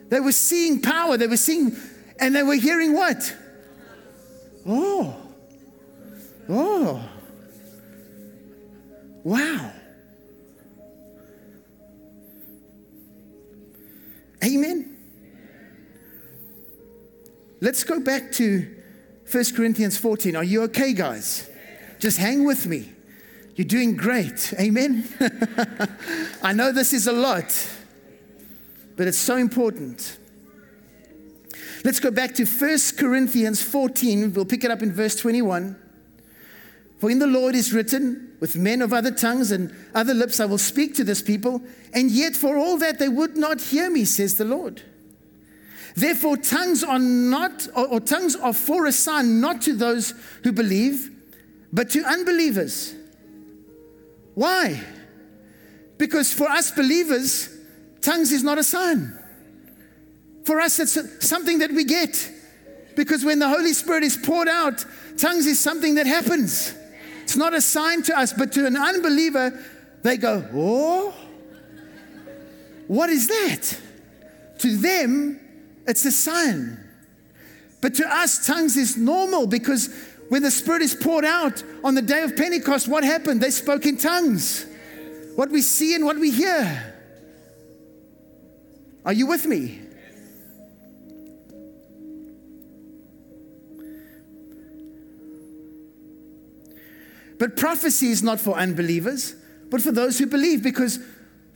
They 0.10 0.20
were 0.20 0.34
seeing 0.34 0.82
power, 0.82 1.16
they 1.16 1.28
were 1.28 1.38
seeing, 1.38 1.74
and 2.20 2.36
they 2.36 2.44
were 2.44 2.56
hearing 2.56 2.94
what? 2.94 3.34
Oh, 4.68 5.16
oh, 6.50 7.10
wow. 9.24 9.72
Amen. 14.44 14.98
Let's 17.62 17.86
go 17.86 18.02
back 18.02 18.34
to 18.34 18.68
1 19.32 19.46
Corinthians 19.56 19.98
14. 19.98 20.36
Are 20.36 20.44
you 20.44 20.64
okay, 20.64 20.92
guys? 20.92 21.50
Just 22.00 22.18
hang 22.18 22.44
with 22.44 22.68
me. 22.68 22.95
You're 23.56 23.66
doing 23.66 23.96
great. 23.96 24.54
Amen. 24.60 25.08
I 26.44 26.52
know 26.52 26.72
this 26.72 26.92
is 26.92 27.08
a 27.08 27.14
lot, 27.14 27.56
but 28.98 29.08
it's 29.08 29.18
so 29.18 29.38
important. 29.38 30.18
Let's 31.86 32.00
go 32.00 32.12
back 32.12 32.34
to 32.36 32.46
1 32.46 32.80
Corinthians 32.98 33.62
14. 33.62 34.34
We'll 34.34 34.44
pick 34.44 34.64
it 34.64 34.72
up 34.72 34.82
in 34.82 34.92
verse 34.92 35.16
21. 35.16 35.78
For 37.00 37.10
in 37.10 37.20
the 37.20 37.28
Lord 37.28 37.56
is 37.56 37.72
written, 37.72 38.36
with 38.40 38.56
men 38.56 38.82
of 38.82 38.92
other 38.92 39.12
tongues 39.12 39.52
and 39.52 39.74
other 39.94 40.14
lips 40.14 40.40
I 40.40 40.46
will 40.46 40.58
speak 40.58 40.96
to 40.96 41.04
this 41.04 41.22
people, 41.22 41.62
and 41.94 42.12
yet 42.12 42.36
for 42.36 42.58
all 42.58 42.78
that 42.78 43.00
they 43.00 43.08
would 43.08 43.38
not 43.38 43.62
hear 43.62 43.90
me, 43.90 44.04
says 44.04 44.36
the 44.36 44.46
Lord. 44.46 44.82
Therefore, 45.96 46.36
tongues 46.36 46.84
are 46.84 47.00
not, 47.00 47.68
or, 47.76 47.88
or 47.88 48.00
tongues 48.02 48.36
are 48.36 48.54
for 48.54 48.86
a 48.86 48.92
sign 48.92 49.40
not 49.40 49.62
to 49.62 49.74
those 49.74 50.14
who 50.44 50.52
believe, 50.52 51.12
but 51.72 51.90
to 51.92 52.04
unbelievers. 52.04 52.95
Why? 54.36 54.82
Because 55.98 56.34
for 56.34 56.48
us 56.48 56.72
believers, 56.72 57.50
tongues 58.02 58.32
is 58.32 58.44
not 58.44 58.58
a 58.58 58.64
sign. 58.64 59.18
For 60.44 60.60
us, 60.62 60.80
it's 60.80 61.28
something 61.28 61.60
that 61.60 61.72
we 61.72 61.86
get. 61.86 62.32
Because 62.96 63.26
when 63.26 63.40
the 63.40 63.50
Holy 63.50 63.74
Spirit 63.74 64.04
is 64.04 64.16
poured 64.16 64.48
out, 64.48 64.86
tongues 65.18 65.48
is 65.48 65.60
something 65.60 65.96
that 65.96 66.06
happens. 66.06 66.74
It's 67.24 67.36
not 67.36 67.54
a 67.54 67.62
sign 67.62 68.04
to 68.04 68.18
us, 68.18 68.34
but 68.34 68.52
to 68.54 68.68
an 68.68 68.78
unbeliever, 68.78 69.60
they 70.04 70.18
go, 70.18 70.48
Oh, 70.54 71.14
what 72.88 73.10
is 73.10 73.28
that? 73.28 73.80
To 74.60 74.78
them, 74.78 75.40
it's 75.88 76.06
a 76.06 76.12
sign. 76.12 76.80
But 77.82 77.96
to 77.96 78.08
us, 78.08 78.46
tongues 78.46 78.78
is 78.78 78.98
normal 78.98 79.48
because 79.48 79.90
when 80.30 80.42
the 80.42 80.52
Spirit 80.52 80.82
is 80.82 80.96
poured 80.96 81.26
out 81.26 81.64
on 81.84 81.96
the 81.96 82.02
day 82.02 82.24
of 82.24 82.36
Pentecost, 82.36 82.88
what 82.88 83.04
happened? 83.04 83.42
They 83.42 83.52
spoke 83.52 83.86
in 83.86 83.98
tongues. 83.98 84.66
What 85.36 85.50
we 85.50 85.62
see 85.62 85.94
and 85.96 86.06
what 86.06 86.18
we 86.18 86.32
hear. 86.32 86.94
Are 89.06 89.14
you 89.14 89.28
with 89.28 89.46
me? 89.46 89.82
But 97.38 97.58
prophecy 97.58 98.08
is 98.08 98.24
not 98.24 98.40
for 98.40 98.56
unbelievers, 98.56 99.36
but 99.70 99.82
for 99.82 99.92
those 99.92 100.18
who 100.18 100.26
believe, 100.26 100.64
because 100.64 101.00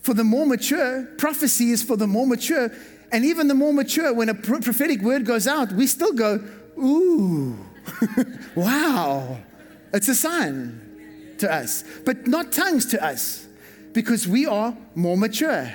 for 0.01 0.13
the 0.13 0.23
more 0.23 0.45
mature, 0.45 1.05
prophecy 1.17 1.71
is 1.71 1.81
for 1.81 1.95
the 1.95 2.07
more 2.07 2.27
mature. 2.27 2.69
And 3.11 3.25
even 3.25 3.47
the 3.47 3.55
more 3.55 3.73
mature, 3.73 4.13
when 4.13 4.29
a 4.29 4.35
prophetic 4.35 5.01
word 5.01 5.25
goes 5.25 5.47
out, 5.47 5.71
we 5.71 5.87
still 5.87 6.13
go, 6.13 6.43
ooh, 6.77 7.57
wow. 8.55 9.37
It's 9.93 10.07
a 10.07 10.15
sign 10.15 11.35
to 11.39 11.51
us, 11.51 11.83
but 12.05 12.27
not 12.27 12.51
tongues 12.51 12.85
to 12.87 13.03
us, 13.03 13.47
because 13.93 14.27
we 14.27 14.45
are 14.45 14.75
more 14.95 15.17
mature. 15.17 15.71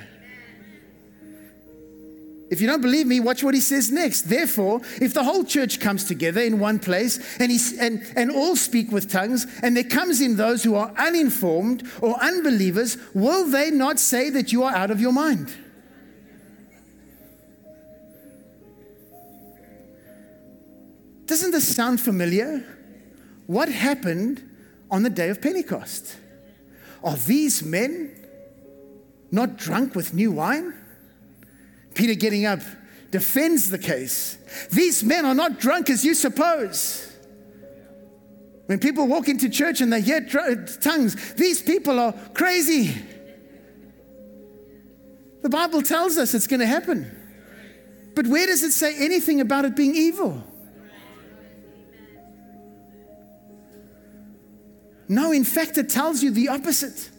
If 2.51 2.61
you 2.61 2.69
don't 2.69 2.83
believe 2.83 3.07
me, 3.07 3.21
watch 3.21 3.43
what 3.43 3.55
he 3.55 3.61
says 3.61 3.91
next. 3.91 4.23
Therefore, 4.23 4.81
if 5.01 5.15
the 5.15 5.25
whole 5.25 5.45
church 5.45 5.81
comes 5.81 6.05
together 6.05 6.41
in 6.41 6.61
one 6.61 6.79
place 6.79 7.19
and, 7.41 7.51
he, 7.51 7.59
and, 7.81 8.05
and 8.15 8.31
all 8.31 8.55
speak 8.55 8.93
with 8.93 9.11
tongues, 9.11 9.47
and 9.63 9.77
there 9.77 9.83
comes 9.83 10.21
in 10.21 10.37
those 10.37 10.63
who 10.63 10.75
are 10.77 10.93
uninformed 10.97 11.89
or 12.01 12.17
unbelievers, 12.23 12.97
will 13.15 13.47
they 13.47 13.71
not 13.71 13.99
say 13.99 14.31
that 14.31 14.53
you 14.53 14.63
are 14.63 14.75
out 14.75 14.91
of 14.91 15.01
your 15.01 15.13
mind? 15.13 15.53
Doesn't 21.27 21.53
this 21.53 21.75
sound 21.75 22.01
familiar? 22.01 22.65
What 23.47 23.69
happened 23.69 24.43
on 24.91 25.03
the 25.03 25.11
day 25.11 25.31
of 25.31 25.41
Pentecost? 25.41 26.17
Are 27.03 27.17
these 27.17 27.63
men 27.63 28.15
not 29.31 29.57
drunk 29.57 29.95
with 29.95 30.15
new 30.15 30.33
wine? 30.33 30.75
Peter, 31.95 32.15
getting 32.15 32.47
up, 32.47 32.61
defends 33.11 33.71
the 33.71 33.79
case. 33.79 34.39
These 34.73 35.05
men 35.05 35.25
are 35.25 35.35
not 35.35 35.61
drunk 35.61 35.91
as 35.91 36.05
you 36.05 36.15
suppose. 36.15 37.11
When 38.67 38.79
people 38.79 39.07
walk 39.07 39.29
into 39.29 39.49
church 39.49 39.81
and 39.81 39.93
they 39.93 40.01
hear 40.01 40.27
uh, 40.39 40.55
tongues, 40.81 41.35
these 41.35 41.63
people 41.63 42.01
are 42.01 42.13
crazy. 42.33 42.95
The 45.43 45.51
Bible 45.51 45.83
tells 45.83 46.17
us 46.17 46.33
it's 46.33 46.47
going 46.47 46.61
to 46.61 46.67
happen. 46.67 47.15
But 48.15 48.27
where 48.27 48.47
does 48.47 48.63
it 48.63 48.73
say 48.73 48.97
anything 48.97 49.41
about 49.41 49.67
it 49.67 49.77
being 49.77 49.95
evil? 49.95 50.43
No, 55.09 55.33
in 55.33 55.45
fact, 55.45 55.79
it 55.79 55.91
tells 55.91 56.23
you 56.23 56.31
the 56.31 56.49
opposite. 56.49 57.11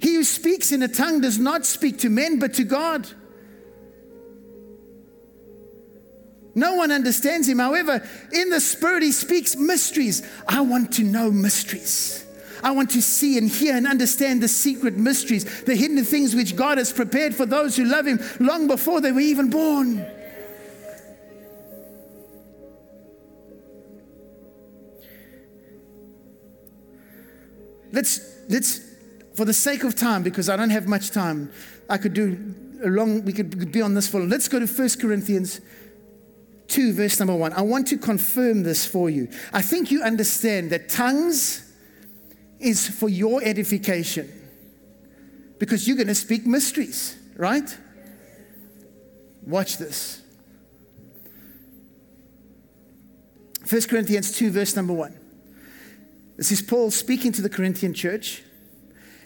He 0.00 0.14
who 0.14 0.24
speaks 0.24 0.72
in 0.72 0.82
a 0.82 0.88
tongue 0.88 1.20
does 1.20 1.38
not 1.38 1.66
speak 1.66 1.98
to 2.00 2.10
men, 2.10 2.38
but 2.38 2.54
to 2.54 2.64
God. 2.64 3.06
No 6.54 6.74
one 6.74 6.90
understands 6.90 7.48
him. 7.48 7.58
However, 7.58 8.06
in 8.32 8.48
the 8.48 8.60
Spirit, 8.60 9.02
he 9.02 9.12
speaks 9.12 9.56
mysteries. 9.56 10.26
I 10.48 10.62
want 10.62 10.94
to 10.94 11.02
know 11.02 11.30
mysteries. 11.30 12.24
I 12.62 12.70
want 12.70 12.90
to 12.92 13.02
see 13.02 13.36
and 13.36 13.48
hear 13.48 13.76
and 13.76 13.86
understand 13.86 14.42
the 14.42 14.48
secret 14.48 14.96
mysteries, 14.96 15.64
the 15.64 15.76
hidden 15.76 16.02
things 16.02 16.34
which 16.34 16.56
God 16.56 16.78
has 16.78 16.92
prepared 16.92 17.34
for 17.34 17.44
those 17.44 17.76
who 17.76 17.84
love 17.84 18.06
him 18.06 18.20
long 18.40 18.68
before 18.68 19.02
they 19.02 19.12
were 19.12 19.20
even 19.20 19.50
born. 19.50 20.04
Let's, 27.96 28.20
let's 28.50 28.80
for 29.34 29.46
the 29.46 29.54
sake 29.54 29.82
of 29.82 29.94
time, 29.94 30.22
because 30.22 30.50
I 30.50 30.56
don't 30.56 30.68
have 30.68 30.86
much 30.86 31.12
time, 31.12 31.50
I 31.88 31.96
could 31.96 32.12
do 32.12 32.54
a 32.84 32.88
long, 32.88 33.24
we 33.24 33.32
could 33.32 33.72
be 33.72 33.80
on 33.80 33.94
this 33.94 34.06
for. 34.06 34.20
Let's 34.20 34.48
go 34.48 34.58
to 34.58 34.66
1 34.66 34.88
Corinthians 35.00 35.62
2, 36.68 36.92
verse 36.92 37.18
number 37.18 37.34
1. 37.34 37.54
I 37.54 37.62
want 37.62 37.86
to 37.88 37.96
confirm 37.96 38.64
this 38.64 38.84
for 38.84 39.08
you. 39.08 39.28
I 39.54 39.62
think 39.62 39.90
you 39.90 40.02
understand 40.02 40.70
that 40.72 40.90
tongues 40.90 41.72
is 42.60 42.86
for 42.86 43.08
your 43.08 43.42
edification 43.42 44.30
because 45.58 45.88
you're 45.88 45.96
going 45.96 46.08
to 46.08 46.14
speak 46.14 46.44
mysteries, 46.44 47.16
right? 47.34 47.78
Watch 49.46 49.78
this. 49.78 50.20
1 53.70 53.82
Corinthians 53.88 54.32
2, 54.32 54.50
verse 54.50 54.76
number 54.76 54.92
1. 54.92 55.25
This 56.36 56.52
is 56.52 56.60
Paul 56.60 56.90
speaking 56.90 57.32
to 57.32 57.42
the 57.42 57.48
Corinthian 57.48 57.94
church. 57.94 58.42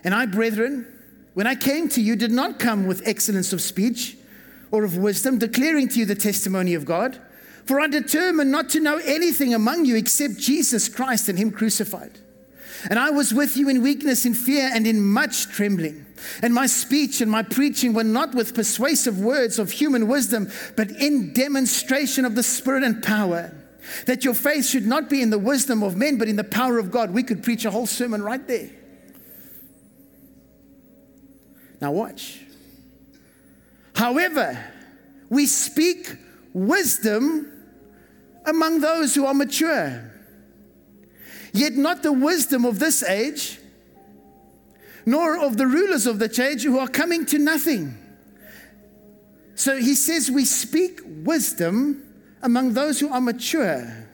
And 0.04 0.14
I, 0.14 0.26
brethren, 0.26 0.86
when 1.34 1.46
I 1.46 1.54
came 1.54 1.88
to 1.90 2.00
you, 2.00 2.16
did 2.16 2.30
not 2.30 2.58
come 2.58 2.86
with 2.86 3.06
excellence 3.06 3.52
of 3.52 3.60
speech 3.60 4.16
or 4.70 4.84
of 4.84 4.96
wisdom, 4.96 5.38
declaring 5.38 5.88
to 5.88 5.98
you 5.98 6.04
the 6.04 6.14
testimony 6.14 6.74
of 6.74 6.84
God. 6.84 7.20
For 7.66 7.80
I 7.80 7.88
determined 7.88 8.50
not 8.50 8.68
to 8.70 8.80
know 8.80 8.98
anything 9.04 9.52
among 9.54 9.84
you 9.84 9.96
except 9.96 10.38
Jesus 10.38 10.88
Christ 10.88 11.28
and 11.28 11.38
Him 11.38 11.50
crucified. 11.50 12.18
And 12.88 12.98
I 12.98 13.10
was 13.10 13.34
with 13.34 13.56
you 13.56 13.68
in 13.68 13.82
weakness, 13.82 14.24
in 14.24 14.32
fear, 14.32 14.70
and 14.72 14.86
in 14.86 15.02
much 15.02 15.48
trembling. 15.48 16.06
And 16.42 16.54
my 16.54 16.66
speech 16.66 17.20
and 17.20 17.30
my 17.30 17.42
preaching 17.42 17.92
were 17.92 18.04
not 18.04 18.34
with 18.34 18.54
persuasive 18.54 19.20
words 19.20 19.58
of 19.58 19.72
human 19.72 20.08
wisdom, 20.08 20.50
but 20.76 20.90
in 20.90 21.32
demonstration 21.32 22.24
of 22.24 22.34
the 22.34 22.42
Spirit 22.42 22.82
and 22.82 23.02
power. 23.02 23.52
That 24.06 24.24
your 24.24 24.34
faith 24.34 24.66
should 24.66 24.86
not 24.86 25.10
be 25.10 25.22
in 25.22 25.30
the 25.30 25.38
wisdom 25.38 25.82
of 25.82 25.96
men, 25.96 26.18
but 26.18 26.28
in 26.28 26.36
the 26.36 26.44
power 26.44 26.78
of 26.78 26.90
God. 26.90 27.10
We 27.10 27.22
could 27.22 27.42
preach 27.42 27.64
a 27.64 27.70
whole 27.70 27.86
sermon 27.86 28.22
right 28.22 28.46
there. 28.46 28.70
Now, 31.80 31.92
watch. 31.92 32.40
However, 33.94 34.62
we 35.28 35.46
speak 35.46 36.16
wisdom 36.52 37.50
among 38.46 38.80
those 38.80 39.14
who 39.14 39.26
are 39.26 39.34
mature, 39.34 40.12
yet 41.52 41.74
not 41.74 42.02
the 42.02 42.12
wisdom 42.12 42.64
of 42.64 42.78
this 42.78 43.02
age, 43.02 43.58
nor 45.06 45.38
of 45.38 45.56
the 45.56 45.66
rulers 45.66 46.06
of 46.06 46.18
the 46.18 46.42
age 46.42 46.62
who 46.62 46.78
are 46.78 46.88
coming 46.88 47.24
to 47.26 47.38
nothing. 47.38 47.96
So 49.54 49.76
he 49.76 49.94
says 49.94 50.30
we 50.30 50.44
speak 50.44 51.00
wisdom 51.04 52.02
among 52.42 52.72
those 52.72 53.00
who 53.00 53.12
are 53.12 53.20
mature. 53.20 54.08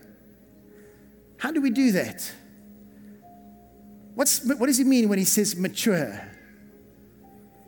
How 1.38 1.50
do 1.52 1.60
we 1.60 1.70
do 1.70 1.92
that? 1.92 2.32
What's, 4.14 4.44
what 4.44 4.66
does 4.66 4.78
he 4.78 4.84
mean 4.84 5.08
when 5.08 5.18
he 5.18 5.24
says 5.24 5.56
mature? 5.56 6.20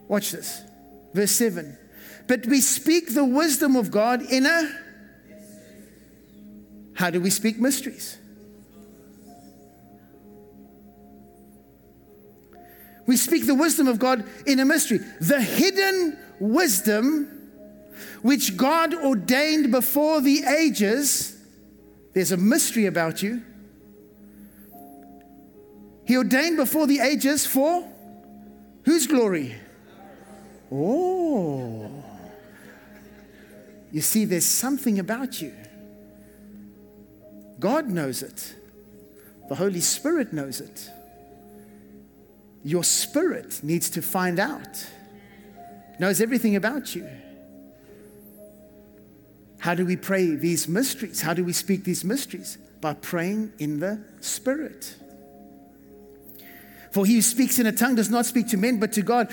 Watch 0.08 0.32
this. 0.32 0.62
Verse 1.12 1.32
7. 1.32 1.76
But 2.26 2.46
we 2.46 2.60
speak 2.60 3.14
the 3.14 3.24
wisdom 3.24 3.76
of 3.76 3.90
God 3.90 4.22
in 4.22 4.46
a. 4.46 4.70
How 6.94 7.10
do 7.10 7.20
we 7.20 7.30
speak 7.30 7.58
mysteries? 7.58 8.18
We 13.06 13.16
speak 13.16 13.46
the 13.46 13.54
wisdom 13.54 13.88
of 13.88 13.98
God 13.98 14.24
in 14.46 14.60
a 14.60 14.64
mystery. 14.64 14.98
The 15.20 15.40
hidden 15.40 16.18
wisdom 16.40 17.37
which 18.22 18.56
God 18.56 18.94
ordained 18.94 19.70
before 19.70 20.20
the 20.20 20.44
ages. 20.44 21.36
There's 22.14 22.32
a 22.32 22.36
mystery 22.36 22.86
about 22.86 23.22
you. 23.22 23.42
He 26.06 26.16
ordained 26.16 26.56
before 26.56 26.86
the 26.86 27.00
ages 27.00 27.46
for 27.46 27.86
whose 28.84 29.06
glory? 29.06 29.54
Oh. 30.72 31.90
You 33.92 34.00
see, 34.00 34.24
there's 34.24 34.46
something 34.46 34.98
about 34.98 35.42
you. 35.42 35.52
God 37.60 37.88
knows 37.88 38.22
it, 38.22 38.54
the 39.48 39.56
Holy 39.56 39.80
Spirit 39.80 40.32
knows 40.32 40.60
it. 40.60 40.90
Your 42.64 42.84
spirit 42.84 43.60
needs 43.62 43.90
to 43.90 44.02
find 44.02 44.38
out, 44.38 44.86
knows 45.98 46.20
everything 46.20 46.56
about 46.56 46.94
you. 46.94 47.08
How 49.58 49.74
do 49.74 49.84
we 49.84 49.96
pray 49.96 50.34
these 50.34 50.68
mysteries? 50.68 51.20
How 51.20 51.34
do 51.34 51.44
we 51.44 51.52
speak 51.52 51.84
these 51.84 52.04
mysteries? 52.04 52.58
By 52.80 52.94
praying 52.94 53.52
in 53.58 53.80
the 53.80 54.00
Spirit. 54.20 54.96
For 56.92 57.04
he 57.04 57.16
who 57.16 57.22
speaks 57.22 57.58
in 57.58 57.66
a 57.66 57.72
tongue 57.72 57.96
does 57.96 58.10
not 58.10 58.24
speak 58.24 58.48
to 58.48 58.56
men, 58.56 58.78
but 58.78 58.92
to 58.92 59.02
God. 59.02 59.32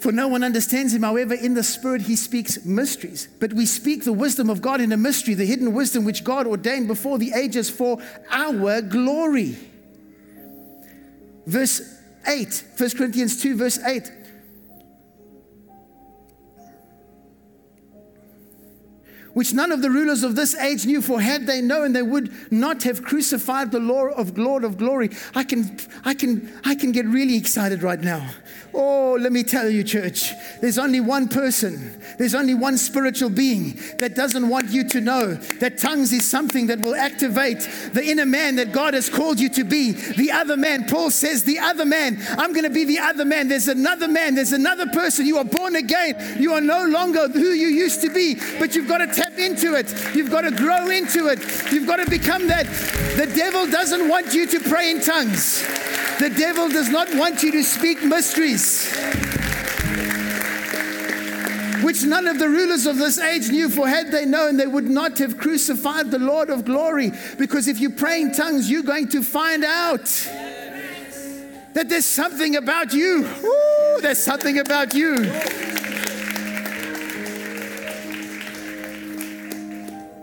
For 0.00 0.10
no 0.10 0.26
one 0.26 0.42
understands 0.42 0.92
him. 0.92 1.02
However, 1.02 1.34
in 1.34 1.54
the 1.54 1.62
Spirit 1.62 2.02
he 2.02 2.16
speaks 2.16 2.64
mysteries. 2.64 3.28
But 3.38 3.52
we 3.52 3.66
speak 3.66 4.04
the 4.04 4.12
wisdom 4.12 4.50
of 4.50 4.60
God 4.60 4.80
in 4.80 4.90
a 4.90 4.96
mystery, 4.96 5.34
the 5.34 5.46
hidden 5.46 5.72
wisdom 5.74 6.04
which 6.04 6.24
God 6.24 6.46
ordained 6.46 6.88
before 6.88 7.18
the 7.18 7.32
ages 7.32 7.70
for 7.70 7.98
our 8.30 8.82
glory. 8.82 9.56
Verse 11.46 11.80
8, 12.26 12.64
1 12.76 12.90
Corinthians 12.90 13.40
2, 13.40 13.56
verse 13.56 13.78
8. 13.78 14.10
Which 19.34 19.52
none 19.54 19.72
of 19.72 19.82
the 19.82 19.90
rulers 19.90 20.22
of 20.22 20.36
this 20.36 20.54
age 20.54 20.86
knew, 20.86 21.00
for 21.00 21.20
had 21.20 21.46
they 21.46 21.60
known, 21.60 21.92
they 21.92 22.02
would 22.02 22.32
not 22.52 22.82
have 22.82 23.02
crucified 23.02 23.72
the 23.72 23.80
Lord 23.80 24.12
of 24.12 24.36
Lord 24.36 24.64
of 24.64 24.76
glory. 24.76 25.10
I 25.34 25.44
can, 25.44 25.78
I 26.04 26.14
can, 26.14 26.52
I 26.64 26.74
can 26.74 26.92
get 26.92 27.06
really 27.06 27.36
excited 27.36 27.82
right 27.82 28.00
now. 28.00 28.30
Oh, 28.74 29.18
let 29.20 29.32
me 29.32 29.42
tell 29.42 29.68
you, 29.68 29.84
church, 29.84 30.32
there's 30.62 30.78
only 30.78 31.00
one 31.00 31.28
person, 31.28 32.00
there's 32.16 32.34
only 32.34 32.54
one 32.54 32.78
spiritual 32.78 33.28
being 33.28 33.78
that 33.98 34.14
doesn't 34.14 34.48
want 34.48 34.70
you 34.70 34.88
to 34.88 35.00
know 35.02 35.34
that 35.34 35.76
tongues 35.76 36.10
is 36.12 36.24
something 36.28 36.68
that 36.68 36.80
will 36.80 36.94
activate 36.94 37.68
the 37.92 38.02
inner 38.02 38.24
man 38.24 38.56
that 38.56 38.72
God 38.72 38.94
has 38.94 39.10
called 39.10 39.38
you 39.38 39.50
to 39.50 39.64
be. 39.64 39.92
The 39.92 40.30
other 40.30 40.56
man, 40.56 40.86
Paul 40.88 41.10
says, 41.10 41.44
the 41.44 41.58
other 41.58 41.84
man, 41.84 42.18
I'm 42.38 42.54
going 42.54 42.64
to 42.64 42.70
be 42.70 42.84
the 42.84 42.98
other 42.98 43.26
man. 43.26 43.48
There's 43.48 43.68
another 43.68 44.08
man, 44.08 44.36
there's 44.36 44.52
another 44.52 44.86
person. 44.86 45.26
You 45.26 45.36
are 45.36 45.44
born 45.44 45.76
again. 45.76 46.38
You 46.40 46.54
are 46.54 46.60
no 46.62 46.86
longer 46.86 47.28
who 47.28 47.50
you 47.50 47.68
used 47.68 48.00
to 48.02 48.10
be, 48.10 48.36
but 48.58 48.74
you've 48.74 48.88
got 48.88 48.98
to 48.98 49.06
tap 49.06 49.38
into 49.38 49.74
it. 49.74 49.92
You've 50.14 50.30
got 50.30 50.42
to 50.42 50.50
grow 50.50 50.88
into 50.88 51.26
it. 51.28 51.40
You've 51.70 51.86
got 51.86 51.96
to 51.96 52.08
become 52.08 52.46
that. 52.48 52.64
The 53.16 53.30
devil 53.36 53.66
doesn't 53.66 54.08
want 54.08 54.32
you 54.32 54.46
to 54.46 54.60
pray 54.60 54.90
in 54.90 55.02
tongues. 55.02 55.62
The 56.18 56.30
devil 56.30 56.68
does 56.68 56.88
not 56.88 57.12
want 57.14 57.42
you 57.42 57.50
to 57.52 57.64
speak 57.64 58.02
mysteries. 58.04 58.61
Which 61.82 62.04
none 62.04 62.28
of 62.28 62.38
the 62.38 62.48
rulers 62.48 62.86
of 62.86 62.96
this 62.96 63.18
age 63.18 63.50
knew, 63.50 63.68
for 63.68 63.88
had 63.88 64.12
they 64.12 64.24
known, 64.24 64.56
they 64.56 64.66
would 64.66 64.88
not 64.88 65.18
have 65.18 65.36
crucified 65.36 66.10
the 66.10 66.18
Lord 66.18 66.48
of 66.48 66.64
glory. 66.64 67.12
Because 67.38 67.66
if 67.66 67.80
you 67.80 67.90
pray 67.90 68.20
in 68.22 68.32
tongues, 68.32 68.70
you're 68.70 68.82
going 68.82 69.08
to 69.08 69.22
find 69.22 69.64
out 69.64 70.04
that 71.74 71.88
there's 71.88 72.06
something 72.06 72.56
about 72.56 72.92
you. 72.92 73.28
There's 74.00 74.22
something 74.22 74.58
about 74.58 74.94
you. 74.94 75.16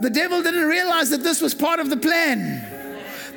The 0.01 0.09
devil 0.09 0.41
didn't 0.41 0.65
realize 0.65 1.09
that 1.09 1.23
this 1.23 1.41
was 1.41 1.53
part 1.53 1.81
of 1.81 1.89
the 1.89 1.97
plan. 1.97 2.68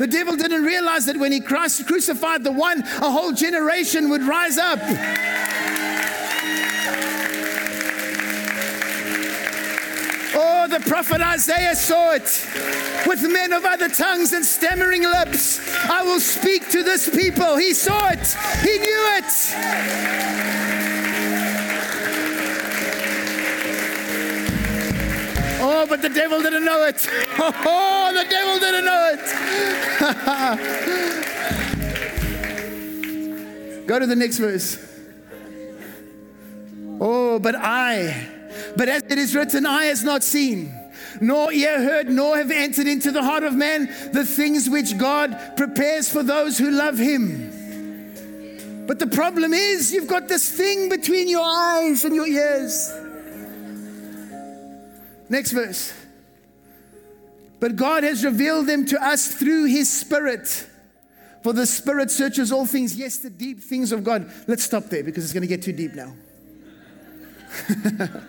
The 0.03 0.09
devil 0.09 0.35
didn't 0.35 0.65
realize 0.65 1.07
that 1.07 1.17
when 1.17 1.31
he 1.31 1.39
crucified 1.39 2.43
the 2.43 2.51
one, 2.51 2.83
a 2.83 3.09
whole 3.09 3.31
generation 3.31 4.11
would 4.11 4.23
rise 4.23 4.59
up. 4.59 4.81
Oh, 10.35 10.67
the 10.69 10.81
prophet 10.89 11.21
Isaiah 11.21 11.77
saw 11.77 12.15
it. 12.15 12.49
With 13.07 13.23
men 13.23 13.53
of 13.53 13.65
other 13.65 13.89
tongues 13.89 14.33
and 14.33 14.45
stammering 14.45 15.05
lips, 15.05 15.61
I 15.89 16.03
will 16.03 16.19
speak 16.19 16.69
to 16.71 16.83
this 16.83 17.09
people. 17.09 17.57
He 17.57 17.73
saw 17.73 18.09
it, 18.09 18.27
he 18.61 18.79
knew 18.79 19.07
it. 19.19 20.52
Oh, 25.83 25.87
but 25.89 26.01
the 26.01 26.11
devil 26.11 26.41
didn't 26.41 26.65
know 26.65 26.85
it. 26.85 27.09
Oh, 27.41 28.13
the 28.15 28.25
devil 28.31 28.61
didn't 28.61 28.85
know 28.85 29.11
it. 29.15 29.19
Go 33.89 33.99
to 33.99 34.07
the 34.07 34.15
next 34.15 34.39
verse. 34.39 34.79
Oh, 37.01 37.41
but 37.41 37.57
I, 37.57 38.29
but 38.77 38.89
as 38.89 39.03
it 39.03 39.19
is 39.19 39.35
written, 39.35 39.67
eye 39.67 39.87
has 39.87 40.05
not 40.05 40.23
seen, 40.23 40.73
nor 41.21 41.53
ear 41.53 41.83
heard, 41.83 42.09
nor 42.09 42.37
have 42.37 42.53
entered 42.53 42.87
into 42.87 43.11
the 43.11 43.25
heart 43.25 43.43
of 43.43 43.55
man 43.55 43.87
the 44.13 44.25
things 44.25 44.71
which 44.71 44.97
God 44.97 45.37
prepares 45.57 46.09
for 46.09 46.23
those 46.23 46.59
who 46.59 46.71
love 46.71 46.97
him. 46.97 48.87
But 48.87 49.01
the 49.01 49.09
problem 49.09 49.53
is, 49.53 49.93
you've 49.93 50.07
got 50.07 50.29
this 50.29 50.49
thing 50.49 50.89
between 50.89 51.29
your 51.29 51.45
eyes 51.45 52.05
and 52.05 52.15
your 52.15 52.29
ears. 52.29 52.93
Next 55.29 55.53
verse. 55.53 55.93
But 57.61 57.77
God 57.77 58.03
has 58.03 58.25
revealed 58.25 58.67
them 58.67 58.87
to 58.87 59.01
us 59.01 59.29
through 59.29 59.67
his 59.67 59.89
Spirit. 59.91 60.67
For 61.43 61.53
the 61.53 61.67
Spirit 61.67 62.11
searches 62.11 62.53
all 62.53 62.67
things, 62.67 62.97
yes, 62.97 63.19
the 63.19 63.31
deep 63.31 63.61
things 63.61 63.93
of 63.93 64.05
God. 64.05 64.33
Let's 64.47 64.65
stop 64.65 64.85
there 64.85 65.03
because 65.03 65.25
it's 65.25 65.33
going 65.33 65.43
to 65.43 65.49
get 65.49 65.63
too 65.63 65.73
deep 65.73 65.95
now. 65.95 66.15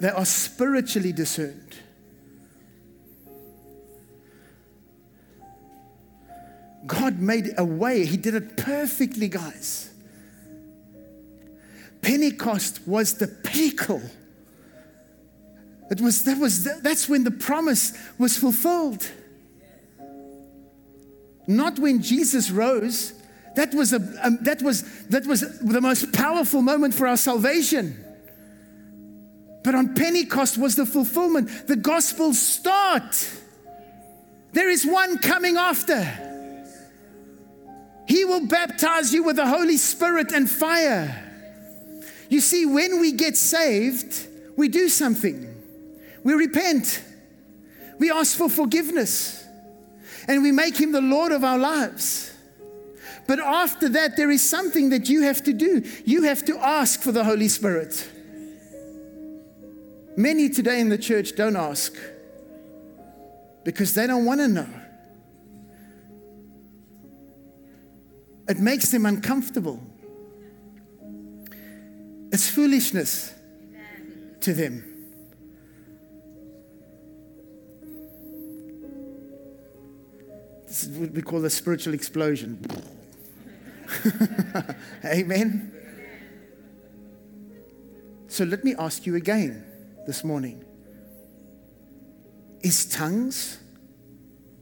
they 0.00 0.08
are 0.08 0.24
spiritually 0.24 1.12
discerned. 1.12 1.76
God 6.86 7.20
made 7.20 7.54
a 7.56 7.64
way, 7.64 8.04
He 8.04 8.16
did 8.16 8.34
it 8.34 8.56
perfectly, 8.56 9.28
guys. 9.28 9.91
Pentecost 12.02 12.86
was 12.86 13.14
the 13.14 13.28
pinnacle. 13.28 14.02
It 15.90 16.00
was, 16.00 16.24
that 16.24 16.38
was, 16.38 16.64
that's 16.82 17.08
when 17.08 17.24
the 17.24 17.30
promise 17.30 17.92
was 18.18 18.36
fulfilled. 18.36 19.08
Not 21.46 21.78
when 21.78 22.02
Jesus 22.02 22.50
rose. 22.50 23.12
That 23.56 23.74
was, 23.74 23.92
a, 23.92 23.96
um, 24.22 24.38
that, 24.42 24.62
was, 24.62 24.82
that 25.08 25.26
was 25.26 25.40
the 25.60 25.80
most 25.80 26.12
powerful 26.12 26.62
moment 26.62 26.94
for 26.94 27.06
our 27.06 27.16
salvation. 27.16 28.02
But 29.62 29.74
on 29.74 29.94
Pentecost 29.94 30.58
was 30.58 30.74
the 30.74 30.86
fulfillment. 30.86 31.68
The 31.68 31.76
gospel 31.76 32.34
start. 32.34 33.30
There 34.52 34.68
is 34.68 34.84
one 34.84 35.18
coming 35.18 35.56
after. 35.56 36.02
He 38.08 38.24
will 38.24 38.46
baptize 38.46 39.12
you 39.12 39.22
with 39.22 39.36
the 39.36 39.46
Holy 39.46 39.76
Spirit 39.76 40.32
and 40.32 40.50
fire. 40.50 41.31
You 42.32 42.40
see, 42.40 42.64
when 42.64 42.98
we 42.98 43.12
get 43.12 43.36
saved, 43.36 44.26
we 44.56 44.68
do 44.68 44.88
something. 44.88 45.54
We 46.24 46.32
repent. 46.32 47.04
We 47.98 48.10
ask 48.10 48.38
for 48.38 48.48
forgiveness. 48.48 49.44
And 50.26 50.42
we 50.42 50.50
make 50.50 50.80
Him 50.80 50.92
the 50.92 51.02
Lord 51.02 51.32
of 51.32 51.44
our 51.44 51.58
lives. 51.58 52.32
But 53.28 53.38
after 53.38 53.86
that, 53.90 54.16
there 54.16 54.30
is 54.30 54.48
something 54.48 54.88
that 54.88 55.10
you 55.10 55.24
have 55.24 55.44
to 55.44 55.52
do. 55.52 55.84
You 56.06 56.22
have 56.22 56.42
to 56.46 56.56
ask 56.56 57.02
for 57.02 57.12
the 57.12 57.22
Holy 57.22 57.48
Spirit. 57.48 58.08
Many 60.16 60.48
today 60.48 60.80
in 60.80 60.88
the 60.88 60.96
church 60.96 61.36
don't 61.36 61.56
ask 61.56 61.94
because 63.62 63.92
they 63.92 64.06
don't 64.06 64.24
want 64.24 64.40
to 64.40 64.48
know. 64.48 64.68
It 68.48 68.58
makes 68.58 68.90
them 68.90 69.04
uncomfortable. 69.04 69.91
It's 72.32 72.48
foolishness 72.48 73.34
to 74.40 74.54
them. 74.54 74.84
This 80.66 80.84
is 80.84 80.98
what 80.98 81.10
we 81.10 81.20
call 81.20 81.44
a 81.44 81.50
spiritual 81.50 81.92
explosion. 81.92 82.64
Amen. 85.04 85.70
So 88.28 88.44
let 88.44 88.64
me 88.64 88.74
ask 88.78 89.04
you 89.04 89.16
again 89.16 89.66
this 90.06 90.24
morning 90.24 90.64
Is 92.62 92.86
tongues 92.86 93.58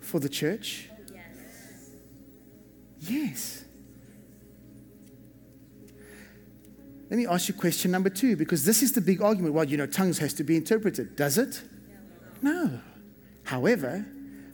for 0.01 0.19
the 0.19 0.29
church? 0.29 0.89
Yes. 1.13 1.25
Yes. 2.99 3.60
Let 7.11 7.17
me 7.17 7.27
ask 7.27 7.49
you 7.49 7.55
question 7.55 7.91
number 7.91 8.09
two, 8.09 8.37
because 8.37 8.65
this 8.65 8.83
is 8.83 8.93
the 8.93 9.01
big 9.01 9.21
argument. 9.21 9.55
Well, 9.55 9.65
you 9.65 9.77
know, 9.77 9.87
tongues 9.87 10.19
has 10.19 10.33
to 10.35 10.45
be 10.45 10.55
interpreted. 10.57 11.17
Does 11.17 11.39
it? 11.39 11.61
No. 12.41 12.81
However, 13.43 14.07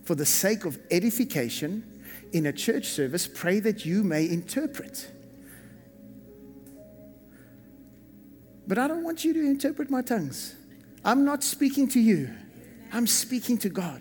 for 0.05 0.15
the 0.15 0.25
sake 0.25 0.65
of 0.65 0.79
edification 0.91 1.85
in 2.33 2.47
a 2.47 2.53
church 2.53 2.87
service, 2.87 3.29
pray 3.33 3.61
that 3.61 3.85
you 3.85 4.03
may 4.03 4.27
interpret. 4.27 5.11
But 8.67 8.79
I 8.79 8.89
don't 8.89 9.05
want 9.05 9.23
you 9.23 9.35
to 9.35 9.41
interpret 9.41 9.91
my 9.91 10.01
tongues. 10.01 10.55
I'm 11.05 11.25
not 11.25 11.45
speaking 11.45 11.89
to 11.89 12.01
you, 12.01 12.31
I'm 12.91 13.07
speaking 13.07 13.59
to 13.59 13.69
God. 13.69 14.01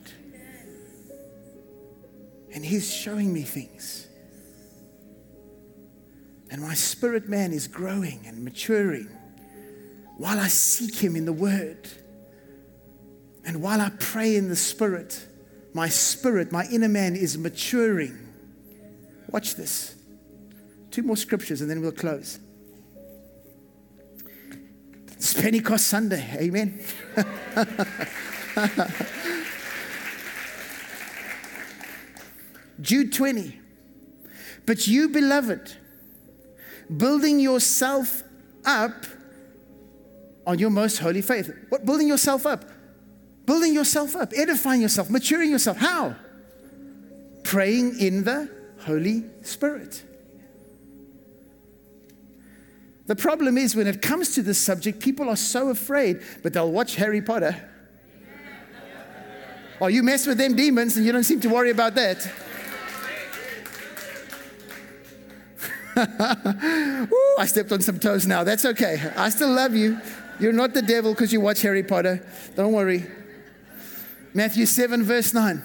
And 2.54 2.64
He's 2.64 2.92
showing 2.92 3.34
me 3.34 3.42
things. 3.42 4.05
And 6.56 6.64
my 6.64 6.74
spirit 6.74 7.28
man 7.28 7.52
is 7.52 7.68
growing 7.68 8.22
and 8.26 8.46
maturing 8.46 9.10
while 10.16 10.40
I 10.40 10.48
seek 10.48 10.96
him 10.96 11.18
in 11.18 11.26
the 11.26 11.34
word. 11.34 11.90
And 13.44 13.62
while 13.62 13.82
I 13.82 13.90
pray 14.00 14.38
in 14.38 14.48
the 14.48 14.56
spirit, 14.56 15.28
my 15.74 15.90
spirit, 15.90 16.54
my 16.54 16.66
inner 16.72 16.88
man 16.88 17.18
is 17.18 17.38
maturing. 17.38 18.18
Watch 19.28 19.56
this. 19.56 19.96
Two 20.92 21.04
more 21.04 21.18
scriptures 21.18 21.60
and 21.60 21.70
then 21.70 21.82
we'll 21.82 21.92
close. 21.92 22.40
It's 25.12 25.34
Pentecost 25.34 25.88
Sunday. 25.88 26.26
Amen. 26.40 26.82
Jude 32.80 33.12
20. 33.12 33.60
But 34.66 34.88
you, 34.88 35.10
beloved, 35.10 35.80
building 36.96 37.40
yourself 37.40 38.24
up 38.66 39.06
on 40.46 40.60
your 40.60 40.70
most 40.70 41.00
holy 41.00 41.22
faith. 41.22 41.54
What? 41.70 41.86
Building 41.86 42.08
yourself 42.08 42.46
up. 42.46 42.66
Building 43.46 43.74
yourself 43.74 44.16
up, 44.16 44.34
edifying 44.36 44.82
yourself, 44.82 45.10
maturing 45.10 45.52
yourself. 45.52 45.78
How? 45.78 46.16
Praying 47.44 48.00
in 48.00 48.24
the 48.24 48.50
Holy 48.82 49.24
Spirit. 49.42 50.04
The 53.06 53.16
problem 53.16 53.58
is 53.58 53.76
when 53.76 53.86
it 53.86 54.02
comes 54.02 54.34
to 54.34 54.42
this 54.42 54.58
subject, 54.58 55.00
people 55.00 55.30
are 55.30 55.36
so 55.36 55.70
afraid, 55.70 56.22
but 56.42 56.54
they'll 56.54 56.72
watch 56.72 56.96
Harry 56.96 57.22
Potter. 57.22 57.56
Or 59.80 59.86
oh, 59.86 59.88
you 59.88 60.02
mess 60.02 60.26
with 60.26 60.38
them 60.38 60.56
demons 60.56 60.98
and 60.98 61.06
you 61.06 61.12
don't 61.12 61.24
seem 61.24 61.42
to 61.42 61.50
worry 61.50 61.70
about 61.70 61.96
that. 61.96 62.28
Ooh, 65.98 67.36
I 67.40 67.46
stepped 67.46 67.72
on 67.72 67.82
some 67.82 68.00
toes 68.00 68.28
now. 68.28 68.44
That's 68.44 68.66
okay. 68.66 69.12
I 69.16 69.30
still 69.30 69.52
love 69.52 69.76
you. 69.76 70.00
You're 70.40 70.54
not 70.54 70.74
the 70.74 70.82
devil 70.82 71.14
because 71.14 71.32
you 71.32 71.40
watch 71.40 71.62
Harry 71.62 71.84
Potter. 71.84 72.26
Don't 72.56 72.74
worry. 72.74 73.06
Matthew 74.34 74.66
7, 74.66 75.04
verse 75.04 75.34
9. 75.34 75.64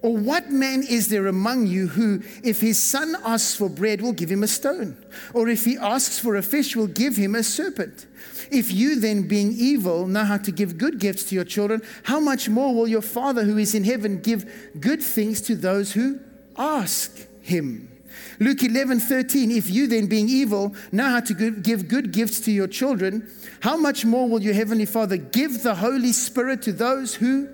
Or 0.00 0.16
what 0.16 0.50
man 0.50 0.84
is 0.88 1.08
there 1.08 1.26
among 1.26 1.66
you 1.66 1.88
who, 1.88 2.22
if 2.44 2.60
his 2.60 2.80
son 2.80 3.16
asks 3.24 3.56
for 3.56 3.68
bread, 3.68 4.00
will 4.00 4.12
give 4.12 4.30
him 4.30 4.44
a 4.44 4.46
stone? 4.46 4.96
Or 5.34 5.48
if 5.48 5.64
he 5.64 5.76
asks 5.76 6.20
for 6.20 6.36
a 6.36 6.42
fish, 6.42 6.76
will 6.76 6.86
give 6.86 7.16
him 7.16 7.34
a 7.34 7.42
serpent? 7.42 8.06
If 8.52 8.72
you 8.72 9.00
then, 9.00 9.26
being 9.26 9.52
evil, 9.56 10.06
know 10.06 10.24
how 10.24 10.38
to 10.38 10.52
give 10.52 10.78
good 10.78 11.00
gifts 11.00 11.24
to 11.24 11.34
your 11.34 11.44
children, 11.44 11.82
how 12.04 12.20
much 12.20 12.48
more 12.48 12.72
will 12.72 12.86
your 12.86 13.02
Father 13.02 13.42
who 13.42 13.58
is 13.58 13.74
in 13.74 13.82
heaven 13.82 14.20
give 14.20 14.70
good 14.78 15.02
things 15.02 15.40
to 15.42 15.56
those 15.56 15.92
who 15.92 16.20
ask 16.56 17.26
him? 17.42 17.87
Luke 18.40 18.62
11, 18.62 19.00
13. 19.00 19.50
If 19.50 19.68
you 19.70 19.86
then, 19.86 20.06
being 20.06 20.28
evil, 20.28 20.74
know 20.92 21.08
how 21.08 21.20
to 21.20 21.34
give 21.50 21.88
good 21.88 22.12
gifts 22.12 22.40
to 22.40 22.52
your 22.52 22.68
children, 22.68 23.28
how 23.60 23.76
much 23.76 24.04
more 24.04 24.28
will 24.28 24.42
your 24.42 24.54
Heavenly 24.54 24.86
Father 24.86 25.16
give 25.16 25.62
the 25.62 25.74
Holy 25.74 26.12
Spirit 26.12 26.62
to 26.62 26.72
those 26.72 27.16
who 27.16 27.48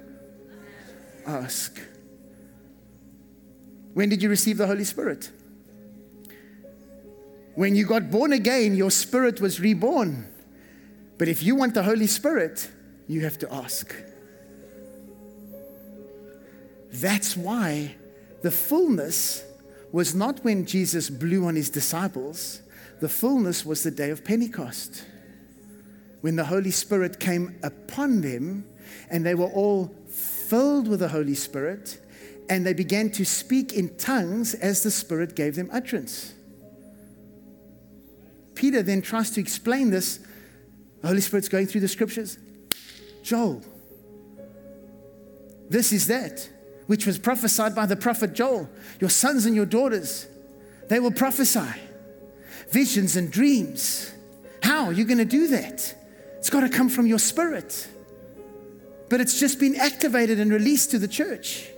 ask? 1.26 1.80
When 3.94 4.08
did 4.08 4.22
you 4.22 4.28
receive 4.28 4.58
the 4.58 4.66
Holy 4.66 4.84
Spirit? 4.84 5.30
When 7.54 7.76
you 7.76 7.86
got 7.86 8.10
born 8.10 8.32
again, 8.32 8.74
your 8.74 8.90
spirit 8.90 9.40
was 9.40 9.60
reborn. 9.60 10.26
But 11.16 11.28
if 11.28 11.42
you 11.42 11.54
want 11.54 11.74
the 11.74 11.84
Holy 11.84 12.08
Spirit, 12.08 12.68
you 13.06 13.20
have 13.20 13.38
to 13.38 13.54
ask. 13.54 13.94
That's 16.92 17.36
why 17.36 17.94
the 18.42 18.50
fullness 18.50 19.44
was 19.94 20.12
not 20.12 20.42
when 20.42 20.66
Jesus 20.66 21.08
blew 21.08 21.46
on 21.46 21.54
his 21.54 21.70
disciples, 21.70 22.62
the 22.98 23.08
fullness 23.08 23.64
was 23.64 23.84
the 23.84 23.92
day 23.92 24.10
of 24.10 24.24
Pentecost. 24.24 25.04
When 26.20 26.34
the 26.34 26.46
Holy 26.46 26.72
Spirit 26.72 27.20
came 27.20 27.60
upon 27.62 28.20
them 28.20 28.64
and 29.08 29.24
they 29.24 29.36
were 29.36 29.46
all 29.46 29.94
filled 30.08 30.88
with 30.88 30.98
the 30.98 31.06
Holy 31.06 31.36
Spirit 31.36 32.00
and 32.50 32.66
they 32.66 32.72
began 32.72 33.08
to 33.10 33.24
speak 33.24 33.72
in 33.72 33.96
tongues 33.96 34.54
as 34.54 34.82
the 34.82 34.90
Spirit 34.90 35.36
gave 35.36 35.54
them 35.54 35.70
utterance. 35.72 36.34
Peter 38.56 38.82
then 38.82 39.00
tries 39.00 39.30
to 39.30 39.40
explain 39.40 39.90
this. 39.90 40.18
The 41.02 41.06
Holy 41.06 41.20
Spirit's 41.20 41.48
going 41.48 41.68
through 41.68 41.82
the 41.82 41.88
scriptures. 41.88 42.36
Joel, 43.22 43.62
this 45.70 45.92
is 45.92 46.08
that 46.08 46.48
which 46.86 47.06
was 47.06 47.18
prophesied 47.18 47.74
by 47.74 47.86
the 47.86 47.96
prophet 47.96 48.34
Joel. 48.34 48.68
Your 49.00 49.10
sons 49.10 49.46
and 49.46 49.56
your 49.56 49.66
daughters, 49.66 50.26
they 50.88 51.00
will 51.00 51.12
prophesy 51.12 51.80
visions 52.70 53.16
and 53.16 53.30
dreams. 53.30 54.12
How 54.62 54.86
are 54.86 54.92
you 54.92 55.04
going 55.04 55.18
to 55.18 55.24
do 55.24 55.48
that? 55.48 55.94
It's 56.38 56.50
got 56.50 56.60
to 56.60 56.68
come 56.68 56.88
from 56.88 57.06
your 57.06 57.18
spirit. 57.18 57.88
But 59.08 59.20
it's 59.20 59.38
just 59.38 59.60
been 59.60 59.76
activated 59.76 60.40
and 60.40 60.50
released 60.50 60.90
to 60.92 60.98
the 60.98 61.08
church. 61.08 61.68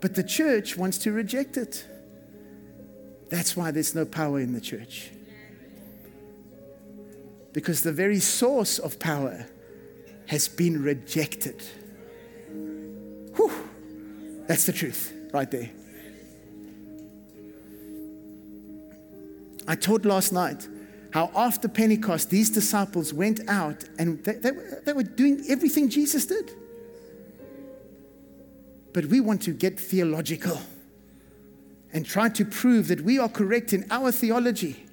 But 0.00 0.14
the 0.14 0.22
church 0.22 0.76
wants 0.76 0.98
to 0.98 1.12
reject 1.12 1.56
it. 1.56 1.84
That's 3.30 3.56
why 3.56 3.70
there's 3.70 3.94
no 3.94 4.04
power 4.04 4.40
in 4.40 4.52
the 4.52 4.60
church. 4.60 5.10
Because 7.52 7.82
the 7.82 7.92
very 7.92 8.20
source 8.20 8.78
of 8.78 8.98
power 8.98 9.46
has 10.28 10.46
been 10.46 10.82
rejected. 10.82 11.62
Whew. 13.36 13.50
That's 14.46 14.66
the 14.66 14.72
truth 14.72 15.12
right 15.32 15.50
there. 15.50 15.70
I 19.66 19.74
taught 19.74 20.04
last 20.04 20.32
night 20.32 20.66
how 21.12 21.30
after 21.34 21.68
Pentecost, 21.68 22.30
these 22.30 22.50
disciples 22.50 23.12
went 23.12 23.40
out 23.48 23.84
and 23.98 24.22
they, 24.24 24.34
they, 24.34 24.50
they 24.84 24.92
were 24.92 25.02
doing 25.02 25.44
everything 25.48 25.88
Jesus 25.88 26.26
did. 26.26 26.50
But 28.92 29.06
we 29.06 29.20
want 29.20 29.42
to 29.42 29.52
get 29.52 29.78
theological 29.80 30.60
and 31.92 32.04
try 32.04 32.28
to 32.30 32.44
prove 32.44 32.88
that 32.88 33.00
we 33.00 33.18
are 33.18 33.28
correct 33.28 33.72
in 33.72 33.86
our 33.90 34.12
theology. 34.12 34.84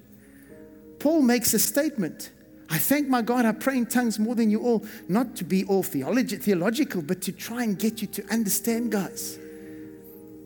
Paul 0.99 1.21
makes 1.21 1.53
a 1.53 1.59
statement 1.59 2.31
I 2.70 2.78
thank 2.78 3.07
my 3.07 3.22
God, 3.22 3.45
I 3.45 3.51
pray 3.51 3.78
in 3.78 3.86
tongues 3.86 4.18
more 4.18 4.36
than 4.36 4.49
you 4.49 4.61
all, 4.61 4.84
not 5.07 5.36
to 5.38 5.43
be 5.43 5.63
all 5.66 5.84
theology, 5.84 6.38
theological, 6.38 7.01
but 7.01 7.22
to 7.24 7.32
try 7.32 7.63
and 7.63 7.78
get 7.78 8.01
you 8.01 8.07
to 8.07 8.26
understand, 8.32 8.91
guys, 8.91 9.38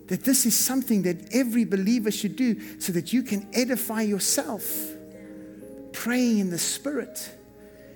that 0.08 0.24
this 0.24 0.44
is 0.44 0.58
something 0.58 1.02
that 1.02 1.32
every 1.32 1.64
believer 1.64 2.10
should 2.10 2.36
do 2.36 2.78
so 2.80 2.92
that 2.92 3.12
you 3.12 3.22
can 3.22 3.48
edify 3.54 4.02
yourself. 4.02 4.90
Praying 5.92 6.38
in 6.38 6.50
the 6.50 6.58
Spirit. 6.58 7.30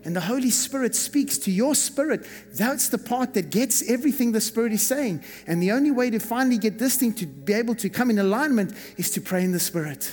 And 0.04 0.14
the 0.14 0.20
Holy 0.20 0.50
Spirit 0.50 0.94
speaks 0.94 1.38
to 1.38 1.50
your 1.50 1.74
spirit. 1.74 2.26
That's 2.52 2.90
the 2.90 2.98
part 2.98 3.34
that 3.34 3.50
gets 3.50 3.88
everything 3.88 4.32
the 4.32 4.40
Spirit 4.40 4.72
is 4.72 4.86
saying. 4.86 5.24
And 5.46 5.62
the 5.62 5.72
only 5.72 5.90
way 5.90 6.10
to 6.10 6.18
finally 6.18 6.58
get 6.58 6.78
this 6.78 6.96
thing 6.96 7.14
to 7.14 7.26
be 7.26 7.54
able 7.54 7.74
to 7.76 7.88
come 7.88 8.10
in 8.10 8.18
alignment 8.18 8.74
is 8.98 9.10
to 9.12 9.20
pray 9.20 9.44
in 9.44 9.52
the 9.52 9.60
Spirit. 9.60 10.12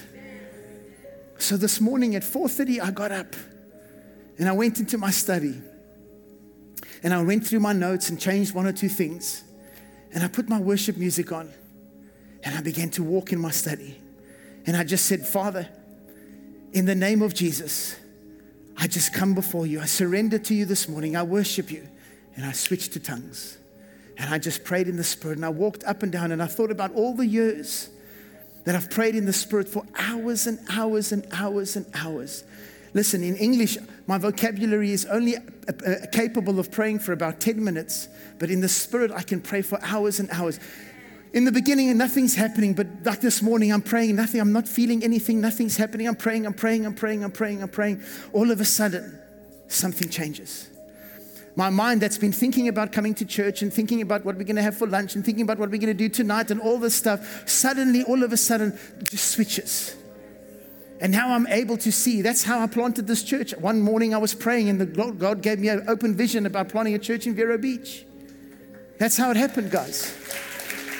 So 1.38 1.57
this 1.57 1.82
morning 1.82 2.16
at 2.16 2.24
4:30 2.24 2.80
I 2.80 2.91
got 2.91 3.12
up 3.12 3.36
and 4.38 4.47
I 4.49 4.51
went 4.53 4.79
into 4.79 4.97
my 4.97 5.11
study 5.11 5.61
and 7.03 7.13
I 7.13 7.21
went 7.21 7.45
through 7.45 7.59
my 7.59 7.73
notes 7.73 8.09
and 8.09 8.19
changed 8.19 8.53
one 8.53 8.67
or 8.67 8.71
two 8.71 8.89
things. 8.89 9.43
And 10.13 10.23
I 10.23 10.27
put 10.27 10.49
my 10.49 10.59
worship 10.59 10.97
music 10.97 11.32
on 11.32 11.51
and 12.43 12.55
I 12.55 12.61
began 12.61 12.89
to 12.91 13.03
walk 13.03 13.32
in 13.32 13.39
my 13.39 13.51
study. 13.51 13.99
And 14.65 14.77
I 14.77 14.84
just 14.84 15.05
said, 15.05 15.25
Father, 15.25 15.67
in 16.73 16.86
the 16.86 16.95
name 16.95 17.21
of 17.21 17.34
Jesus, 17.34 17.95
I 18.77 18.88
just 18.88 19.13
come 19.13 19.34
before 19.34 19.65
you. 19.65 19.79
I 19.79 19.86
surrender 19.86 20.38
to 20.38 20.53
you 20.53 20.65
this 20.65 20.88
morning. 20.88 21.15
I 21.15 21.23
worship 21.23 21.71
you. 21.71 21.88
And 22.36 22.45
I 22.45 22.51
switched 22.51 22.93
to 22.93 22.99
tongues. 22.99 23.57
And 24.17 24.34
I 24.34 24.38
just 24.38 24.63
prayed 24.63 24.88
in 24.88 24.95
the 24.95 25.03
Spirit. 25.03 25.38
And 25.38 25.45
I 25.45 25.49
walked 25.49 25.84
up 25.86 26.03
and 26.03 26.11
down 26.11 26.32
and 26.32 26.41
I 26.41 26.47
thought 26.47 26.71
about 26.71 26.93
all 26.93 27.15
the 27.15 27.25
years 27.25 27.89
that 28.65 28.75
I've 28.75 28.91
prayed 28.91 29.15
in 29.15 29.25
the 29.25 29.34
Spirit 29.34 29.67
for 29.67 29.86
hours 29.97 30.45
and 30.45 30.59
hours 30.69 31.11
and 31.11 31.25
hours 31.32 31.75
and 31.75 31.86
hours. 31.95 32.43
Listen, 32.94 33.24
in 33.24 33.38
English, 33.38 33.78
my 34.06 34.18
vocabulary 34.18 34.92
is 34.92 35.06
only 35.06 35.36
capable 36.12 36.60
of 36.60 36.72
praying 36.72 37.00
for 37.00 37.14
about 37.14 37.39
10 37.39 37.64
minutes, 37.64 38.10
but 38.38 38.50
in 38.50 38.60
the 38.60 38.68
Spirit, 38.68 39.12
I 39.12 39.22
can 39.22 39.39
pray 39.39 39.62
for 39.62 39.80
hours 39.82 40.20
and 40.20 40.30
hours. 40.32 40.60
In 41.34 41.46
the 41.46 41.52
beginning, 41.52 41.98
nothing's 41.98 42.36
happening, 42.36 42.74
but 42.74 42.88
like 43.06 43.22
this 43.22 43.42
morning, 43.42 43.72
I'm 43.72 43.82
praying, 43.82 44.18
nothing, 44.18 44.42
I'm 44.42 44.52
not 44.52 44.68
feeling 44.68 45.02
anything, 45.04 45.39
nothing's 45.39 45.78
happening. 45.78 46.08
I'm 46.08 46.16
praying, 46.16 46.46
I'm 46.46 46.54
praying, 46.54 46.86
I'm 46.86 46.94
praying, 46.94 47.24
I'm 47.24 47.32
praying, 47.32 47.62
I'm 47.62 47.70
praying. 47.70 48.04
All 48.34 48.52
of 48.52 48.60
a 48.60 48.66
sudden, 48.66 49.18
something 49.70 50.10
changes. 50.10 50.70
My 51.56 51.70
mind 51.70 52.02
that's 52.02 52.18
been 52.18 52.34
thinking 52.34 52.68
about 52.68 52.92
coming 52.92 53.14
to 53.16 53.26
church 53.26 53.62
and 53.62 53.72
thinking 53.72 54.02
about 54.02 54.26
what 54.26 54.36
we're 54.36 54.44
going 54.44 54.58
to 54.58 54.62
have 54.62 54.78
for 54.78 54.88
lunch 54.88 55.16
and 55.16 55.24
thinking 55.24 55.44
about 55.44 55.58
what 55.58 55.70
we're 55.70 55.78
going 55.78 55.88
to 55.88 55.94
do 55.94 56.10
tonight 56.10 56.52
and 56.52 56.60
all 56.60 56.78
this 56.78 56.96
stuff, 56.96 57.48
suddenly, 57.48 58.04
all 58.04 58.24
of 58.24 58.34
a 58.34 58.38
sudden, 58.38 58.78
just 59.04 59.32
switches. 59.32 59.96
And 61.02 61.12
now 61.12 61.34
I'm 61.34 61.47
able 61.47 61.78
to 61.78 61.91
see. 61.91 62.22
That's 62.22 62.43
how 62.43 62.60
I 62.60 62.68
planted 62.68 63.08
this 63.08 63.24
church. 63.24 63.56
One 63.58 63.82
morning 63.82 64.14
I 64.14 64.20
was 64.20 64.36
praying, 64.36 64.70
and 64.70 64.80
the 64.80 64.86
God 64.86 65.41
gave 65.41 65.58
me 65.58 65.68
an 65.70 65.84
open 65.88 66.16
vision 66.16 66.45
about 66.45 66.70
planting 66.70 66.93
a 66.93 66.99
church 66.99 67.26
in 67.26 67.34
Vero 67.34 67.58
Beach. 67.58 68.06
That's 68.99 69.18
how 69.18 69.32
it 69.32 69.38
happened, 69.38 69.72
guys. 69.72 70.12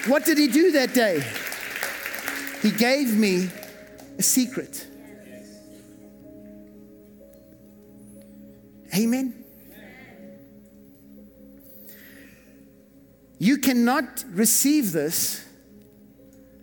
What 0.08 0.26
did 0.26 0.40
He 0.40 0.48
do 0.48 0.72
that 0.72 0.96
day? 0.96 1.24
He 2.64 2.72
gave 2.72 3.16
me 3.16 3.50
a 4.18 4.24
secret. 4.24 4.88
Amen. 8.96 9.44
You 13.38 13.58
cannot 13.58 14.26
receive 14.32 14.92
this 14.92 15.46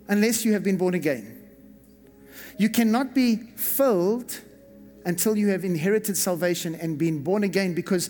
unless 0.09 0.43
you 0.43 0.53
have 0.53 0.63
been 0.63 0.77
born 0.77 0.93
again. 0.93 1.28
You 2.59 2.69
cannot 2.69 3.15
be 3.15 3.37
filled 3.55 4.41
until 5.05 5.37
you 5.37 5.47
have 5.47 5.63
inherited 5.63 6.17
salvation 6.17 6.75
and 6.75 6.97
been 6.97 7.23
born 7.23 7.45
again 7.45 7.73
because 7.73 8.09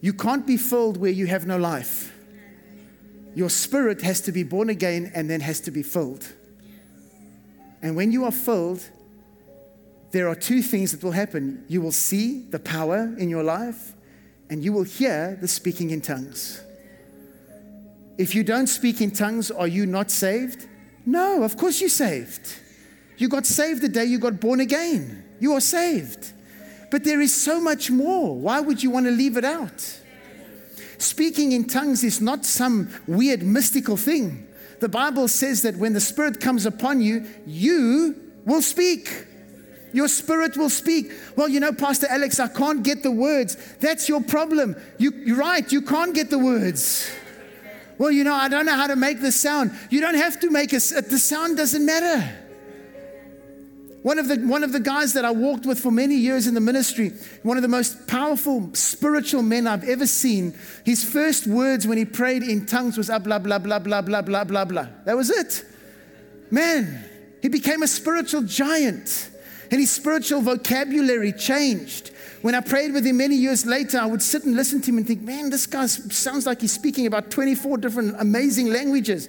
you 0.00 0.12
can't 0.12 0.46
be 0.46 0.56
filled 0.56 0.96
where 0.96 1.10
you 1.10 1.26
have 1.26 1.48
no 1.48 1.58
life. 1.58 2.14
Your 3.34 3.50
spirit 3.50 4.00
has 4.02 4.20
to 4.20 4.32
be 4.32 4.44
born 4.44 4.70
again 4.70 5.10
and 5.16 5.28
then 5.28 5.40
has 5.40 5.58
to 5.62 5.72
be 5.72 5.82
filled. 5.82 6.32
And 7.82 7.96
when 7.96 8.12
you 8.12 8.24
are 8.24 8.30
filled, 8.30 8.88
there 10.12 10.28
are 10.28 10.36
two 10.36 10.62
things 10.62 10.92
that 10.92 11.02
will 11.02 11.10
happen. 11.10 11.64
You 11.66 11.80
will 11.80 11.90
see 11.90 12.42
the 12.42 12.60
power 12.60 13.12
in 13.18 13.28
your 13.28 13.42
life, 13.42 13.94
and 14.48 14.62
you 14.62 14.72
will 14.72 14.84
hear 14.84 15.36
the 15.40 15.48
speaking 15.48 15.90
in 15.90 16.02
tongues. 16.02 16.62
If 18.16 18.36
you 18.36 18.44
don't 18.44 18.68
speak 18.68 19.00
in 19.00 19.10
tongues, 19.10 19.50
are 19.50 19.66
you 19.66 19.86
not 19.86 20.12
saved? 20.12 20.68
No, 21.04 21.42
of 21.42 21.56
course 21.56 21.80
you're 21.80 21.90
saved. 21.90 22.60
You 23.16 23.28
got 23.28 23.46
saved 23.46 23.82
the 23.82 23.88
day 23.88 24.04
you 24.04 24.18
got 24.18 24.40
born 24.40 24.60
again. 24.60 25.24
You 25.40 25.52
are 25.54 25.60
saved. 25.60 26.32
But 26.90 27.04
there 27.04 27.20
is 27.20 27.34
so 27.34 27.60
much 27.60 27.90
more. 27.90 28.36
Why 28.36 28.60
would 28.60 28.82
you 28.82 28.90
want 28.90 29.06
to 29.06 29.12
leave 29.12 29.36
it 29.36 29.44
out? 29.44 29.98
Speaking 30.98 31.52
in 31.52 31.66
tongues 31.66 32.04
is 32.04 32.20
not 32.20 32.44
some 32.44 32.90
weird 33.06 33.42
mystical 33.42 33.96
thing. 33.96 34.46
The 34.80 34.88
Bible 34.88 35.28
says 35.28 35.62
that 35.62 35.76
when 35.76 35.92
the 35.92 36.00
Spirit 36.00 36.40
comes 36.40 36.66
upon 36.66 37.00
you, 37.00 37.26
you 37.46 38.16
will 38.44 38.62
speak. 38.62 39.26
Your 39.92 40.08
spirit 40.08 40.56
will 40.56 40.70
speak. 40.70 41.12
Well, 41.36 41.48
you 41.48 41.60
know, 41.60 41.72
Pastor 41.72 42.06
Alex, 42.08 42.40
I 42.40 42.48
can't 42.48 42.82
get 42.82 43.02
the 43.02 43.10
words. 43.10 43.56
That's 43.78 44.08
your 44.08 44.22
problem. 44.22 44.74
You, 44.98 45.12
you're 45.12 45.36
right, 45.36 45.70
you 45.70 45.82
can't 45.82 46.14
get 46.14 46.30
the 46.30 46.38
words. 46.38 47.10
Well, 47.98 48.10
you 48.10 48.24
know, 48.24 48.34
I 48.34 48.48
don't 48.48 48.66
know 48.66 48.74
how 48.74 48.86
to 48.86 48.96
make 48.96 49.20
the 49.20 49.30
sound. 49.30 49.72
You 49.90 50.00
don't 50.00 50.14
have 50.14 50.40
to 50.40 50.50
make 50.50 50.72
a, 50.72 50.76
the 50.76 51.18
sound 51.18 51.58
doesn't 51.58 51.84
matter. 51.84 52.41
One 54.02 54.18
of, 54.18 54.26
the, 54.26 54.36
one 54.36 54.64
of 54.64 54.72
the 54.72 54.80
guys 54.80 55.12
that 55.12 55.24
I 55.24 55.30
walked 55.30 55.64
with 55.64 55.78
for 55.78 55.92
many 55.92 56.16
years 56.16 56.48
in 56.48 56.54
the 56.54 56.60
ministry, 56.60 57.12
one 57.44 57.56
of 57.56 57.62
the 57.62 57.68
most 57.68 58.08
powerful 58.08 58.74
spiritual 58.74 59.42
men 59.42 59.68
I've 59.68 59.88
ever 59.88 60.08
seen, 60.08 60.58
his 60.84 61.04
first 61.04 61.46
words 61.46 61.86
when 61.86 61.98
he 61.98 62.04
prayed 62.04 62.42
in 62.42 62.66
tongues 62.66 62.98
was 62.98 63.08
ah, 63.08 63.20
blah, 63.20 63.38
blah, 63.38 63.58
blah, 63.58 63.78
blah, 63.78 64.02
blah, 64.02 64.22
blah, 64.22 64.44
blah, 64.44 64.64
blah. 64.64 64.88
That 65.04 65.16
was 65.16 65.30
it. 65.30 65.64
Man, 66.50 67.08
he 67.40 67.48
became 67.48 67.84
a 67.84 67.86
spiritual 67.86 68.42
giant 68.42 69.30
and 69.70 69.80
his 69.80 69.92
spiritual 69.92 70.40
vocabulary 70.40 71.32
changed. 71.32 72.10
When 72.42 72.56
I 72.56 72.60
prayed 72.60 72.92
with 72.92 73.06
him 73.06 73.18
many 73.18 73.36
years 73.36 73.64
later, 73.64 73.98
I 73.98 74.06
would 74.06 74.20
sit 74.20 74.44
and 74.44 74.56
listen 74.56 74.80
to 74.82 74.90
him 74.90 74.98
and 74.98 75.06
think, 75.06 75.22
man, 75.22 75.48
this 75.48 75.66
guy 75.66 75.86
sounds 75.86 76.44
like 76.44 76.60
he's 76.60 76.72
speaking 76.72 77.06
about 77.06 77.30
24 77.30 77.78
different 77.78 78.16
amazing 78.18 78.66
languages. 78.66 79.28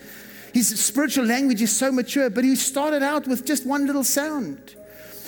His 0.54 0.80
spiritual 0.80 1.26
language 1.26 1.62
is 1.62 1.76
so 1.76 1.91
mature, 1.91 2.30
but 2.30 2.43
he 2.43 2.56
started 2.56 3.01
out 3.01 3.28
with 3.28 3.43
just 3.45 3.66
one 3.66 3.88
little 3.88 4.04
sound. 4.04 4.76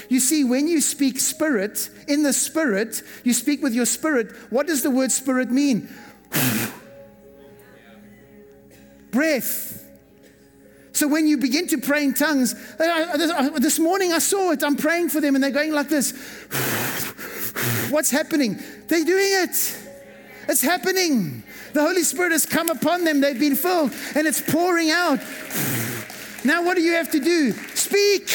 You 0.08 0.20
see, 0.20 0.44
when 0.44 0.68
you 0.68 0.82
speak 0.82 1.20
spirit, 1.20 1.90
in 2.08 2.22
the 2.22 2.32
spirit, 2.32 3.02
you 3.24 3.34
speak 3.34 3.64
with 3.64 3.74
your 3.74 3.88
spirit. 3.88 4.32
What 4.52 4.68
does 4.68 4.84
the 4.84 4.92
word 4.92 5.12
spirit 5.12 5.50
mean? 5.50 5.90
Breath. 9.12 9.82
So 10.92 11.08
when 11.08 11.28
you 11.28 11.38
begin 11.38 11.68
to 11.68 11.78
pray 11.80 12.04
in 12.04 12.14
tongues, 12.14 12.54
this 12.78 13.80
morning 13.80 14.14
I 14.14 14.20
saw 14.20 14.52
it, 14.52 14.64
I'm 14.64 14.76
praying 14.76 15.10
for 15.10 15.22
them 15.22 15.36
and 15.36 15.44
they're 15.44 15.52
going 15.52 15.74
like 15.74 15.90
this. 15.90 16.12
What's 17.90 18.12
happening? 18.12 18.60
They're 18.88 19.04
doing 19.04 19.32
it. 19.44 19.82
It's 20.48 20.62
happening. 20.62 21.44
The 21.76 21.82
Holy 21.82 22.04
Spirit 22.04 22.32
has 22.32 22.46
come 22.46 22.70
upon 22.70 23.04
them. 23.04 23.20
They've 23.20 23.38
been 23.38 23.58
filled 23.58 23.92
and 24.16 24.26
it's 24.26 24.42
pouring 24.42 24.92
out. 24.92 25.20
Now, 26.46 26.64
what 26.64 26.78
do 26.78 26.84
you 26.84 26.92
have 26.94 27.10
to 27.10 27.20
do? 27.20 27.54
Speak. 27.74 28.30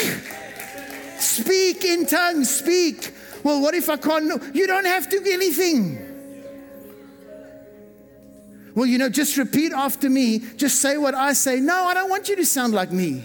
Speak 1.20 1.84
in 1.84 2.06
tongues. 2.06 2.50
Speak. 2.50 3.14
Well, 3.44 3.62
what 3.62 3.72
if 3.72 3.88
I 3.88 3.96
can't? 3.96 4.52
You 4.52 4.66
don't 4.66 4.84
have 4.84 5.08
to 5.10 5.20
do 5.20 5.30
anything. 5.32 6.10
Well, 8.74 8.86
you 8.86 8.98
know, 8.98 9.08
just 9.08 9.36
repeat 9.36 9.72
after 9.72 10.10
me. 10.10 10.40
Just 10.56 10.80
say 10.80 10.98
what 10.98 11.14
I 11.14 11.34
say. 11.34 11.60
No, 11.60 11.84
I 11.84 11.94
don't 11.94 12.10
want 12.10 12.28
you 12.28 12.34
to 12.34 12.44
sound 12.44 12.74
like 12.74 12.90
me. 12.90 13.22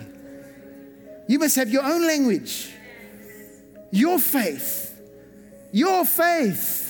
You 1.28 1.39
must 1.39 1.55
have 1.55 1.72
your 1.72 1.84
own 1.84 2.05
language, 2.05 2.72
your 3.89 4.20
faith. 4.20 5.01
Your 5.72 6.05
faith. 6.05 6.85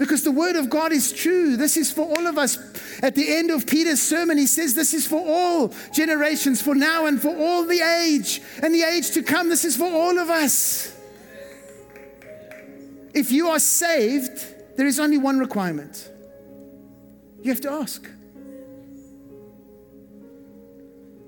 Because 0.00 0.24
the 0.24 0.30
word 0.30 0.56
of 0.56 0.70
God 0.70 0.92
is 0.92 1.12
true. 1.12 1.58
This 1.58 1.76
is 1.76 1.92
for 1.92 2.06
all 2.06 2.26
of 2.26 2.38
us. 2.38 2.56
At 3.02 3.14
the 3.14 3.36
end 3.36 3.50
of 3.50 3.66
Peter's 3.66 4.00
sermon, 4.00 4.38
he 4.38 4.46
says, 4.46 4.72
This 4.72 4.94
is 4.94 5.06
for 5.06 5.20
all 5.22 5.74
generations, 5.92 6.62
for 6.62 6.74
now 6.74 7.04
and 7.04 7.20
for 7.20 7.36
all 7.36 7.66
the 7.66 7.82
age 7.82 8.40
and 8.62 8.74
the 8.74 8.82
age 8.82 9.10
to 9.10 9.22
come. 9.22 9.50
This 9.50 9.66
is 9.66 9.76
for 9.76 9.84
all 9.84 10.18
of 10.18 10.30
us. 10.30 10.96
If 13.12 13.30
you 13.30 13.48
are 13.48 13.58
saved, 13.58 14.78
there 14.78 14.86
is 14.86 14.98
only 14.98 15.18
one 15.18 15.38
requirement 15.38 16.10
you 17.42 17.50
have 17.50 17.60
to 17.60 17.70
ask. 17.70 18.08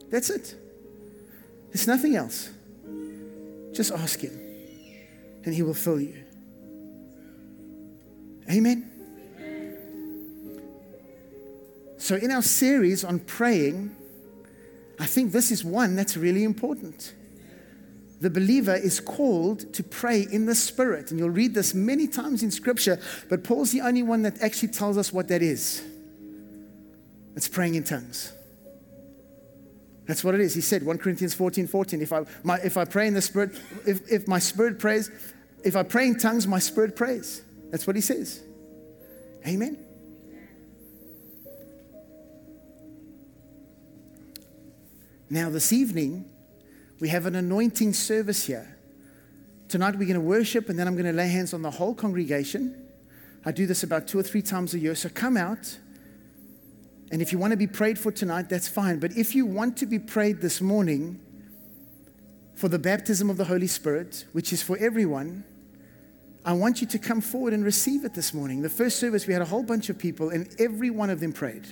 That's 0.09 0.31
it. 0.31 0.55
There's 1.69 1.87
nothing 1.87 2.17
else. 2.17 2.49
Just 3.73 3.93
ask 3.93 4.19
Him 4.19 4.33
and 5.45 5.55
He 5.55 5.61
will 5.61 5.75
fill 5.75 6.01
you. 6.01 6.22
Amen. 8.51 8.89
So, 11.99 12.17
in 12.17 12.31
our 12.31 12.43
series 12.43 13.05
on 13.05 13.21
praying, 13.21 13.95
I 14.99 15.07
think 15.07 15.33
this 15.33 15.51
is 15.51 15.65
one 15.65 15.95
that's 15.95 16.17
really 16.17 16.45
important. 16.45 17.15
The 18.21 18.31
believer 18.31 18.75
is 18.75 19.01
called 19.01 19.73
to 19.75 19.83
pray 19.83 20.27
in 20.31 20.47
the 20.47 20.55
Spirit. 20.55 21.11
And 21.11 21.19
you'll 21.19 21.31
read 21.31 21.55
this 21.55 21.75
many 21.75 22.07
times 22.07 22.43
in 22.43 22.51
Scripture, 22.53 23.01
but 23.29 23.43
Paul's 23.43 23.73
the 23.73 23.81
only 23.81 24.03
one 24.03 24.23
that 24.23 24.41
actually 24.41 24.69
tells 24.69 24.97
us 24.97 25.13
what 25.13 25.29
that 25.29 25.43
is. 25.43 25.85
It's 27.35 27.49
praying 27.49 27.75
in 27.75 27.85
tongues. 27.85 28.33
That's 30.07 30.23
what 30.23 30.35
it 30.35 30.41
is. 30.41 30.55
He 30.55 30.61
said, 30.61 30.85
1 30.85 30.99
Corinthians 30.99 31.35
14 31.35 31.67
14, 31.67 32.03
if 32.03 32.13
I, 32.13 32.25
my, 32.43 32.59
if 32.59 32.77
I 32.77 32.85
pray 32.85 33.07
in 33.07 33.15
the 33.15 33.23
Spirit, 33.23 33.59
if, 33.87 34.11
if 34.11 34.29
my 34.29 34.39
spirit 34.39 34.79
prays, 34.79 35.11
if 35.65 35.77
I 35.77 35.83
pray 35.83 36.07
in 36.07 36.19
tongues, 36.19 36.47
my 36.47 36.59
spirit 36.59 36.97
prays. 36.97 37.43
That's 37.73 37.87
what 37.87 37.97
he 37.97 38.03
says. 38.03 38.43
Amen. 39.47 39.79
Now, 45.31 45.49
this 45.49 45.73
evening, 45.73 46.31
we 47.01 47.09
have 47.09 47.25
an 47.25 47.35
anointing 47.35 47.95
service 47.95 48.45
here. 48.45 48.77
Tonight, 49.69 49.97
we're 49.97 50.05
going 50.05 50.15
to 50.15 50.21
worship, 50.21 50.69
and 50.69 50.79
then 50.79 50.87
I'm 50.87 50.95
going 50.95 51.07
to 51.07 51.13
lay 51.15 51.29
hands 51.29 51.55
on 51.55 51.63
the 51.63 51.71
whole 51.71 51.95
congregation. 51.95 52.77
I 53.47 53.53
do 53.53 53.67
this 53.67 53.83
about 53.83 54.07
two 54.07 54.19
or 54.19 54.23
three 54.23 54.43
times 54.43 54.75
a 54.75 54.79
year. 54.79 54.95
So 54.95 55.09
come 55.09 55.39
out. 55.39 55.79
And 57.11 57.23
if 57.23 57.33
you 57.33 57.39
want 57.39 57.53
to 57.53 57.57
be 57.57 57.67
prayed 57.67 57.99
for 57.99 58.13
tonight, 58.13 58.51
that's 58.51 58.69
fine. 58.69 58.99
But 58.99 59.17
if 59.17 59.35
you 59.35 59.47
want 59.47 59.79
to 59.79 59.87
be 59.87 59.99
prayed 59.99 60.43
this 60.43 60.61
morning 60.61 61.19
for 62.55 62.69
the 62.69 62.79
baptism 62.79 63.31
of 63.31 63.39
the 63.39 63.47
Holy 63.47 63.67
Spirit, 63.67 64.27
which 64.33 64.53
is 64.53 64.63
for 64.63 64.77
everyone, 64.77 65.45
I 66.45 66.53
want 66.55 66.81
you 66.81 66.87
to 66.89 66.99
come 66.99 67.21
forward 67.21 67.53
and 67.53 67.65
receive 67.65 68.05
it 68.05 68.15
this 68.15 68.35
morning. 68.35 68.63
The 68.63 68.69
first 68.69 68.99
service, 68.99 69.27
we 69.27 69.33
had 69.33 69.43
a 69.43 69.47
whole 69.47 69.63
bunch 69.63 69.89
of 69.91 69.99
people, 69.99 70.31
and 70.31 70.49
every 70.59 70.91
one 70.91 71.09
of 71.09 71.21
them 71.21 71.33
prayed. 71.33 71.67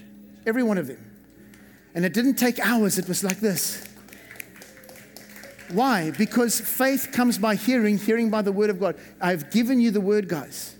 Every 0.47 0.63
one 0.63 0.79
of 0.79 0.87
them. 0.87 1.05
And 1.95 2.05
it 2.05 2.13
didn't 2.13 2.37
take 2.37 2.61
hours, 2.61 2.99
it 2.99 3.09
was 3.09 3.25
like 3.25 3.41
this. 3.41 3.85
Why? 5.73 6.11
Because 6.11 6.61
faith 6.61 7.11
comes 7.13 7.39
by 7.39 7.55
hearing, 7.55 7.99
hearing 7.99 8.31
by 8.31 8.43
the 8.43 8.53
word 8.53 8.71
of 8.71 8.81
God. 8.81 8.97
I've 9.21 9.51
given 9.51 9.81
you 9.81 9.91
the 9.91 10.01
word, 10.01 10.29
guys. 10.29 10.75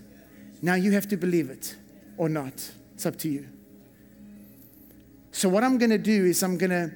Now 0.61 0.75
you 0.75 0.91
have 0.91 1.07
to 1.09 1.17
believe 1.17 1.49
it 1.49 1.75
or 2.17 2.29
not. 2.29 2.71
It's 2.93 3.05
up 3.05 3.17
to 3.19 3.29
you. 3.29 3.47
So, 5.31 5.47
what 5.47 5.63
I'm 5.63 5.77
going 5.77 5.91
to 5.91 5.97
do 5.97 6.25
is 6.25 6.43
I'm 6.43 6.57
going 6.57 6.71
to, 6.71 6.91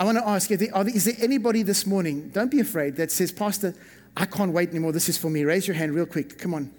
I 0.00 0.04
want 0.04 0.16
to 0.16 0.26
ask, 0.26 0.50
is 0.50 1.04
there 1.04 1.14
anybody 1.18 1.62
this 1.62 1.86
morning, 1.86 2.30
don't 2.30 2.50
be 2.50 2.60
afraid, 2.60 2.96
that 2.96 3.12
says, 3.12 3.30
Pastor, 3.30 3.74
I 4.16 4.24
can't 4.24 4.50
wait 4.50 4.70
anymore. 4.70 4.92
This 4.92 5.10
is 5.10 5.18
for 5.18 5.28
me. 5.28 5.44
Raise 5.44 5.68
your 5.68 5.74
hand 5.74 5.94
real 5.94 6.06
quick. 6.06 6.38
Come 6.38 6.54
on. 6.54 6.72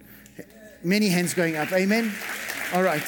Many 0.84 1.09
hands 1.09 1.36
going 1.36 1.55
up. 1.55 1.72
Amen. 1.72 2.11
All 2.74 2.82
right. 2.82 3.03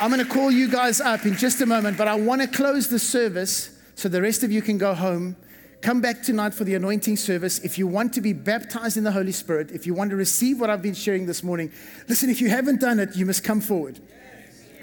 I'm 0.00 0.10
going 0.10 0.26
to 0.26 0.28
call 0.28 0.50
you 0.50 0.68
guys 0.68 1.00
up 1.00 1.24
in 1.24 1.36
just 1.36 1.60
a 1.60 1.66
moment, 1.66 1.96
but 1.96 2.08
I 2.08 2.16
want 2.16 2.42
to 2.42 2.48
close 2.48 2.88
the 2.88 2.98
service 2.98 3.70
so 3.94 4.08
the 4.08 4.20
rest 4.20 4.42
of 4.42 4.50
you 4.50 4.60
can 4.60 4.76
go 4.76 4.94
home. 4.94 5.36
Come 5.80 6.00
back 6.00 6.24
tonight 6.24 6.54
for 6.54 6.64
the 6.64 6.74
anointing 6.74 7.18
service. 7.18 7.60
If 7.60 7.78
you 7.78 7.86
want 7.86 8.12
to 8.14 8.20
be 8.20 8.32
baptized 8.32 8.96
in 8.96 9.04
the 9.04 9.12
Holy 9.12 9.30
Spirit, 9.30 9.70
if 9.70 9.86
you 9.86 9.94
want 9.94 10.10
to 10.10 10.16
receive 10.16 10.58
what 10.58 10.70
I've 10.70 10.82
been 10.82 10.94
sharing 10.94 11.26
this 11.26 11.44
morning, 11.44 11.70
listen, 12.08 12.30
if 12.30 12.40
you 12.40 12.48
haven't 12.48 12.80
done 12.80 12.98
it, 12.98 13.14
you 13.14 13.26
must 13.26 13.44
come 13.44 13.60
forward. 13.60 14.00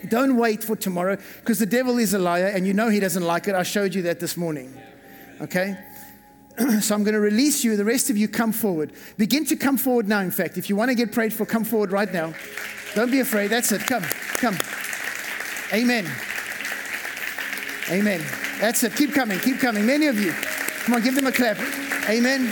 Don't 0.09 0.35
wait 0.37 0.63
for 0.63 0.75
tomorrow 0.75 1.17
because 1.39 1.59
the 1.59 1.65
devil 1.65 1.97
is 1.97 2.13
a 2.13 2.19
liar 2.19 2.47
and 2.47 2.65
you 2.65 2.73
know 2.73 2.89
he 2.89 2.99
doesn't 2.99 3.23
like 3.23 3.47
it. 3.47 3.55
I 3.55 3.63
showed 3.63 3.93
you 3.93 4.01
that 4.03 4.19
this 4.19 4.35
morning. 4.35 4.75
Okay? 5.41 5.77
so 6.81 6.95
I'm 6.95 7.03
going 7.03 7.13
to 7.13 7.19
release 7.19 7.63
you. 7.63 7.75
The 7.75 7.85
rest 7.85 8.09
of 8.09 8.17
you 8.17 8.27
come 8.27 8.51
forward. 8.51 8.93
Begin 9.17 9.45
to 9.45 9.55
come 9.55 9.77
forward 9.77 10.07
now, 10.07 10.19
in 10.19 10.31
fact. 10.31 10.57
If 10.57 10.69
you 10.69 10.75
want 10.75 10.89
to 10.89 10.95
get 10.95 11.11
prayed 11.11 11.33
for, 11.33 11.45
come 11.45 11.63
forward 11.63 11.91
right 11.91 12.11
now. 12.11 12.33
Don't 12.95 13.11
be 13.11 13.19
afraid. 13.19 13.47
That's 13.47 13.71
it. 13.71 13.81
Come. 13.81 14.03
Come. 14.03 14.57
Amen. 15.73 16.09
Amen. 17.89 18.21
That's 18.59 18.83
it. 18.83 18.95
Keep 18.95 19.13
coming. 19.13 19.39
Keep 19.39 19.59
coming. 19.59 19.85
Many 19.85 20.07
of 20.07 20.19
you. 20.19 20.31
Come 20.31 20.95
on, 20.95 21.03
give 21.03 21.15
them 21.15 21.27
a 21.27 21.31
clap. 21.31 21.57
Amen. 22.09 22.51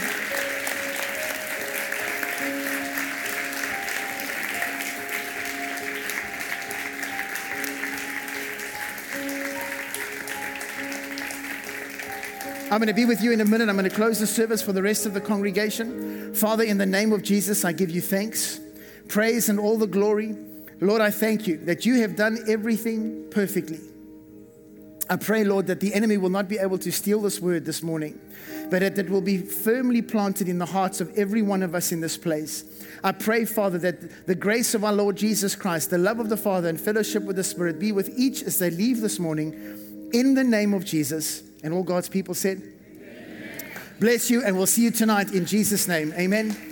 I'm 12.72 12.78
going 12.78 12.88
to 12.88 12.94
be 12.94 13.06
with 13.06 13.24
you 13.24 13.32
in 13.32 13.42
a 13.42 13.46
minute. 13.46 13.68
I'm 13.68 13.78
going 13.78 13.90
to 13.90 13.96
close 13.96 14.20
the 14.20 14.28
service 14.28 14.62
for 14.62 14.74
the 14.74 14.84
rest 14.84 15.08
of 15.08 15.16
the 15.16 15.22
congregation. 15.22 16.36
Father, 16.36 16.64
in 16.64 16.78
the 16.78 16.86
name 16.86 17.12
of 17.12 17.24
Jesus, 17.24 17.66
I 17.66 17.72
give 17.72 17.90
you 17.90 18.00
thanks, 18.00 18.60
praise, 19.08 19.50
and 19.50 19.60
all 19.60 19.76
the 19.76 19.88
glory. 19.88 20.36
Lord, 20.80 21.02
I 21.02 21.10
thank 21.10 21.48
you 21.48 21.58
that 21.66 21.88
you 21.88 22.02
have 22.02 22.16
done 22.16 22.38
everything 22.48 23.26
perfectly. 23.32 23.80
I 25.10 25.16
pray, 25.16 25.44
Lord, 25.44 25.66
that 25.66 25.80
the 25.80 25.92
enemy 25.96 26.18
will 26.18 26.30
not 26.30 26.48
be 26.48 26.60
able 26.60 26.78
to 26.78 26.92
steal 26.92 27.20
this 27.20 27.40
word 27.40 27.66
this 27.66 27.82
morning, 27.82 28.22
but 28.70 28.82
that 28.82 29.00
it 29.00 29.10
will 29.10 29.22
be 29.22 29.40
firmly 29.40 30.04
planted 30.04 30.48
in 30.48 30.60
the 30.60 30.68
hearts 30.68 31.02
of 31.02 31.12
every 31.18 31.42
one 31.42 31.64
of 31.64 31.74
us 31.74 31.92
in 31.92 32.02
this 32.02 32.18
place. 32.18 32.86
I 33.04 33.14
pray, 33.14 33.46
Father, 33.46 33.80
that 33.80 34.28
the 34.28 34.36
grace 34.36 34.76
of 34.76 34.84
our 34.84 34.94
Lord 34.94 35.16
Jesus 35.16 35.56
Christ, 35.56 35.90
the 35.90 35.98
love 35.98 36.20
of 36.20 36.30
the 36.30 36.38
Father, 36.38 36.70
and 36.70 36.80
fellowship 36.80 37.24
with 37.24 37.36
the 37.36 37.44
Spirit 37.44 37.80
be 37.80 37.92
with 37.92 38.14
each 38.16 38.44
as 38.44 38.60
they 38.60 38.70
leave 38.70 39.02
this 39.02 39.18
morning 39.18 39.54
in 40.14 40.36
the 40.36 40.44
name 40.44 40.76
of 40.76 40.86
Jesus. 40.86 41.49
And 41.64 41.74
all 41.74 41.84
God's 41.84 42.10
people 42.10 42.34
said, 42.34 42.62
Amen. 42.62 43.72
Bless 44.00 44.30
you, 44.30 44.44
and 44.44 44.56
we'll 44.58 44.68
see 44.68 44.84
you 44.84 44.92
tonight 44.92 45.34
in 45.34 45.46
Jesus' 45.46 45.88
name. 45.88 46.14
Amen. 46.18 46.69